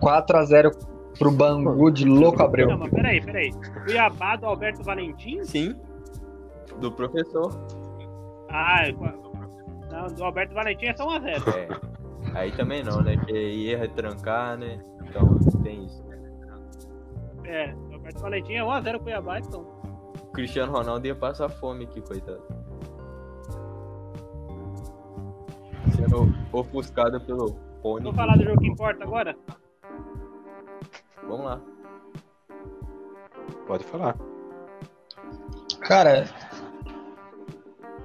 4x0 0.00 0.72
pro 1.18 1.30
Bangu 1.30 1.90
de 1.90 2.04
Louco 2.04 2.42
Abreu. 2.42 2.68
Não, 2.68 2.78
mas 2.78 2.90
peraí, 2.90 3.20
peraí. 3.20 3.50
Cuiabá 3.84 4.36
do 4.36 4.46
Alberto 4.46 4.82
Valentim? 4.82 5.42
Sim. 5.44 5.74
Do 6.80 6.90
professor. 6.92 7.52
Ah, 8.50 8.86
é- 8.86 8.92
não, 8.92 10.06
do 10.08 10.24
Alberto 10.24 10.54
Valentim 10.54 10.86
é 10.86 10.96
só 10.96 11.06
1x0. 11.06 11.54
É. 11.54 11.68
Aí 12.34 12.52
também 12.52 12.82
não, 12.82 13.00
né? 13.00 13.16
Que 13.26 13.32
ia 13.32 13.78
retrancar, 13.78 14.58
né? 14.58 14.78
Então 15.08 15.38
tem 15.62 15.84
isso. 15.84 16.04
É, 17.44 17.72
do 17.72 17.94
Alberto 17.94 18.20
Valentim 18.20 18.54
é 18.54 18.62
1x0 18.62 18.98
Cuiabá, 19.00 19.38
então. 19.38 19.75
O 20.36 20.38
Cristiano 20.38 20.70
Ronaldo 20.70 21.06
ia 21.06 21.14
passar 21.14 21.48
fome 21.48 21.84
aqui, 21.84 21.98
coitado. 22.02 22.42
Sendo 25.96 26.30
ofuscado 26.52 27.18
pelo 27.22 27.54
pônei. 27.80 28.02
Vamos 28.02 28.16
falar 28.16 28.36
do 28.36 28.44
jogo 28.44 28.60
que 28.60 28.68
importa 28.68 29.02
agora? 29.02 29.34
Vamos 31.26 31.46
lá. 31.46 31.60
Pode 33.66 33.84
falar. 33.84 34.14
Cara, 35.80 36.26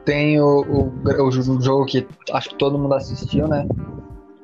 tem 0.06 0.40
o, 0.40 0.62
o, 0.62 1.28
o 1.28 1.32
jogo 1.62 1.86
que 1.86 2.08
acho 2.32 2.52
que 2.52 2.56
todo 2.56 2.80
mundo 2.80 2.94
assistiu, 2.94 3.46
né? 3.50 3.68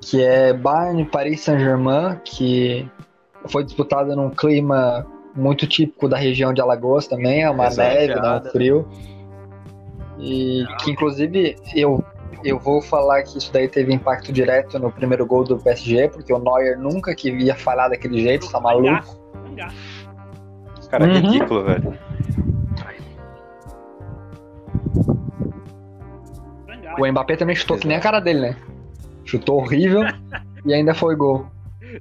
Que 0.01 0.21
é 0.25 0.51
Bayern 0.51 1.05
Paris 1.05 1.39
Saint-Germain, 1.39 2.19
que 2.25 2.85
foi 3.47 3.63
disputado 3.63 4.13
num 4.13 4.29
clima 4.29 5.07
muito 5.37 5.67
típico 5.67 6.07
da 6.09 6.17
região 6.17 6.53
de 6.53 6.59
Alagoas 6.59 7.07
também, 7.07 7.43
é 7.43 7.49
uma 7.49 7.67
Exato. 7.67 7.93
neve, 7.95 8.13
dá 8.15 8.37
um 8.37 8.49
frio. 8.51 8.87
E 10.19 10.65
que 10.79 10.91
inclusive 10.91 11.55
eu, 11.75 12.03
eu 12.43 12.57
vou 12.57 12.81
falar 12.81 13.21
que 13.23 13.37
isso 13.37 13.53
daí 13.53 13.67
teve 13.67 13.93
impacto 13.93 14.33
direto 14.33 14.79
no 14.79 14.91
primeiro 14.91 15.25
gol 15.25 15.43
do 15.43 15.57
PSG, 15.57 16.09
porque 16.09 16.33
o 16.33 16.39
Neuer 16.39 16.77
nunca 16.79 17.13
que 17.13 17.29
ia 17.29 17.55
falhar 17.55 17.89
daquele 17.89 18.21
jeito, 18.21 18.51
tá 18.51 18.59
maluco. 18.59 19.05
Cara, 20.89 21.05
Uhum. 21.05 21.13
ridículo, 21.13 21.65
velho. 21.65 21.97
O 26.99 27.11
Mbappé 27.11 27.35
também 27.35 27.55
chutou 27.55 27.77
que 27.77 27.87
nem 27.87 27.97
a 27.97 27.99
cara 27.99 28.19
dele, 28.19 28.39
né? 28.39 28.57
Chutou 29.23 29.57
horrível 29.57 30.01
e 30.65 30.73
ainda 30.73 30.95
foi 30.95 31.15
gol. 31.15 31.45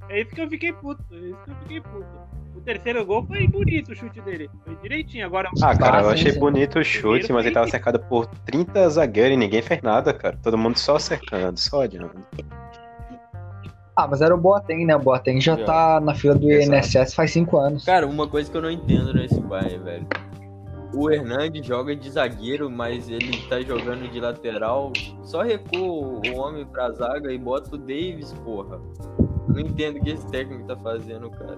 É 0.09 0.21
isso 0.21 0.33
que 0.33 0.41
eu 0.41 0.49
fiquei 0.49 0.73
puto. 0.73 1.03
É 1.11 1.15
isso 1.15 1.37
que 1.43 1.51
eu 1.51 1.55
fiquei 1.61 1.81
puto. 1.81 2.26
Terceiro 2.67 3.05
gol 3.05 3.25
foi 3.25 3.47
bonito 3.47 3.93
o 3.93 3.95
chute 3.95 4.19
dele. 4.19 4.49
Foi 4.65 4.75
direitinho. 4.81 5.25
Agora 5.25 5.49
Ah, 5.63 5.73
cara, 5.73 6.01
eu 6.01 6.09
achei 6.09 6.33
sim. 6.33 6.39
bonito 6.39 6.77
o 6.77 6.83
chute, 6.83 7.31
mas 7.31 7.45
ele 7.45 7.53
tava 7.55 7.65
cercado 7.69 7.97
por 7.97 8.25
30 8.45 8.89
zagueiros 8.89 9.35
e 9.35 9.37
ninguém 9.37 9.61
fez 9.61 9.81
nada, 9.81 10.13
cara. 10.13 10.37
Todo 10.43 10.57
mundo 10.57 10.77
só 10.77 10.99
cercando, 10.99 11.57
só 11.57 11.83
adiando. 11.83 12.11
Ah, 13.95 14.05
mas 14.05 14.19
era 14.19 14.35
o 14.35 14.37
Boateng, 14.37 14.85
né? 14.85 14.97
O 14.97 14.99
Boateng 14.99 15.39
já 15.39 15.55
tá 15.55 16.01
na 16.01 16.13
fila 16.13 16.35
do 16.35 16.51
Exato. 16.51 16.75
INSS 16.77 17.13
faz 17.15 17.31
cinco 17.31 17.57
anos. 17.57 17.85
Cara, 17.85 18.05
uma 18.05 18.27
coisa 18.27 18.51
que 18.51 18.57
eu 18.57 18.61
não 18.61 18.69
entendo 18.69 19.13
nesse 19.13 19.39
Bayern, 19.39 19.85
velho. 19.85 20.07
O 20.93 21.09
Hernandes 21.09 21.65
joga 21.65 21.95
de 21.95 22.09
zagueiro, 22.11 22.69
mas 22.69 23.07
ele 23.09 23.37
tá 23.47 23.61
jogando 23.61 24.11
de 24.11 24.19
lateral. 24.19 24.91
Só 25.23 25.41
recua 25.41 25.79
o 25.79 26.21
homem 26.35 26.65
pra 26.65 26.91
zaga 26.91 27.31
e 27.31 27.37
bota 27.37 27.75
o 27.75 27.77
Davis, 27.77 28.33
porra. 28.43 28.77
Não 29.47 29.57
entendo 29.61 29.99
o 29.99 30.03
que 30.03 30.09
esse 30.09 30.27
técnico 30.27 30.67
tá 30.67 30.75
fazendo, 30.75 31.29
cara. 31.31 31.57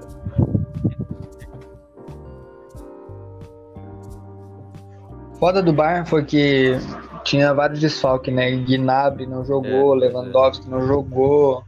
Foda 5.39 5.63
do 5.63 5.71
Bayern 5.71 6.06
foi 6.08 6.25
que 6.25 6.78
tinha 7.23 7.54
vários 7.54 7.80
desfalques, 7.80 8.34
né? 8.34 8.52
Gnabry 8.52 9.25
não 9.25 9.43
jogou, 9.45 9.95
É, 9.95 9.99
Lewandowski 9.99 10.69
não 10.69 10.86
jogou. 10.86 11.63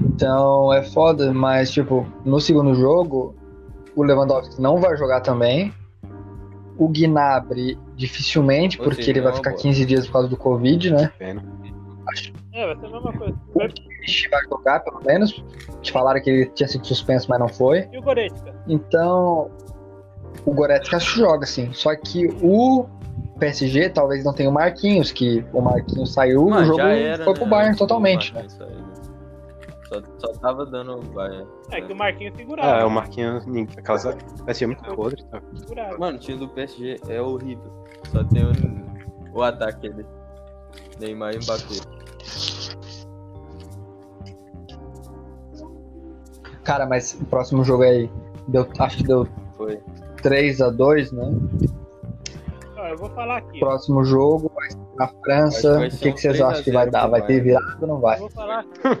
Então 0.00 0.72
é 0.72 0.82
foda, 0.82 1.32
mas 1.32 1.70
tipo, 1.72 2.06
no 2.24 2.40
segundo 2.40 2.74
jogo, 2.74 3.34
o 3.96 4.02
Lewandowski 4.02 4.60
não 4.60 4.78
vai 4.78 4.96
jogar 4.96 5.20
também. 5.20 5.74
O 6.78 6.88
Gnabry 6.88 7.78
dificilmente, 7.96 8.78
porque 8.78 9.10
ele 9.10 9.20
vai 9.20 9.32
é 9.32 9.36
ficar 9.36 9.50
boa. 9.50 9.62
15 9.62 9.84
dias 9.86 10.06
por 10.06 10.12
causa 10.12 10.28
do 10.28 10.36
Covid, 10.36 10.90
né? 10.90 11.10
Pena. 11.18 11.42
É, 12.52 12.66
vai 12.66 12.76
ser 12.76 12.86
a 12.86 12.90
mesma 12.90 13.12
coisa. 13.12 13.34
Ele 13.56 14.28
vai 14.30 14.40
jogar, 14.48 14.80
pelo 14.80 15.02
menos. 15.04 15.44
Te 15.82 15.90
falaram 15.90 16.20
que 16.22 16.30
ele 16.30 16.46
tinha 16.46 16.68
sido 16.68 16.86
suspenso, 16.86 17.26
mas 17.28 17.38
não 17.40 17.48
foi. 17.48 17.88
E 17.92 17.98
o 17.98 18.02
Goretzka? 18.02 18.54
Então, 18.68 19.50
o 20.44 20.52
Goretzka 20.52 20.98
joga, 20.98 21.46
sim. 21.46 21.72
Só 21.72 21.94
que 21.96 22.26
o 22.42 22.86
PSG 23.38 23.90
talvez 23.90 24.24
não 24.24 24.32
tenha 24.32 24.48
o 24.48 24.52
Marquinhos, 24.52 25.12
que 25.12 25.44
o 25.52 25.60
Marquinhos 25.60 26.12
saiu, 26.12 26.48
Mas 26.48 26.62
o 26.62 26.64
jogo 26.66 26.80
era, 26.80 27.24
foi 27.24 27.32
né, 27.34 27.38
pro 27.40 27.48
Bayern 27.48 27.68
antes 27.70 27.78
do 27.78 27.86
totalmente, 27.86 28.34
né? 28.34 28.42
Né? 28.42 28.82
Só, 29.88 30.02
só 30.18 30.32
tava 30.40 30.66
dando 30.66 30.96
o 30.98 31.02
Bayern. 31.02 31.46
É 31.70 31.80
que 31.80 31.92
o 31.92 31.96
Marquinhos 31.96 32.34
Ah, 32.34 32.38
segurava. 32.38 32.86
o 32.86 32.90
Marquinhos, 32.90 33.46
ninguém- 33.46 33.68
aquela 33.78 33.98
zaga 33.98 34.18
parecia 34.40 34.66
muito 34.66 34.82
podre. 34.94 35.22
Tá? 35.24 35.40
Mano, 35.98 36.16
o 36.16 36.20
time 36.20 36.38
do 36.38 36.48
PSG 36.48 36.98
é 37.08 37.20
horrível. 37.22 37.70
Só 38.10 38.24
tem 38.24 38.42
o, 38.44 38.52
o 39.38 39.42
ataque 39.42 39.86
ali. 39.88 40.04
Neymar 40.98 41.34
e 41.34 41.38
Mbappé. 41.38 41.96
Cara, 46.64 46.84
mas 46.86 47.14
o 47.20 47.24
próximo 47.26 47.62
jogo 47.62 47.84
aí, 47.84 48.10
deu, 48.48 48.66
acho 48.78 48.96
que 48.96 49.04
deu 49.04 49.28
Foi. 49.56 49.80
3x2, 50.16 51.12
né? 51.12 51.68
Ó, 52.76 52.86
eu 52.86 52.96
vou 52.98 53.10
falar 53.10 53.38
aqui. 53.38 53.56
ó. 53.56 53.66
Próximo 53.66 54.04
jogo 54.04 54.50
vai 54.54 54.70
ser 54.70 54.78
na 54.96 55.08
França. 55.08 55.78
O 55.78 55.90
que, 55.98 56.08
um 56.08 56.12
que 56.12 56.20
vocês 56.20 56.38
3 56.38 56.40
a 56.40 56.48
acham 56.48 56.62
que 56.64 56.70
vai 56.72 56.84
0 56.84 56.90
dar? 56.92 57.06
Vai 57.08 57.26
ter 57.26 57.40
virado 57.42 57.76
ou 57.80 57.88
não 57.88 58.00
vai? 58.00 58.16
Eu 58.16 58.20
vou 58.20 58.30
falar. 58.30 58.64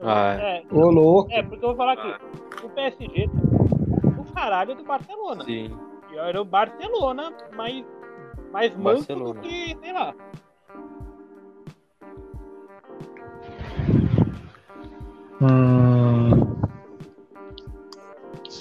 Ah, 0.00 0.34
É, 0.34 0.62
Ô, 0.70 0.90
louco. 0.92 1.28
é, 1.32 1.42
porque 1.42 1.56
eu 1.64 1.70
vou 1.70 1.76
falar 1.76 1.94
aqui. 1.94 2.14
O 2.64 2.68
PSG 2.68 3.28
tá 3.28 4.08
o 4.20 4.32
caralho 4.32 4.76
do 4.76 4.84
Barcelona. 4.84 5.44
Sim. 5.44 5.76
E 6.12 6.16
era 6.16 6.40
o 6.40 6.44
Barcelona, 6.44 7.32
mais, 7.56 7.84
mais 8.52 8.76
manso 8.76 9.12
do 9.12 9.34
que, 9.34 9.76
sei 9.82 9.92
lá. 9.92 10.14
Hum... 15.40 16.57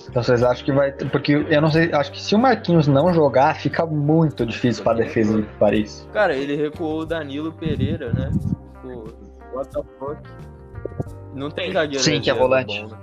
Então 0.10 0.21
vocês 0.21 0.43
acham 0.43 0.65
que 0.65 0.71
vai 0.71 0.91
ter. 0.91 1.10
Porque 1.10 1.45
eu 1.50 1.62
não 1.62 1.69
sei, 1.69 1.91
acho 1.93 2.12
que 2.12 2.21
se 2.21 2.36
o 2.36 2.39
Marquinhos 2.39 2.88
não 2.88 3.13
jogar, 3.13 3.56
fica 3.56 3.86
muito 3.86 4.45
difícil 4.45 4.84
pra 4.84 4.93
defesa 4.93 5.38
do 5.38 5.47
Paris. 5.58 6.08
Cara, 6.13 6.36
ele 6.36 6.56
recuou 6.56 7.02
o 7.02 7.06
Danilo 7.06 7.52
Pereira, 7.54 8.12
né? 8.12 8.32
Tipo, 8.32 9.13
what 9.54 9.69
the 9.71 9.82
fuck? 10.00 10.21
Não 11.34 11.50
tem 11.50 11.71
zagueiro 11.71 12.04
Sim, 12.04 12.19
que 12.19 12.30
é 12.30 12.34
volante. 12.34 12.82
bom, 12.82 12.88
né? 12.88 12.97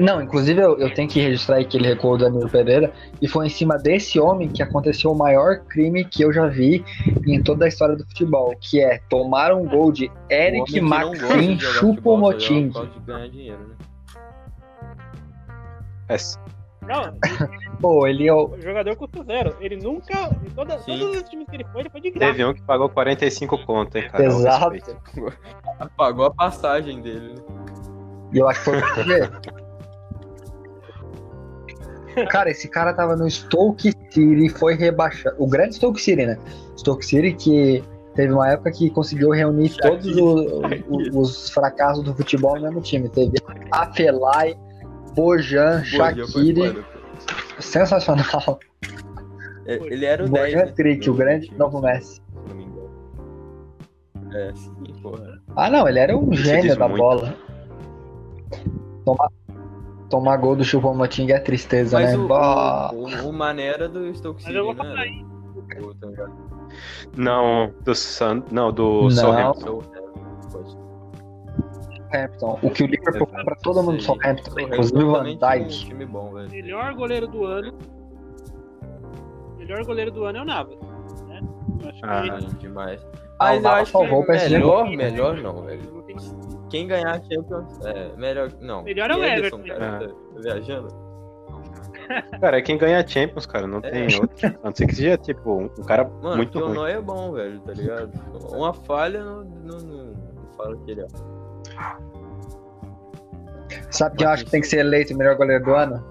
Não, 0.00 0.20
inclusive 0.20 0.60
eu, 0.60 0.78
eu 0.78 0.92
tenho 0.92 1.08
que 1.08 1.20
registrar 1.20 1.56
aí 1.56 1.64
que 1.64 1.76
ele 1.76 1.88
recuou 1.88 2.14
o 2.14 2.18
Danilo 2.18 2.48
Pereira 2.48 2.92
e 3.20 3.26
foi 3.26 3.46
em 3.46 3.50
cima 3.50 3.78
desse 3.78 4.20
homem 4.20 4.48
que 4.48 4.62
aconteceu 4.62 5.10
o 5.10 5.16
maior 5.16 5.60
crime 5.60 6.04
que 6.04 6.22
eu 6.22 6.32
já 6.32 6.46
vi 6.46 6.84
em 7.26 7.42
toda 7.42 7.64
a 7.64 7.68
história 7.68 7.96
do 7.96 8.04
futebol, 8.04 8.54
que 8.60 8.80
é 8.80 9.00
tomar 9.08 9.52
um 9.52 9.64
gol 9.66 9.90
de 9.90 10.10
Eric 10.30 10.80
Maxim 10.80 11.56
dinheiro, 13.30 13.58
né? 13.68 13.74
é, 16.08 16.16
Não, 16.86 17.18
Pô, 17.80 18.06
ele 18.06 18.26
é 18.26 18.32
o. 18.32 18.48
o 18.48 18.60
jogador 18.60 18.96
custa 18.96 19.22
zero. 19.22 19.56
Ele 19.60 19.76
nunca. 19.76 20.30
Em 20.44 20.50
toda, 20.50 20.78
todos 20.78 21.16
os 21.16 21.22
times 21.28 21.46
que 21.48 21.56
ele 21.56 21.64
foi, 21.72 21.82
ele 21.82 21.90
foi 21.90 22.00
de 22.00 22.10
graça. 22.10 22.32
teve 22.32 22.44
um 22.44 22.52
que 22.52 22.62
pagou 22.62 22.88
45 22.88 23.64
conto, 23.64 23.96
hein, 23.96 24.08
cara. 24.10 24.24
Exato. 24.24 24.76
Apagou 25.78 26.26
a 26.26 26.34
passagem 26.34 27.00
dele, 27.00 27.34
né? 27.34 27.77
E 28.32 28.38
eu 28.38 28.48
acho 28.48 28.58
que 28.60 28.64
foi 28.66 28.78
o 28.78 28.94
PSG. 28.94 29.30
Cara, 32.30 32.50
esse 32.50 32.66
cara 32.68 32.92
tava 32.92 33.14
no 33.14 33.30
Stoke 33.30 33.92
City 33.92 34.20
e 34.46 34.48
foi 34.48 34.74
rebaixado. 34.74 35.36
O 35.38 35.46
grande 35.46 35.76
Stoke 35.76 36.00
City, 36.00 36.26
né? 36.26 36.36
Stoke 36.76 37.06
City 37.06 37.32
que 37.32 37.84
teve 38.16 38.32
uma 38.32 38.50
época 38.50 38.72
que 38.72 38.90
conseguiu 38.90 39.30
reunir 39.30 39.76
todos 39.76 40.16
o- 40.16 40.60
o- 40.88 41.20
os 41.20 41.48
fracassos 41.50 42.02
do 42.02 42.12
futebol 42.12 42.56
no 42.56 42.62
mesmo 42.62 42.80
time. 42.80 43.08
Teve 43.08 43.36
Afelai, 43.70 44.56
Bojan, 45.14 45.82
Bojan 45.82 45.84
Shaqiri. 45.84 46.84
Sensacional. 47.60 48.58
É, 49.66 49.76
Ele 49.76 50.04
era 50.04 50.24
o 50.24 50.28
Bojan 50.28 50.42
10, 50.42 50.54
né? 50.54 50.66
Trick, 50.72 51.08
o 51.10 51.14
grande 51.14 51.46
time, 51.46 51.58
novo 51.58 51.80
Messi. 51.80 52.20
É, 54.34 54.52
sim, 54.56 54.74
porra. 55.02 55.40
Ah, 55.54 55.70
não, 55.70 55.88
ele 55.88 55.98
era 56.00 56.16
um 56.18 56.32
gênio 56.32 56.76
da 56.76 56.88
muito. 56.88 57.00
bola. 57.00 57.34
Toma- 59.04 59.30
tomar 60.10 60.36
gol 60.38 60.56
do 60.56 60.64
Choupo-Moting 60.64 61.30
é 61.32 61.38
tristeza, 61.40 61.98
Mas 62.00 62.12
né? 62.12 62.18
o, 62.18 62.28
Bah. 62.28 62.90
o, 62.92 63.04
o, 63.06 63.28
o 63.28 63.32
Mané 63.32 63.66
era 63.66 63.88
do 63.88 64.14
Stoke 64.14 64.42
Mas 64.44 64.54
eu 64.54 64.64
City, 64.68 64.76
vou 64.76 64.84
né? 65.94 66.16
tá? 66.16 66.30
Não, 67.16 67.72
do 67.84 67.94
Sun, 67.94 68.42
não, 68.50 68.72
do 68.72 69.02
Não. 69.04 69.10
Southampton. 69.10 69.82
O 72.62 72.70
que 72.70 72.84
o 72.84 72.86
Liverpool 72.86 73.28
Exato. 73.28 73.44
pra 73.44 73.56
todo 73.56 73.82
mundo 73.82 73.96
do. 73.98 74.02
Southampton, 74.02 74.60
inclusive 74.60 75.04
o 75.04 75.10
Van 75.12 75.24
tinha 75.24 75.34
um 75.36 75.38
Dijk. 75.38 75.68
time 75.86 76.06
bom, 76.06 76.32
velho. 76.32 76.50
Melhor 76.50 76.94
goleiro 76.94 77.26
do 77.28 77.44
ano. 77.44 77.72
Melhor 79.58 79.84
goleiro 79.84 80.10
do 80.10 80.24
ano 80.24 80.38
é 80.38 80.42
o 80.42 80.44
Navas. 80.44 80.76
Né? 81.28 81.40
Ah, 82.02 82.22
que 82.22 82.56
demais. 82.56 83.06
Ah, 83.38 83.50
Mas 83.50 83.62
o 83.62 83.66
eu 83.66 83.70
acho 83.72 83.92
salvou 83.92 84.20
o 84.20 84.22
que 84.22 84.32
PSG. 84.32 84.54
melhor, 84.58 84.88
melhor 84.88 85.36
não, 85.36 85.62
velho. 85.62 85.97
Tem 86.70 86.80
Quem 86.80 86.88
ganhar 86.88 87.10
a 87.16 87.20
Champions 87.22 87.84
é 87.84 88.16
melhor. 88.16 88.52
Não. 88.60 88.82
Melhor 88.84 89.10
é 89.10 89.16
o 89.16 89.24
Everton. 89.24 89.62
cara. 89.64 90.08
Tá 90.08 90.14
viajando? 90.40 91.08
Cara, 92.40 92.56
é 92.58 92.62
quem 92.62 92.78
ganha 92.78 93.00
a 93.00 93.06
Champions, 93.06 93.44
cara, 93.44 93.66
não 93.66 93.82
tem 93.82 94.04
É. 94.10 94.16
outro. 94.18 94.46
A 94.62 94.66
não 94.68 94.74
ser 94.74 94.86
que 94.86 94.94
seja, 94.94 95.18
tipo, 95.18 95.58
um 95.58 95.68
cara 95.84 96.04
Mano, 96.22 96.36
muito 96.38 96.58
ruim. 96.58 96.72
Noé 96.74 96.92
é 96.94 97.00
bom, 97.02 97.32
velho, 97.32 97.60
tá 97.60 97.72
ligado? 97.74 98.10
Uma 98.50 98.72
falha 98.72 99.22
não, 99.22 99.44
não, 99.44 99.78
não, 99.78 100.04
não 100.06 100.52
fala 100.56 100.74
que 100.78 100.90
ele 100.92 101.02
é. 101.02 101.06
Sabe 103.90 104.16
quem 104.16 104.26
eu 104.26 104.32
acho 104.32 104.44
que 104.46 104.50
tem 104.50 104.62
que 104.62 104.66
ser 104.66 104.78
eleito 104.78 105.12
o 105.12 105.18
melhor 105.18 105.36
goleiro 105.36 105.62
do 105.64 105.74
ano? 105.74 106.02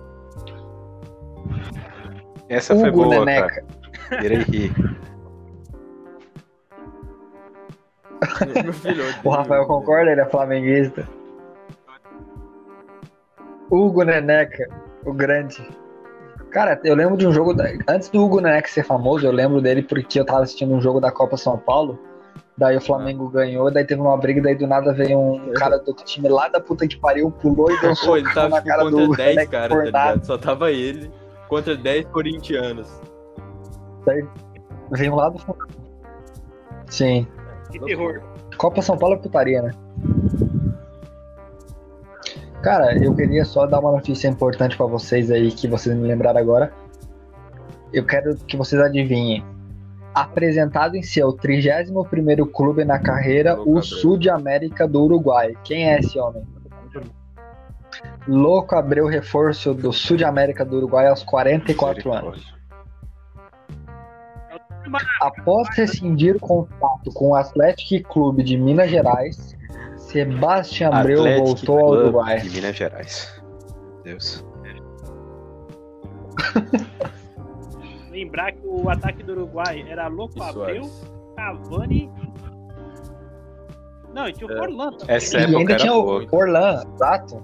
Essa 2.47 2.75
foi 2.75 2.89
Hugo 2.89 3.03
boa, 3.05 3.25
Neneca. 3.25 3.63
cara. 4.09 4.23
Irei 4.25 4.37
rir. 4.43 4.71
Meu 8.63 8.73
filho, 8.73 9.03
eu 9.03 9.07
O 9.09 9.11
odeio 9.29 9.35
Rafael 9.35 9.65
concorda, 9.65 10.11
ele 10.11 10.21
é 10.21 10.25
flamenguista. 10.25 11.07
Hugo 13.69 14.03
Neneca, 14.03 14.67
o 15.05 15.13
grande. 15.13 15.67
Cara, 16.51 16.79
eu 16.83 16.95
lembro 16.95 17.17
de 17.17 17.27
um 17.27 17.31
jogo. 17.33 17.53
da- 17.53 17.65
Antes 17.87 18.09
do 18.09 18.23
Hugo 18.23 18.39
Neneca 18.39 18.69
ser 18.69 18.83
famoso, 18.83 19.25
eu 19.25 19.31
lembro 19.31 19.61
dele 19.61 19.83
porque 19.83 20.19
eu 20.19 20.25
tava 20.25 20.43
assistindo 20.43 20.73
um 20.73 20.81
jogo 20.81 20.99
da 20.99 21.11
Copa 21.11 21.37
São 21.37 21.57
Paulo. 21.57 21.99
Daí 22.57 22.75
o 22.75 22.81
Flamengo 22.81 23.29
ganhou, 23.29 23.69
daí 23.69 23.85
teve 23.85 24.01
uma 24.01 24.17
briga, 24.17 24.41
daí 24.41 24.55
do 24.55 24.65
nada 24.65 24.91
veio 24.91 25.19
um 25.19 25.53
cara 25.53 25.77
do 25.77 25.89
outro 25.89 26.03
time 26.03 26.27
lá 26.27 26.47
da 26.47 26.59
puta 26.59 26.87
que 26.87 26.97
pariu, 26.97 27.29
pulou 27.29 27.69
e 27.71 27.79
deu 27.79 27.91
um 27.91 27.95
Pô, 27.95 28.17
ele 28.17 28.33
tava 28.33 28.49
na 28.49 28.55
tipo, 28.57 28.67
cara 28.67 28.83
do 28.83 28.89
contra 28.89 29.03
Hugo 29.05 29.15
10 29.17 29.35
Neneca 29.35 29.51
caras, 29.51 29.77
tá 29.77 29.83
ligado? 29.85 30.25
Só 30.25 30.37
tava 30.39 30.71
ele 30.71 31.11
contra 31.47 31.75
10 31.77 32.05
corintianos. 32.07 32.89
Veio 34.91 35.13
um 35.13 35.15
lá 35.17 35.29
do. 35.29 35.37
Sim. 36.87 37.27
Que 37.71 37.79
terror. 37.79 38.21
Copa 38.57 38.81
São 38.81 38.97
Paulo 38.97 39.15
é 39.15 39.17
putaria, 39.19 39.61
né? 39.61 39.71
Cara, 42.61 42.97
eu 42.97 43.13
queria 43.15 43.45
só 43.45 43.65
dar 43.65 43.79
uma 43.79 43.91
notícia 43.91 44.27
importante 44.27 44.75
pra 44.75 44.85
vocês 44.85 45.29
aí 45.31 45.51
que 45.51 45.67
vocês 45.67 45.95
me 45.95 46.07
lembraram 46.07 46.39
agora. 46.39 46.73
Eu 47.93 48.05
quero 48.05 48.35
que 48.35 48.57
vocês 48.57 48.81
adivinhem. 48.81 49.45
Apresentado 50.13 50.95
em 50.95 51.03
seu 51.03 51.29
31º 51.29 52.49
clube 52.51 52.83
na 52.83 52.99
carreira, 52.99 53.55
Louco 53.55 53.77
o. 53.77 53.81
Sul 53.81 54.17
de 54.17 54.29
América 54.29 54.87
do 54.87 55.03
Uruguai. 55.03 55.53
Quem 55.63 55.89
é 55.89 55.99
esse 55.99 56.17
homem? 56.19 56.43
Louco 58.27 58.75
Abreu, 58.75 59.07
reforço 59.07 59.73
do 59.73 59.93
Sul 59.93 60.17
de 60.17 60.25
América 60.25 60.65
do 60.65 60.77
Uruguai 60.77 61.07
aos 61.07 61.23
44 61.23 62.11
anos. 62.11 62.56
Após 65.21 65.67
rescindir 65.75 66.35
o 66.35 66.39
contrato 66.39 67.11
com 67.13 67.29
o 67.29 67.35
Atlético 67.35 68.09
Clube 68.13 68.43
de 68.43 68.57
Minas 68.57 68.89
Gerais, 68.89 69.55
Sebastião 69.97 70.93
Abreu 70.93 71.19
Athletic 71.21 71.45
voltou 71.45 71.79
ao 71.79 71.89
Uruguai. 71.91 72.39
De 72.39 72.49
Minas 72.49 72.75
Gerais. 72.75 73.41
Meu 74.05 74.13
Deus. 74.13 74.45
Lembrar 78.11 78.51
que 78.53 78.59
o 78.65 78.89
ataque 78.89 79.23
do 79.23 79.33
Uruguai 79.33 79.85
era 79.87 80.07
Louco 80.07 80.37
E 80.37 80.41
Abreu. 80.41 80.89
Cavani. 81.35 82.09
Não, 84.13 84.27
e 84.27 84.33
tinha 84.33 84.47
o 84.47 84.53
É. 84.53 84.57
Forlan 84.57 84.91
também. 84.93 85.15
Essa 85.15 85.37
E 85.37 85.43
época 85.43 85.57
ainda 85.59 85.71
era 85.73 85.79
tinha 85.81 85.93
boa. 85.93 86.23
o 86.31 86.35
Orlan, 86.35 86.83
exato. 86.95 87.43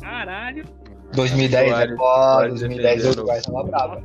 Caralho. 0.00 0.64
2010, 1.14 1.68
Soares- 1.70 1.90
né? 1.90 1.96
Ó, 2.00 2.32
Soares 2.34 2.60
2010 2.60 3.04
o. 3.04 3.10
Uruguai 3.10 3.40
tava 3.40 3.62
bravo. 3.64 4.02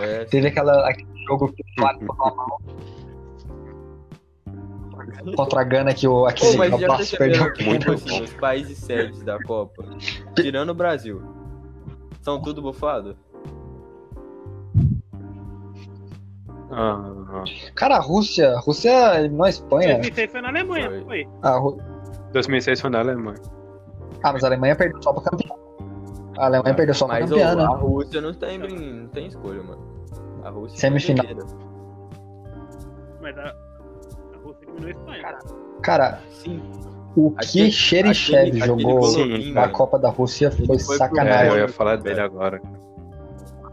É, 0.00 0.24
Teve 0.26 0.48
aquela, 0.48 0.88
aquele 0.88 1.08
jogo 1.26 1.52
mão 1.78 2.58
contra 5.36 5.60
a 5.60 5.64
Gana 5.64 5.92
que 5.94 6.06
o 6.06 6.12
Pô, 6.20 6.26
aquele 6.26 6.56
mas 6.56 6.80
já 6.80 6.88
Nossa, 6.88 7.16
perdeu 7.16 7.52
que, 7.52 7.64
muito. 7.64 7.80
tipo 7.80 7.92
assim, 7.92 8.22
os 8.24 8.32
países 8.34 8.78
sedes 8.78 9.22
da 9.22 9.42
Copa, 9.42 9.84
tirando 10.34 10.70
o 10.70 10.74
Brasil, 10.74 11.22
são 12.22 12.40
tudo 12.40 12.62
bufado? 12.62 13.16
Ah, 16.70 17.44
Cara, 17.74 17.96
a 17.96 18.00
Rússia, 18.00 18.54
a 18.56 18.60
Rússia 18.60 19.18
eliminou 19.20 19.46
a 19.46 19.48
Espanha. 19.50 19.94
2006 19.98 20.30
foi 20.32 20.40
na 20.40 20.48
Alemanha, 20.48 20.88
Foi. 20.88 20.98
não 20.98 21.06
foi? 21.06 21.28
A 21.42 21.50
Ru- 21.58 21.80
2006 22.32 22.80
foi 22.80 22.90
na 22.90 22.98
Alemanha. 23.00 23.38
Ah, 24.22 24.32
mas 24.32 24.42
a 24.42 24.48
Alemanha 24.48 24.74
perdeu 24.74 25.00
só 25.02 25.12
pra 25.12 25.22
campeão. 25.30 25.56
A 26.38 26.46
Alemanha 26.46 26.74
perdeu 26.74 26.94
só 26.94 27.06
pra 27.06 27.20
Mas 27.20 27.30
campeã, 27.30 27.52
ô, 27.52 27.56
né? 27.56 27.64
a 27.64 27.68
Rússia 27.68 28.20
não 28.20 28.34
tem, 28.34 28.58
não 28.58 29.08
tem 29.08 29.26
escolha, 29.28 29.62
mano. 29.62 29.95
A 30.46 30.50
Rússia 30.50 30.78
Semifinal. 30.78 31.24
é 31.26 31.34
doideira. 31.34 31.58
Mas 33.20 33.36
a, 33.38 33.42
a 33.42 34.38
Rússia 34.44 34.64
eliminou 34.64 34.86
a 34.86 34.90
Espanha. 34.90 35.38
Cara, 35.82 36.20
Sim. 36.30 36.62
o 37.16 37.30
que 37.32 37.70
Xerichev 37.70 38.56
jogou 38.58 39.00
Golovin, 39.00 39.52
na 39.52 39.62
mano. 39.62 39.72
Copa 39.72 39.98
da 39.98 40.08
Rússia 40.08 40.50
foi 40.50 40.66
foi 40.66 40.76
pro- 40.78 40.94
É, 40.94 40.96
sacanagem. 40.98 41.52
eu 41.52 41.58
ia 41.58 41.68
falar 41.68 41.96
dele 41.96 42.20
agora. 42.20 42.60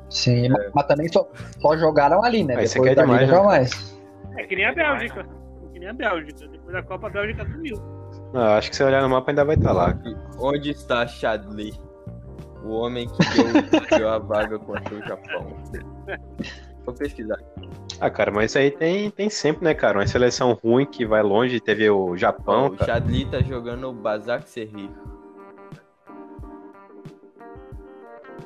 Sim, 0.09 0.49
mas- 0.49 0.71
mas 0.73 0.85
também 0.87 1.07
só, 1.11 1.27
só 1.59 1.77
jogaram 1.77 2.23
ali, 2.23 2.43
né? 2.43 2.55
Ah, 2.57 2.63
isso 2.63 2.73
Depois 2.75 2.91
é 2.91 2.95
dali 2.95 3.07
demais, 3.07 3.27
nunca 3.29 3.39
né? 3.41 3.45
mais. 3.47 3.99
É 4.37 4.43
que 4.43 4.55
nem 4.55 4.65
a 4.65 4.73
Bélgica. 4.73 5.25
Que 5.73 5.79
nem 5.79 5.89
a 5.89 5.93
Bélgica. 5.93 6.47
Depois 6.47 6.73
da 6.73 6.83
Copa, 6.83 7.07
a 7.07 7.09
Bélgica 7.09 7.45
sumiu. 7.45 7.77
Não, 8.33 8.41
acho 8.41 8.69
que 8.71 8.75
se 8.75 8.83
olhar 8.83 9.01
no 9.01 9.09
mapa 9.09 9.29
ainda 9.31 9.45
vai 9.45 9.55
estar 9.55 9.71
lá. 9.73 9.95
Onde 10.39 10.71
está 10.71 11.05
Chadley? 11.07 11.71
O 12.63 12.71
homem 12.71 13.07
que 13.07 13.17
deu, 13.17 13.99
deu 13.99 14.09
a 14.09 14.17
vaga 14.19 14.57
contra 14.57 14.95
o 14.95 15.01
Japão. 15.01 15.47
Vou 16.85 16.95
pesquisar. 16.95 17.37
Ah, 17.99 18.09
cara, 18.09 18.31
mas 18.31 18.51
isso 18.51 18.57
aí 18.57 18.71
tem, 18.71 19.09
tem 19.09 19.29
sempre, 19.29 19.63
né, 19.63 19.73
cara? 19.73 19.99
Uma 19.99 20.07
seleção 20.07 20.53
ruim 20.53 20.85
que 20.85 21.05
vai 21.05 21.21
longe. 21.21 21.59
Teve 21.59 21.89
o 21.89 22.15
Japão, 22.17 22.67
o. 22.67 22.85
Chadli 22.85 23.25
tá 23.25 23.41
jogando 23.41 23.89
o 23.89 23.93
Bazak 23.93 24.49
Serri. 24.49 24.89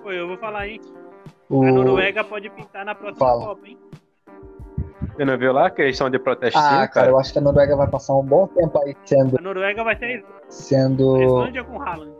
Pô, 0.02 0.12
eu 0.12 0.28
vou 0.28 0.38
falar, 0.38 0.68
hein? 0.68 0.82
O... 1.50 1.64
A 1.64 1.72
Noruega 1.72 2.24
pode 2.24 2.50
pintar 2.50 2.86
na 2.86 2.94
próxima 2.96 3.26
Fala. 3.26 3.46
Copa, 3.46 3.68
hein? 3.68 3.78
Você 5.16 5.26
não 5.26 5.38
viu 5.38 5.52
lá 5.52 5.70
que 5.70 5.82
eles 5.82 5.96
estão 5.96 6.10
de 6.10 6.20
protestinho, 6.20 6.64
Ah, 6.64 6.88
cara, 6.88 6.90
cara? 6.90 7.10
eu 7.10 7.20
acho 7.20 7.34
que 7.34 7.40
a 7.40 7.42
Noruega 7.42 7.76
vai 7.76 7.90
passar 7.90 8.16
um 8.16 8.24
bom 8.24 8.48
tempo 8.48 8.80
aí 8.84 8.96
sendo. 9.06 9.38
A 9.40 9.42
Noruega 9.42 9.84
vai 9.84 9.98
ser 9.98 10.24
sendo... 10.50 11.22
Islândia 11.22 11.64
com 11.64 11.82
Haaland. 11.82 12.17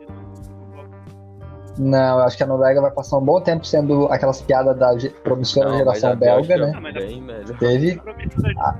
Não, 1.78 2.18
eu 2.18 2.24
acho 2.24 2.36
que 2.36 2.42
a 2.42 2.46
Noruega 2.46 2.80
vai 2.80 2.90
passar 2.90 3.18
um 3.18 3.24
bom 3.24 3.40
tempo 3.40 3.64
sendo 3.64 4.06
aquelas 4.10 4.40
piadas 4.42 4.76
da 4.76 4.98
ge- 4.98 5.10
promissora 5.10 5.68
Não, 5.70 5.78
geração 5.78 6.10
mas 6.10 6.16
a 6.16 6.24
belga, 6.24 6.56
né? 6.56 6.72
É 6.88 6.92
Bem. 6.92 7.24
Teve. 7.58 8.00
Ah. 8.58 8.74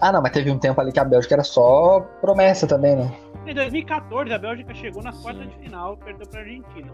Ah, 0.00 0.12
não, 0.12 0.20
mas 0.22 0.32
teve 0.32 0.50
um 0.50 0.58
tempo 0.58 0.80
ali 0.80 0.92
que 0.92 1.00
a 1.00 1.04
Bélgica 1.04 1.34
era 1.34 1.44
só 1.44 2.00
promessa 2.20 2.66
também, 2.66 2.96
né? 2.96 3.12
Em 3.46 3.54
2014, 3.54 4.32
a 4.32 4.38
Bélgica 4.38 4.74
chegou 4.74 5.02
nas 5.02 5.16
quartas 5.18 5.48
de 5.48 5.54
final, 5.58 5.96
perdeu 5.98 6.26
pra 6.26 6.40
Argentina. 6.40 6.90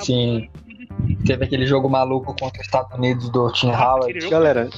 Sim. 0.00 0.48
boa- 0.48 1.16
Teve 1.26 1.44
aquele 1.44 1.66
jogo 1.66 1.88
maluco 1.88 2.34
contra 2.38 2.60
os 2.60 2.66
Estados 2.66 2.96
Unidos 2.96 3.28
do 3.30 3.50
Tim 3.52 3.70
Aquele 3.70 3.84
Howard. 3.84 4.20
jogo, 4.20 4.30
Galera, 4.30 4.68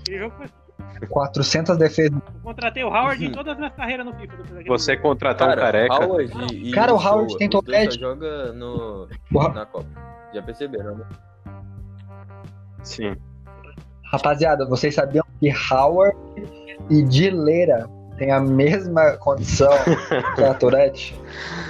aquele 0.00 0.18
jogo 0.18 0.34
foi... 0.36 1.06
400 1.08 1.76
defesas. 1.76 2.21
Contratei 2.42 2.82
o 2.82 2.88
Howard 2.88 3.24
em 3.24 3.30
todas 3.30 3.52
as 3.52 3.58
minhas 3.58 3.74
carreiras 3.74 4.04
no 4.06 4.12
FIFA. 4.14 4.34
você 4.66 4.92
jogo. 4.94 5.02
contratar 5.02 5.48
um 5.56 5.60
careca. 5.60 5.94
Howard 5.94 6.32
e, 6.52 6.68
e 6.68 6.72
Cara, 6.74 6.92
o 6.92 6.96
Howard 6.96 7.36
tem 7.38 7.48
topete. 7.48 7.98
joga 8.00 8.52
no, 8.52 9.08
na 9.54 9.64
Copa. 9.66 9.86
Já 10.34 10.42
perceberam, 10.42 10.96
né? 10.96 11.04
Sim. 12.82 13.14
Rapaziada, 14.10 14.66
vocês 14.66 14.94
sabiam 14.94 15.24
que 15.40 15.52
Howard 15.72 16.16
e 16.90 17.02
Dileira 17.04 17.88
têm 18.18 18.30
a 18.32 18.40
mesma 18.40 19.12
condição 19.18 19.70
que 20.34 20.42
a 20.44 20.52
Tourette? 20.54 21.18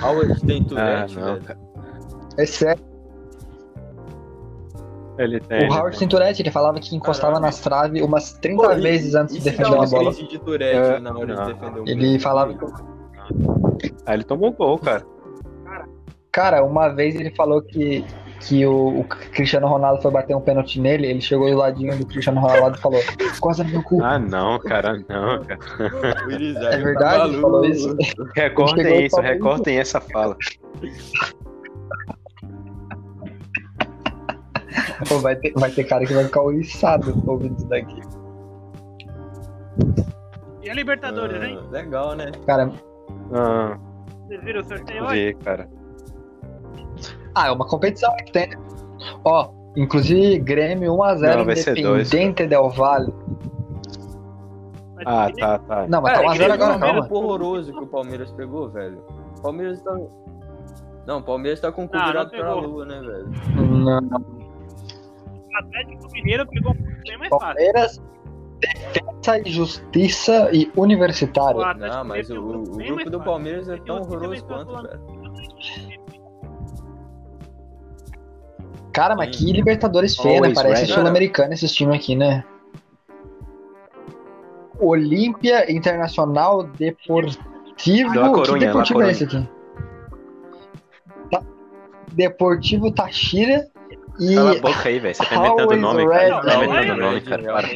Howard 0.03 0.41
tem 0.47 0.63
Ah, 0.63 0.69
Tourette, 0.69 1.19
não, 1.19 1.35
velho. 1.35 1.45
cara. 1.45 1.59
É 2.39 2.47
sério. 2.47 2.83
Ele 5.19 5.41
tem. 5.41 5.69
O 5.69 5.73
Howard 5.73 5.99
tem. 5.99 6.09
Tourette, 6.09 6.43
ele 6.43 6.51
falava 6.51 6.81
que 6.81 6.97
encostava 6.97 7.35
Caralho. 7.35 7.47
nas 7.47 7.61
traves 7.61 8.03
umas 8.03 8.33
30 8.35 8.63
Pô, 8.63 8.75
vezes 8.77 9.15
antes 9.15 9.35
de 9.37 9.43
defender 9.43 9.75
uma 9.75 9.87
bola. 9.87 10.13
de 10.13 10.39
Tourette 10.39 10.77
É, 10.77 10.99
na 11.01 11.17
hora 11.17 11.35
não. 11.35 11.45
de 11.47 11.53
defender 11.55 11.81
um 11.81 11.87
Ele 11.87 12.19
falava. 12.19 12.55
Ah, 14.07 14.15
ele 14.15 14.25
tomou 14.25 14.53
gol, 14.53 14.79
cara. 14.79 15.05
Cara, 16.31 16.65
uma 16.65 16.89
vez 16.89 17.15
ele 17.15 17.31
falou 17.31 17.61
que 17.63 18.05
que 18.49 18.67
o, 18.67 19.01
o 19.01 19.05
Cristiano 19.05 19.69
Ronaldo 19.69 20.03
foi 20.03 20.11
bater 20.11 20.35
um 20.35 20.41
pênalti 20.41 20.81
nele, 20.81 21.07
ele 21.07 21.21
chegou 21.21 21.49
do 21.49 21.57
ladinho 21.57 21.97
do 21.97 22.05
Cristiano 22.07 22.41
Ronaldo 22.41 22.77
e 22.77 22.81
falou: 22.81 23.01
Coisa 23.41 23.63
no 23.63 23.71
meu 23.71 23.83
cu. 23.83 24.03
Ah, 24.03 24.19
não, 24.19 24.59
cara, 24.59 24.95
não, 25.09 25.45
cara. 25.45 25.59
É 26.31 26.53
tá 26.55 26.77
verdade? 26.77 27.33
Ele 27.33 27.41
falou 27.41 27.65
isso? 27.65 27.97
Recortem 28.35 29.05
isso, 29.07 29.21
recortem 29.21 29.79
essa 29.79 30.01
fala. 30.01 30.37
Pô, 35.09 35.19
vai, 35.19 35.37
ter, 35.37 35.53
vai 35.55 35.71
ter 35.71 35.85
cara 35.85 36.05
que 36.07 36.13
vai 36.15 36.25
ficar 36.25 36.43
oriçado 36.43 37.23
ouvindo 37.27 37.57
isso 37.57 37.69
daqui. 37.69 38.01
E 40.63 40.71
a 40.71 40.75
Libertadores, 40.75 41.43
hein? 41.43 41.59
Ah, 41.61 41.71
legal, 41.71 42.15
né? 42.15 42.31
Cara, 42.47 42.71
Ah, 43.35 43.77
Vocês 44.27 44.43
viram 44.45 44.61
o 44.61 44.65
sorteio 44.65 45.05
hoje? 45.05 45.27
vi, 45.27 45.35
cara. 45.35 45.69
ah, 47.35 47.49
é 47.49 47.53
uma 47.53 47.67
competição 47.67 48.15
que 48.25 48.33
tem. 48.33 48.49
Ó, 49.25 49.51
inclusive 49.77 50.39
Grêmio 50.39 50.93
1x0 50.93 51.37
Não, 51.39 51.45
vai 51.45 51.57
ser 51.57 51.75
dois, 51.83 52.09
Independente 52.13 52.47
Del 52.47 52.71
Vale. 52.71 53.13
Mas 54.95 55.05
Ah, 55.07 55.31
tá, 55.37 55.59
tá. 55.59 55.87
Não, 55.89 56.01
mas 56.01 56.13
Cara, 56.13 56.27
tá 56.27 56.33
1x0 56.33 56.35
aquele 56.35 56.53
agora, 56.53 56.79
grupo 56.79 57.09
calma. 57.09 57.09
horroroso 57.27 57.73
que 57.73 57.83
o 57.83 57.87
Palmeiras 57.87 58.31
pegou, 58.33 58.69
velho. 58.71 59.03
O 59.39 59.43
Palmeiras 59.43 59.83
tá. 59.83 59.99
Não, 61.07 61.19
o 61.19 61.23
Palmeiras 61.25 61.59
tá 61.61 61.73
com 61.73 61.85
o 61.85 61.89
cu 61.89 61.97
Ah, 61.97 62.07
virado 62.07 62.31
pra 62.31 62.55
lua, 62.55 62.85
né, 62.87 63.01
velho? 63.01 63.29
Não, 63.57 63.99
O 63.99 64.42
Atlético 65.55 66.13
Mineiro 66.13 66.47
pegou 66.49 66.73
um 66.73 66.75
bem 66.75 67.19
mais 67.19 67.29
fácil. 67.31 67.47
Palmeiras, 67.47 68.03
Defesa 68.61 69.39
e 69.45 69.51
Justiça 69.51 70.51
e 70.53 70.71
O 70.77 70.83
Universitário. 70.83 71.61
Não, 71.77 72.05
mas 72.05 72.31
o, 72.31 72.39
o 72.41 72.77
bem 72.77 72.87
grupo 72.87 72.95
mais 72.97 73.11
do 73.11 73.19
fácil. 73.19 73.25
Palmeiras 73.25 73.69
é 73.69 73.77
tão 73.79 74.01
horroroso 74.01 74.45
tá 74.45 74.55
quanto, 74.65 74.83
velho. 74.83 75.01
Cara, 78.93 79.17
mas 79.17 79.35
que 79.37 79.51
Libertadores 79.51 80.17
feia, 80.17 80.41
né? 80.41 80.53
Parece 80.55 80.83
ready. 80.83 80.93
Sul-Americana 80.93 81.55
esses 81.55 81.73
times 81.73 81.97
aqui, 81.97 82.15
né? 82.15 82.45
Olímpia 84.79 85.73
Internacional 85.73 86.65
Deportivo. 86.65 88.15
La 88.15 88.29
que 88.29 88.35
Coruña, 88.35 88.67
Deportivo 88.67 89.03
é 89.03 89.11
esse 89.11 89.25
aqui? 89.25 89.49
Ta- 91.31 91.43
Deportivo 92.13 92.93
Táchira 92.93 93.67
e. 94.31 94.35
Cala 94.35 94.53
a 94.53 94.61
boca 94.61 94.89
aí, 94.89 94.99
velho. 94.99 95.15
Você 95.15 95.25
tá 95.27 95.37
inventando 95.37 95.71
o 95.73 95.77
nome, 95.77 96.07
ready. 96.07 96.31
cara. 96.31 96.43
Tá 96.43 96.65
inventando 96.65 96.93
o 96.93 96.97
nome, 97.03 97.15
Red 97.19 97.21
cara. 97.23 97.43
Para. 97.43 97.67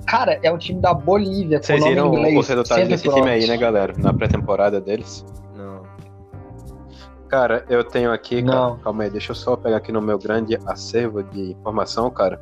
Cara, 0.08 0.39
é 0.41 0.52
um 0.52 0.58
time 0.58 0.80
da 0.82 0.93
Bolívia, 0.93 1.60
com 1.60 1.65
Vocês 1.65 1.80
nome 1.80 1.91
viram 1.93 2.08
inglês. 2.13 2.39
os 2.39 2.47
resultados 2.47 2.84
sempre 2.84 2.89
desse 2.95 3.10
time 3.13 3.30
aí, 3.30 3.47
né, 3.47 3.58
galera? 3.58 3.93
Na 3.97 4.13
pré-temporada 4.13 4.82
deles. 4.82 5.26
Não. 5.56 5.84
Cara, 7.28 7.65
eu 7.69 7.84
tenho 7.84 8.12
aqui, 8.12 8.41
cara. 8.43 8.56
Não. 8.56 8.78
Calma 8.80 9.04
aí, 9.04 9.10
deixa 9.10 9.32
eu 9.32 9.36
só 9.36 9.56
pegar 9.56 9.78
aqui 9.78 9.91
no 9.91 10.02
meu 10.02 10.17
grande 10.17 10.58
acervo 10.65 11.23
de 11.23 11.52
informação, 11.52 12.10
cara. 12.10 12.41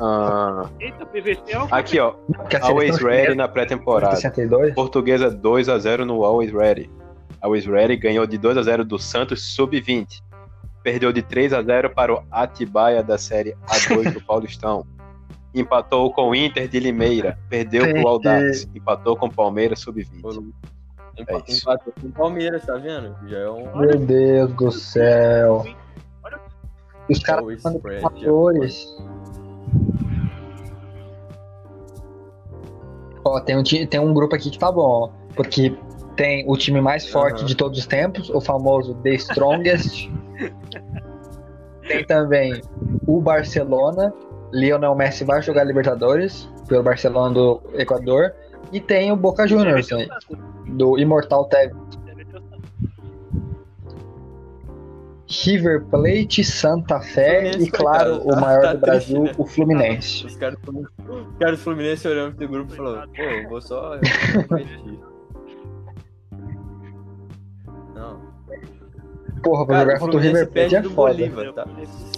Ah, 0.00 0.66
Eita, 0.80 1.06
PVC 1.06 1.40
é 1.52 1.66
aqui, 1.70 1.98
ó. 1.98 2.14
Always 2.62 2.98
Ready 2.98 3.34
na 3.34 3.48
pré-temporada. 3.48 4.16
62. 4.16 4.74
Portuguesa 4.74 5.30
2x0 5.30 6.04
no 6.04 6.24
Always 6.24 6.52
Ready. 6.52 6.90
Always 7.40 7.66
Ready 7.66 7.96
ganhou 7.96 8.26
de 8.26 8.38
2x0 8.38 8.84
do 8.84 8.98
Santos 8.98 9.42
Sub-20. 9.54 10.20
Perdeu 10.82 11.12
de 11.12 11.22
3x0 11.22 11.90
para 11.94 12.14
o 12.14 12.22
Atibaia 12.30 13.02
da 13.02 13.18
Série 13.18 13.54
A2 13.66 14.12
do 14.14 14.20
Paulistão. 14.24 14.84
Empatou 15.54 16.12
com 16.12 16.28
o 16.30 16.34
Inter 16.34 16.68
de 16.68 16.78
Limeira. 16.80 17.38
Perdeu 17.48 17.82
para 17.92 18.02
o 18.02 18.08
Audax. 18.08 18.68
Empatou 18.74 19.16
com 19.16 19.26
o 19.26 19.32
Palmeiras 19.32 19.80
Sub-20. 19.80 20.52
Empa- 21.18 21.42
É. 21.48 21.52
Empatou 21.52 21.92
com 22.00 22.06
o 22.06 22.12
Palmeiras, 22.12 22.64
tá 22.64 22.76
vendo? 22.76 23.14
Já 23.28 23.38
é 23.38 23.50
um. 23.50 23.76
Meu 23.78 23.98
Deus 23.98 24.52
do 24.54 24.70
céu. 24.70 25.64
Os 27.10 27.18
caras 27.20 27.62
são 27.62 27.80
fatores. 28.02 28.86
Ó, 33.24 33.40
tem 33.40 33.56
um, 33.56 33.62
tem 33.62 34.00
um 34.00 34.14
grupo 34.14 34.34
aqui 34.34 34.50
que 34.50 34.58
tá 34.58 34.70
bom, 34.70 34.82
ó, 34.82 35.08
porque 35.34 35.76
tem 36.18 36.44
o 36.48 36.56
time 36.56 36.80
mais 36.80 37.08
forte 37.08 37.38
Aham. 37.38 37.46
de 37.46 37.54
todos 37.54 37.78
os 37.78 37.86
tempos, 37.86 38.28
o 38.28 38.40
famoso 38.40 38.92
The 38.96 39.14
Strongest. 39.14 40.10
tem 41.86 42.04
também 42.04 42.60
o 43.06 43.20
Barcelona, 43.20 44.12
Lionel 44.52 44.96
Messi 44.96 45.24
vai 45.24 45.40
jogar 45.40 45.62
Libertadores 45.64 46.50
pelo 46.66 46.82
Barcelona 46.82 47.32
do 47.32 47.62
Equador, 47.74 48.34
e 48.72 48.80
tem 48.80 49.12
o 49.12 49.16
Boca 49.16 49.46
Juniors, 49.46 49.88
né, 49.90 50.06
do 50.66 50.98
Imortal 50.98 51.44
Tevez. 51.46 51.76
River 55.30 55.84
Plate, 55.84 56.42
Santa 56.42 57.00
Fé 57.00 57.50
e, 57.50 57.70
claro, 57.70 58.18
coitado, 58.18 58.28
o 58.28 58.34
tá- 58.34 58.40
maior 58.40 58.62
tá 58.62 58.72
do 58.72 58.80
Brasil, 58.80 59.20
triste, 59.20 59.38
né? 59.38 59.44
o 59.44 59.46
Fluminense. 59.46 60.26
Os 60.26 60.36
caras 60.36 60.58
do 60.58 60.80
os 60.80 61.38
caras 61.38 61.58
do 61.58 61.62
Fluminense 61.62 62.08
olhando 62.08 62.34
pro 62.34 62.48
grupo 62.48 62.72
e 62.72 62.76
falando, 62.76 63.08
pô, 63.12 63.22
eu 63.22 63.48
vou 63.48 63.60
só. 63.60 63.94
eu 64.00 64.00
vou 64.48 65.17
Porra, 69.42 69.66
pra 69.66 69.74
Cara, 69.76 69.84
jogar 69.86 69.96
o 69.96 70.00
contra 70.00 70.16
o 70.16 70.20
River 70.20 70.50
Plate 70.50 70.76
é 70.76 70.80
do 70.82 70.90
foda. 70.90 71.14
Bolívar, 71.14 71.52
tá? 71.52 71.66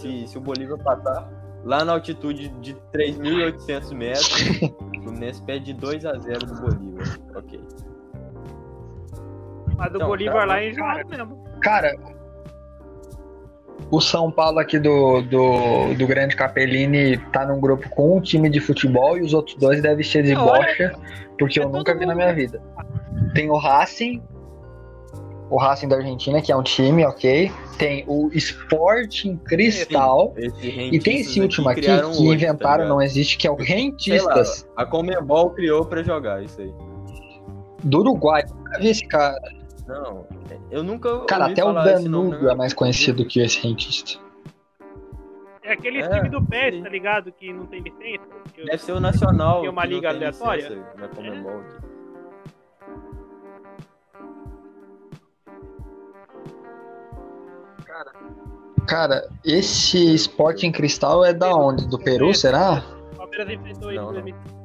Se, 0.00 0.26
se 0.28 0.38
o 0.38 0.40
Bolívar 0.40 0.78
passar 0.78 1.28
lá 1.64 1.84
na 1.84 1.92
altitude 1.92 2.48
de 2.60 2.74
3.800 2.94 3.94
metros, 3.94 4.62
o 4.80 5.02
Fluminense 5.02 5.42
perde 5.42 5.72
de 5.72 5.86
2x0 5.86 6.38
do 6.38 6.54
Bolívar. 6.60 7.18
Ok. 7.36 7.60
Mas 9.76 9.90
do 9.92 9.96
Então, 9.96 10.08
Bolívar 10.08 10.34
cara, 10.34 10.46
lá 10.46 10.60
é 10.60 10.70
enjoado 10.70 11.08
mesmo. 11.08 11.44
Cara, 11.62 11.94
o 13.90 14.00
São 14.00 14.30
Paulo 14.30 14.58
aqui 14.58 14.78
do, 14.78 15.22
do, 15.22 15.94
do 15.94 16.06
Grande 16.06 16.36
Capellini 16.36 17.16
tá 17.32 17.44
num 17.46 17.60
grupo 17.60 17.88
com 17.90 18.18
um 18.18 18.20
time 18.20 18.48
de 18.48 18.60
futebol 18.60 19.18
e 19.18 19.22
os 19.22 19.34
outros 19.34 19.56
dois 19.56 19.82
devem 19.82 20.04
ser 20.04 20.22
de 20.22 20.34
bocha, 20.34 20.92
porque 21.38 21.60
é 21.60 21.64
eu 21.64 21.68
nunca 21.68 21.96
vi 21.96 22.06
na 22.06 22.14
minha 22.14 22.32
vida. 22.32 22.62
Tem 23.34 23.50
o 23.50 23.56
Racing, 23.56 24.22
o 25.50 25.56
Racing 25.58 25.88
da 25.88 25.96
Argentina, 25.96 26.40
que 26.40 26.50
é 26.52 26.56
um 26.56 26.62
time, 26.62 27.04
ok. 27.04 27.50
Tem 27.76 28.04
o 28.06 28.30
Sporting 28.32 29.36
Cristal. 29.44 30.32
Esse 30.36 30.66
E 30.68 30.98
tem 31.00 31.20
esse 31.20 31.38
rentistas 31.40 31.42
último 31.42 31.68
aqui 31.68 31.80
que 31.82 31.90
hoje, 31.90 32.22
inventaram, 32.34 32.84
tá 32.84 32.88
não 32.88 33.02
existe, 33.02 33.36
que 33.36 33.46
é 33.46 33.50
o 33.50 33.56
Sei 33.58 33.66
lá, 33.66 33.74
Rentistas 33.74 34.68
a 34.76 34.86
Comembol 34.86 35.50
criou 35.50 35.84
pra 35.84 36.02
jogar 36.02 36.42
isso 36.42 36.60
aí. 36.60 36.72
do 37.82 37.98
Uruguai. 38.00 38.44
Nunca 38.48 38.78
vi 38.78 38.88
esse 38.90 39.06
cara. 39.06 39.40
Não, 39.88 40.24
eu 40.70 40.82
nunca 40.84 41.18
Cara, 41.26 41.44
ouvi 41.48 41.52
até 41.54 41.64
o 41.64 41.72
Danúbio 41.72 42.38
minha 42.40 42.52
é 42.52 42.54
mais 42.54 42.72
conhecido 42.72 43.24
que 43.26 43.40
esse 43.40 43.60
Rentista. 43.60 44.20
É 45.64 45.72
aquele 45.72 45.98
É, 46.00 46.08
time 46.08 46.28
do 46.28 46.42
PES, 46.44 46.74
sim. 46.74 46.82
tá 46.82 46.88
ligado? 46.88 47.32
Que 47.32 47.52
não 47.52 47.66
tem 47.66 47.80
licença. 47.80 48.24
Deve 48.56 48.78
ser 48.78 48.92
o 48.92 49.00
Nacional. 49.00 49.60
Tem 49.62 49.70
uma 49.70 49.84
liga 49.84 50.08
aleatória? 50.10 50.68
licença 50.68 50.94
Na 50.96 51.08
Comembol 51.08 51.60
aqui. 51.60 51.89
Cara, 58.86 59.28
esse 59.44 60.14
Sporting 60.14 60.72
Cristal 60.72 61.24
é 61.24 61.32
da 61.32 61.54
onde? 61.54 61.86
Do 61.88 61.98
Peru, 61.98 62.34
será? 62.34 62.82
O 63.12 63.16
Palmeiras 63.16 63.50
enfrentou 63.50 63.90
ele 63.90 64.00
Não, 64.00 64.04
em 64.04 64.06
não. 64.06 64.22
2005. 64.22 64.60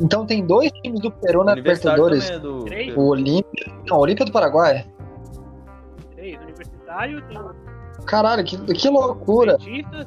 Então 0.00 0.26
tem 0.26 0.46
dois 0.46 0.70
times 0.82 1.00
do 1.00 1.10
Peru 1.10 1.42
na 1.44 1.52
Universitário 1.52 2.04
Libertadores. 2.04 2.30
é 2.30 2.38
do. 2.94 3.00
O 3.00 3.08
Olímpia. 3.08 3.72
Não, 3.86 3.96
o 3.96 4.00
Olímpia 4.00 4.24
é 4.24 4.26
do 4.26 4.32
Paraguai. 4.32 4.86
Três, 6.14 6.40
Universitário, 6.42 7.22
tem 7.28 7.38
Caralho, 8.06 8.44
que, 8.44 8.56
que 8.74 8.88
loucura. 8.88 9.56
Dentistas, 9.58 10.06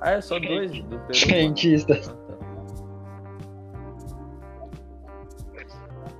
Ah, 0.00 0.10
é 0.12 0.20
só 0.20 0.38
dois 0.38 0.70
do 0.70 0.98
Peru. 0.98 1.28
Rentista. 1.28 1.94
Ah, 1.94 2.08
tá. 2.08 2.34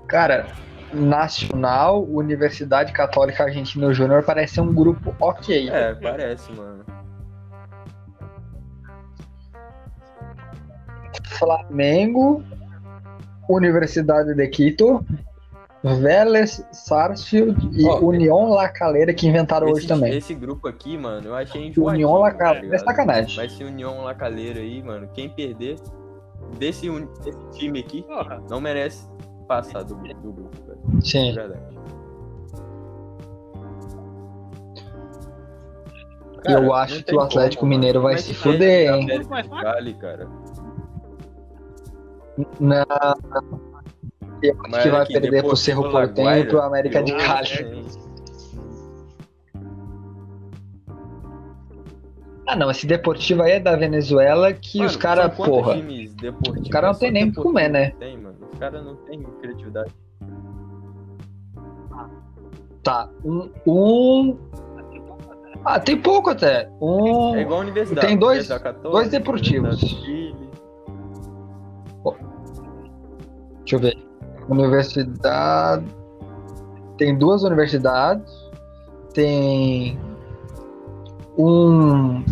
Cara, 0.08 0.46
Nacional, 0.94 2.04
Universidade 2.04 2.92
Católica 2.92 3.44
Argentina 3.44 3.92
Júnior 3.92 4.22
parece 4.22 4.54
ser 4.54 4.60
um 4.60 4.72
grupo 4.72 5.14
ok. 5.20 5.68
É, 5.68 5.94
parece, 5.94 6.52
mano. 6.52 6.84
Flamengo, 11.38 12.42
Universidade 13.48 14.34
de 14.34 14.48
Quito, 14.48 15.04
Vélez, 15.82 16.64
Sarsfield 16.72 17.68
e 17.72 17.86
Ó, 17.86 17.98
União 18.00 18.48
La 18.48 18.68
Calera 18.68 19.12
que 19.12 19.28
inventaram 19.28 19.66
hoje 19.66 19.80
Esse, 19.80 19.88
também. 19.88 20.16
esse 20.16 20.34
grupo 20.34 20.66
aqui, 20.66 20.96
mano, 20.96 21.28
eu 21.28 21.34
achei 21.34 21.66
enjoativo. 21.66 21.86
União 21.86 22.14
La 22.18 22.30
tá 22.30 22.38
Calera 22.38 22.74
é 22.74 22.78
sacanagem. 22.78 23.36
Mas 23.36 23.52
se 23.52 23.64
União 23.64 24.02
La 24.02 24.14
Calera 24.14 24.60
aí, 24.60 24.82
mano, 24.82 25.08
quem 25.12 25.28
perder 25.28 25.76
desse, 26.58 26.88
desse 26.88 27.38
time 27.52 27.80
aqui 27.80 28.02
porra. 28.02 28.42
não 28.48 28.60
merece 28.60 29.06
passar 29.46 29.82
do, 29.84 29.94
do 29.94 30.32
grupo, 30.32 30.50
velho. 30.66 30.98
De 31.00 31.08
Sim. 31.10 31.32
verdade. 31.34 31.74
Eu 36.46 36.68
Cara, 36.68 36.74
acho 36.82 36.94
não 36.96 37.02
que 37.02 37.14
o 37.14 37.20
Atlético 37.20 37.60
como, 37.60 37.70
Mineiro 37.70 38.02
vai 38.02 38.14
é 38.14 38.18
se 38.18 38.34
fuder, 38.34 38.92
hein? 38.92 39.06
de 39.06 39.48
Cali, 39.48 39.94
cara. 39.94 40.28
Não. 42.60 42.84
Eu 44.42 44.56
acho 44.66 44.82
que 44.82 44.90
vai 44.90 45.06
perder 45.06 45.42
pro 45.42 45.56
Cerro 45.56 45.90
Porteño 45.90 46.36
e 46.40 46.44
pro 46.46 46.60
América 46.60 47.02
de 47.02 47.12
eu- 47.12 47.18
Cali. 47.18 47.86
Ah, 52.46 52.54
não, 52.56 52.70
esse 52.70 52.86
Deportivo 52.86 53.42
aí 53.42 53.52
é 53.52 53.60
da 53.60 53.74
Venezuela 53.74 54.52
que 54.52 54.78
Mano, 54.78 54.90
os 54.90 54.96
caras, 54.96 55.34
porra. 55.34 55.74
times? 55.76 56.14
Os 56.60 56.68
caras 56.68 56.88
não 56.88 56.94
Só 56.94 57.00
tem 57.00 57.10
nem 57.10 57.28
o 57.28 57.32
que 57.32 57.40
comer, 57.40 57.68
né? 57.68 57.90
Tem, 57.98 58.16
mano. 58.18 58.36
Os 58.52 58.58
caras 58.58 58.84
não 58.84 58.96
tem 58.96 59.22
criatividade. 59.40 59.90
Tá, 62.82 63.08
um, 63.24 63.48
um. 63.66 64.38
Ah, 65.64 65.80
tem 65.80 65.96
pouco 65.96 66.28
até. 66.28 66.68
Um. 66.80 67.34
É 67.34 67.40
igual 67.40 67.60
a 67.60 67.62
universidade. 67.62 68.06
Tem 68.06 68.18
dois- 68.18 68.46
dois 68.82 69.08
deportivos. 69.08 69.80
Deixa 73.60 73.76
eu 73.76 73.78
ver. 73.78 73.96
Universidade. 74.50 75.86
Tem 76.98 77.16
duas 77.16 77.42
universidades. 77.42 78.30
Tem. 79.14 79.98
Um. 81.38 82.24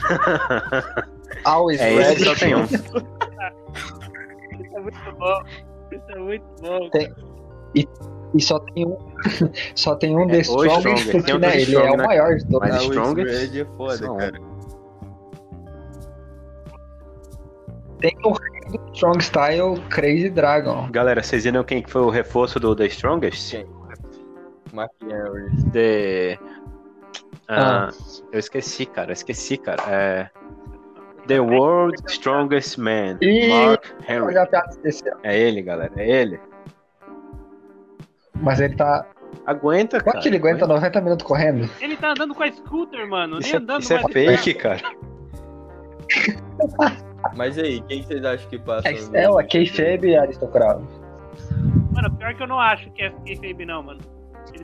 Always 1.44 1.80
É 1.80 1.92
esse 1.94 2.08
Ready. 2.10 2.24
só 2.24 2.34
tem 2.34 2.54
um. 2.54 2.64
Isso 2.64 2.84
é 4.76 4.80
muito 4.80 5.12
bom. 5.18 5.42
Isso 5.92 6.04
é 6.10 6.18
muito 6.18 6.44
bom. 6.62 6.90
E 8.34 8.40
só 8.42 8.58
tem 8.58 8.86
um. 8.86 8.96
Só 9.76 9.94
tem 9.96 10.16
um 10.16 10.22
É, 10.22 10.26
The 10.26 10.36
o 10.38 10.40
Strongest, 10.40 10.76
Strongest. 10.78 11.10
que, 11.12 11.22
Tem 11.22 11.34
um 11.34 11.38
né, 11.38 11.50
The 11.50 11.60
ele 11.60 11.76
é 11.76 11.78
Strong, 11.78 11.92
o 11.92 11.96
né? 11.96 12.06
maior 12.06 12.36
de 12.36 12.46
todos. 12.46 12.60
Mas 12.68 12.74
Ah, 12.74 12.78
o 12.78 12.82
Strongest 12.82 13.32
Strongest 13.32 13.56
é 13.56 13.64
foda, 13.76 14.16
cara. 14.18 14.40
Tem 18.00 18.16
o 18.24 18.32
do 18.76 18.92
Strong 18.92 19.22
Style 19.22 19.80
Crazy 19.88 20.30
Dragon. 20.30 20.88
Galera, 20.90 21.22
vocês 21.22 21.44
viram 21.44 21.62
quem 21.62 21.82
que 21.82 21.90
foi 21.90 22.02
o 22.02 22.10
reforço 22.10 22.58
do 22.58 22.74
The 22.74 22.86
Strongest? 22.86 23.50
Quem? 23.52 23.66
Mark 24.72 24.90
Henry. 25.02 25.70
The... 25.72 26.38
Ah, 27.48 27.88
Eu 28.32 28.38
esqueci, 28.38 28.86
cara. 28.86 29.10
Eu 29.10 29.14
esqueci, 29.14 29.56
cara. 29.56 29.82
É... 29.88 30.30
The 31.26 31.40
World 31.40 32.02
Strongest 32.06 32.78
Man. 32.78 33.18
Ih, 33.20 33.48
Mark 33.48 33.84
Henry. 34.08 34.34
É 35.22 35.38
ele, 35.38 35.62
galera. 35.62 35.92
É 35.96 36.08
ele. 36.08 36.40
Mas 38.34 38.60
ele 38.60 38.76
tá. 38.76 39.06
Aguenta, 39.46 39.98
cara. 39.98 40.12
Quanto 40.12 40.22
que 40.22 40.28
ele 40.28 40.36
aguenta 40.36 40.66
90 40.66 41.00
minutos 41.00 41.26
correndo? 41.26 41.68
Ele 41.80 41.96
tá 41.96 42.10
andando 42.10 42.34
com 42.34 42.42
a 42.42 42.52
scooter, 42.52 43.08
mano. 43.08 43.38
Isso 43.38 43.48
nem 43.48 43.54
é, 43.54 43.58
andando 43.58 43.82
isso 43.82 43.94
é 43.94 44.02
fake, 44.02 44.54
cara. 44.54 44.82
Mas 47.36 47.58
aí, 47.58 47.80
quem 47.82 48.02
vocês 48.02 48.24
acham 48.24 48.48
que 48.48 48.58
passa? 48.58 48.88
É, 48.88 49.24
é 49.24 49.30
o 49.30 49.36
Kayfabe 49.36 50.08
e 50.08 50.16
Aristocrata. 50.16 50.82
Mano, 51.92 52.14
pior 52.16 52.34
que 52.34 52.42
eu 52.42 52.46
não 52.46 52.60
acho 52.60 52.90
que 52.90 53.02
é 53.02 53.10
kayfabe, 53.10 53.64
não, 53.64 53.82
mano. 53.82 54.00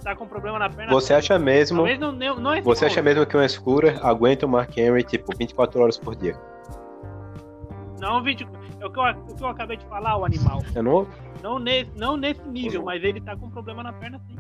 Ele 0.01 0.05
tá 0.05 0.17
com 0.17 0.27
problema 0.27 0.59
na 0.59 0.71
perna. 0.71 0.91
Você 0.93 1.13
acha 1.13 1.39
mesmo... 1.39 1.87
Não, 1.99 2.35
não, 2.35 2.55
é 2.55 2.63
Você 2.63 2.87
acha 2.87 3.03
mesmo 3.03 3.27
que 3.27 3.37
um 3.37 3.43
Escura 3.43 4.01
aguenta 4.03 4.47
o 4.47 4.49
Mark 4.49 4.75
Henry, 4.77 5.05
tipo, 5.05 5.37
24 5.37 5.79
horas 5.79 5.99
por 5.99 6.17
dia? 6.17 6.35
Não, 8.01 8.23
20. 8.23 8.49
É 8.81 8.87
o 8.87 8.91
que, 8.91 8.99
eu, 8.99 9.05
o 9.05 9.37
que 9.37 9.45
eu 9.45 9.49
acabei 9.49 9.77
de 9.77 9.85
falar, 9.85 10.17
o 10.17 10.25
animal. 10.25 10.63
Eu 10.75 10.83
não... 10.83 11.07
Não 11.43 11.59
nesse, 11.59 11.91
não 11.97 12.17
nesse 12.17 12.43
nível, 12.49 12.83
mas 12.83 13.03
ele 13.05 13.21
tá 13.21 13.37
com 13.37 13.51
problema 13.51 13.83
na 13.83 13.93
perna 13.93 14.21
sim. 14.27 14.37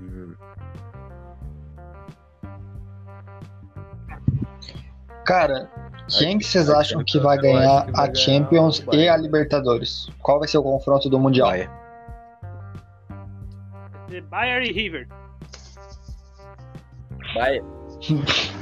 Hum. 0.00 0.34
Cara, 5.24 5.68
quem 6.16 6.38
que 6.38 6.44
vocês 6.44 6.70
acham 6.70 7.02
que 7.04 7.18
vai 7.18 7.38
ganhar 7.38 7.86
a 7.96 8.14
Champions 8.14 8.84
e 8.92 9.08
a 9.08 9.16
Libertadores? 9.16 10.08
Qual 10.20 10.38
vai 10.38 10.46
ser 10.46 10.58
o 10.58 10.62
confronto 10.62 11.08
do 11.08 11.18
Mundial? 11.18 11.48
Vai. 11.48 11.85
The 14.16 14.22
Bayer 14.22 14.62
e 14.62 14.72
River. 14.72 15.06
Vai. 17.34 17.60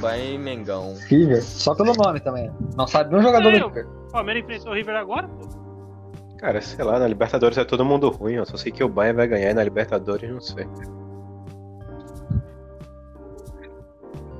Vai 0.01 0.35
Mengão. 0.37 0.95
River? 1.07 1.41
Só 1.41 1.73
pelo 1.73 1.93
nome 1.93 2.19
também. 2.19 2.51
Não 2.75 2.85
sabe 2.85 3.15
um 3.15 3.21
jogador 3.21 3.53
É, 3.53 3.59
do 3.59 3.67
River. 3.67 3.87
O 3.87 4.11
Palmeiras 4.11 4.43
enfrentou 4.43 4.71
o 4.73 4.75
River 4.75 4.95
agora, 4.97 5.27
pô. 5.29 5.47
Cara, 6.37 6.59
sei 6.61 6.83
lá, 6.83 6.99
na 6.99 7.07
Libertadores 7.07 7.57
é 7.57 7.63
todo 7.63 7.85
mundo 7.85 8.09
ruim. 8.09 8.33
Eu 8.33 8.45
só 8.45 8.57
sei 8.57 8.69
que 8.69 8.83
o 8.83 8.89
Bayern 8.89 9.15
vai 9.15 9.27
ganhar 9.27 9.51
e 9.51 9.53
na 9.53 9.63
Libertadores 9.63 10.29
não 10.29 10.41
sei. 10.41 10.67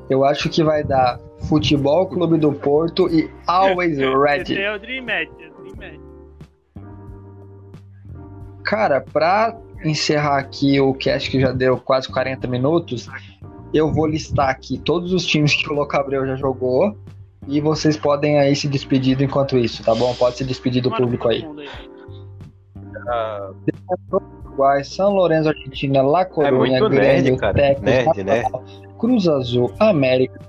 Eu 0.09 0.25
acho 0.25 0.49
que 0.49 0.61
vai 0.63 0.83
dar 0.83 1.17
Futebol 1.47 2.07
Clube 2.07 2.37
do 2.37 2.51
Porto 2.51 3.07
e 3.09 3.31
Always 3.47 3.97
é 3.97 4.05
o 4.05 4.11
Dream 4.11 4.21
Match, 4.21 4.49
é 4.51 4.75
o 4.75 4.79
Dream 4.79 5.05
Match. 5.77 5.99
Cara, 8.65 8.99
pra 9.01 9.57
encerrar 9.87 10.37
aqui 10.37 10.79
o 10.79 10.93
cast 10.93 11.29
que 11.29 11.39
já 11.39 11.51
deu 11.51 11.77
quase 11.77 12.07
40 12.09 12.47
minutos, 12.47 13.07
eu 13.73 13.91
vou 13.91 14.07
listar 14.07 14.49
aqui 14.49 14.77
todos 14.77 15.11
os 15.13 15.25
times 15.25 15.55
que 15.55 15.69
o 15.69 15.73
Locabreu 15.73 16.25
já 16.25 16.35
jogou 16.35 16.97
e 17.47 17.59
vocês 17.61 17.97
podem 17.97 18.39
aí 18.39 18.55
se 18.55 18.67
despedir 18.67 19.21
enquanto 19.21 19.57
isso, 19.57 19.83
tá 19.83 19.93
bom? 19.93 20.13
Pode 20.15 20.37
se 20.37 20.43
despedir 20.45 20.81
do 20.81 20.91
público 20.91 21.27
aí. 21.27 21.45
Uruguai, 24.55 24.83
São 24.83 25.13
Lourenço, 25.13 25.49
Argentina, 25.49 26.01
La 26.01 26.25
Coruña, 26.25 26.77
É 26.77 26.79
muito 26.79 26.89
nerd, 26.89 27.23
Grêmio. 27.23 27.53
Tecos, 27.53 27.83
né? 27.83 28.03
Nacional, 28.05 28.63
Cruz 28.97 29.27
Azul, 29.27 29.73
América, 29.79 30.39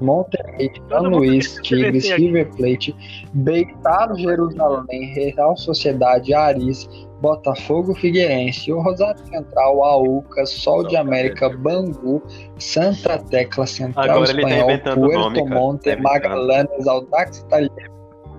Monterrey, 0.00 0.70
São 0.88 1.02
Luís, 1.04 1.58
Tigres. 1.62 2.10
River 2.10 2.50
Plate, 2.56 2.94
Beitar, 3.32 4.14
Jerusalém, 4.16 5.14
Real 5.14 5.56
Sociedade, 5.56 6.34
Aris, 6.34 6.88
Botafogo, 7.20 7.94
Figueirense, 7.94 8.72
o 8.72 8.80
Rosário 8.80 9.20
Central, 9.26 9.82
Auca, 9.82 10.46
Sol 10.46 10.86
de 10.86 10.96
América. 10.96 11.48
Bangu, 11.48 12.22
Santa 12.58 13.18
Tecla 13.18 13.66
Central 13.66 14.04
Agora 14.04 14.26
tá 14.26 14.32
Espanhol, 14.38 14.70
inventando 14.70 15.00
Puerto 15.00 15.18
nome. 15.18 15.44
Monte, 15.54 15.96
Tá. 15.96 16.02
Magallanes, 16.02 16.86
Audax 16.86 17.38
Italiano, 17.38 17.74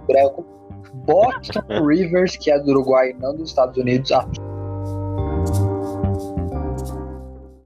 Branco, 0.08 0.46
Boston 1.06 1.62
Rivers, 1.88 2.38
que 2.38 2.52
é 2.52 2.60
do 2.60 2.72
Uruguai 2.72 3.12
e 3.12 3.14
não 3.16 3.36
dos 3.36 3.50
Estados 3.50 3.78
Unidos, 3.78 4.12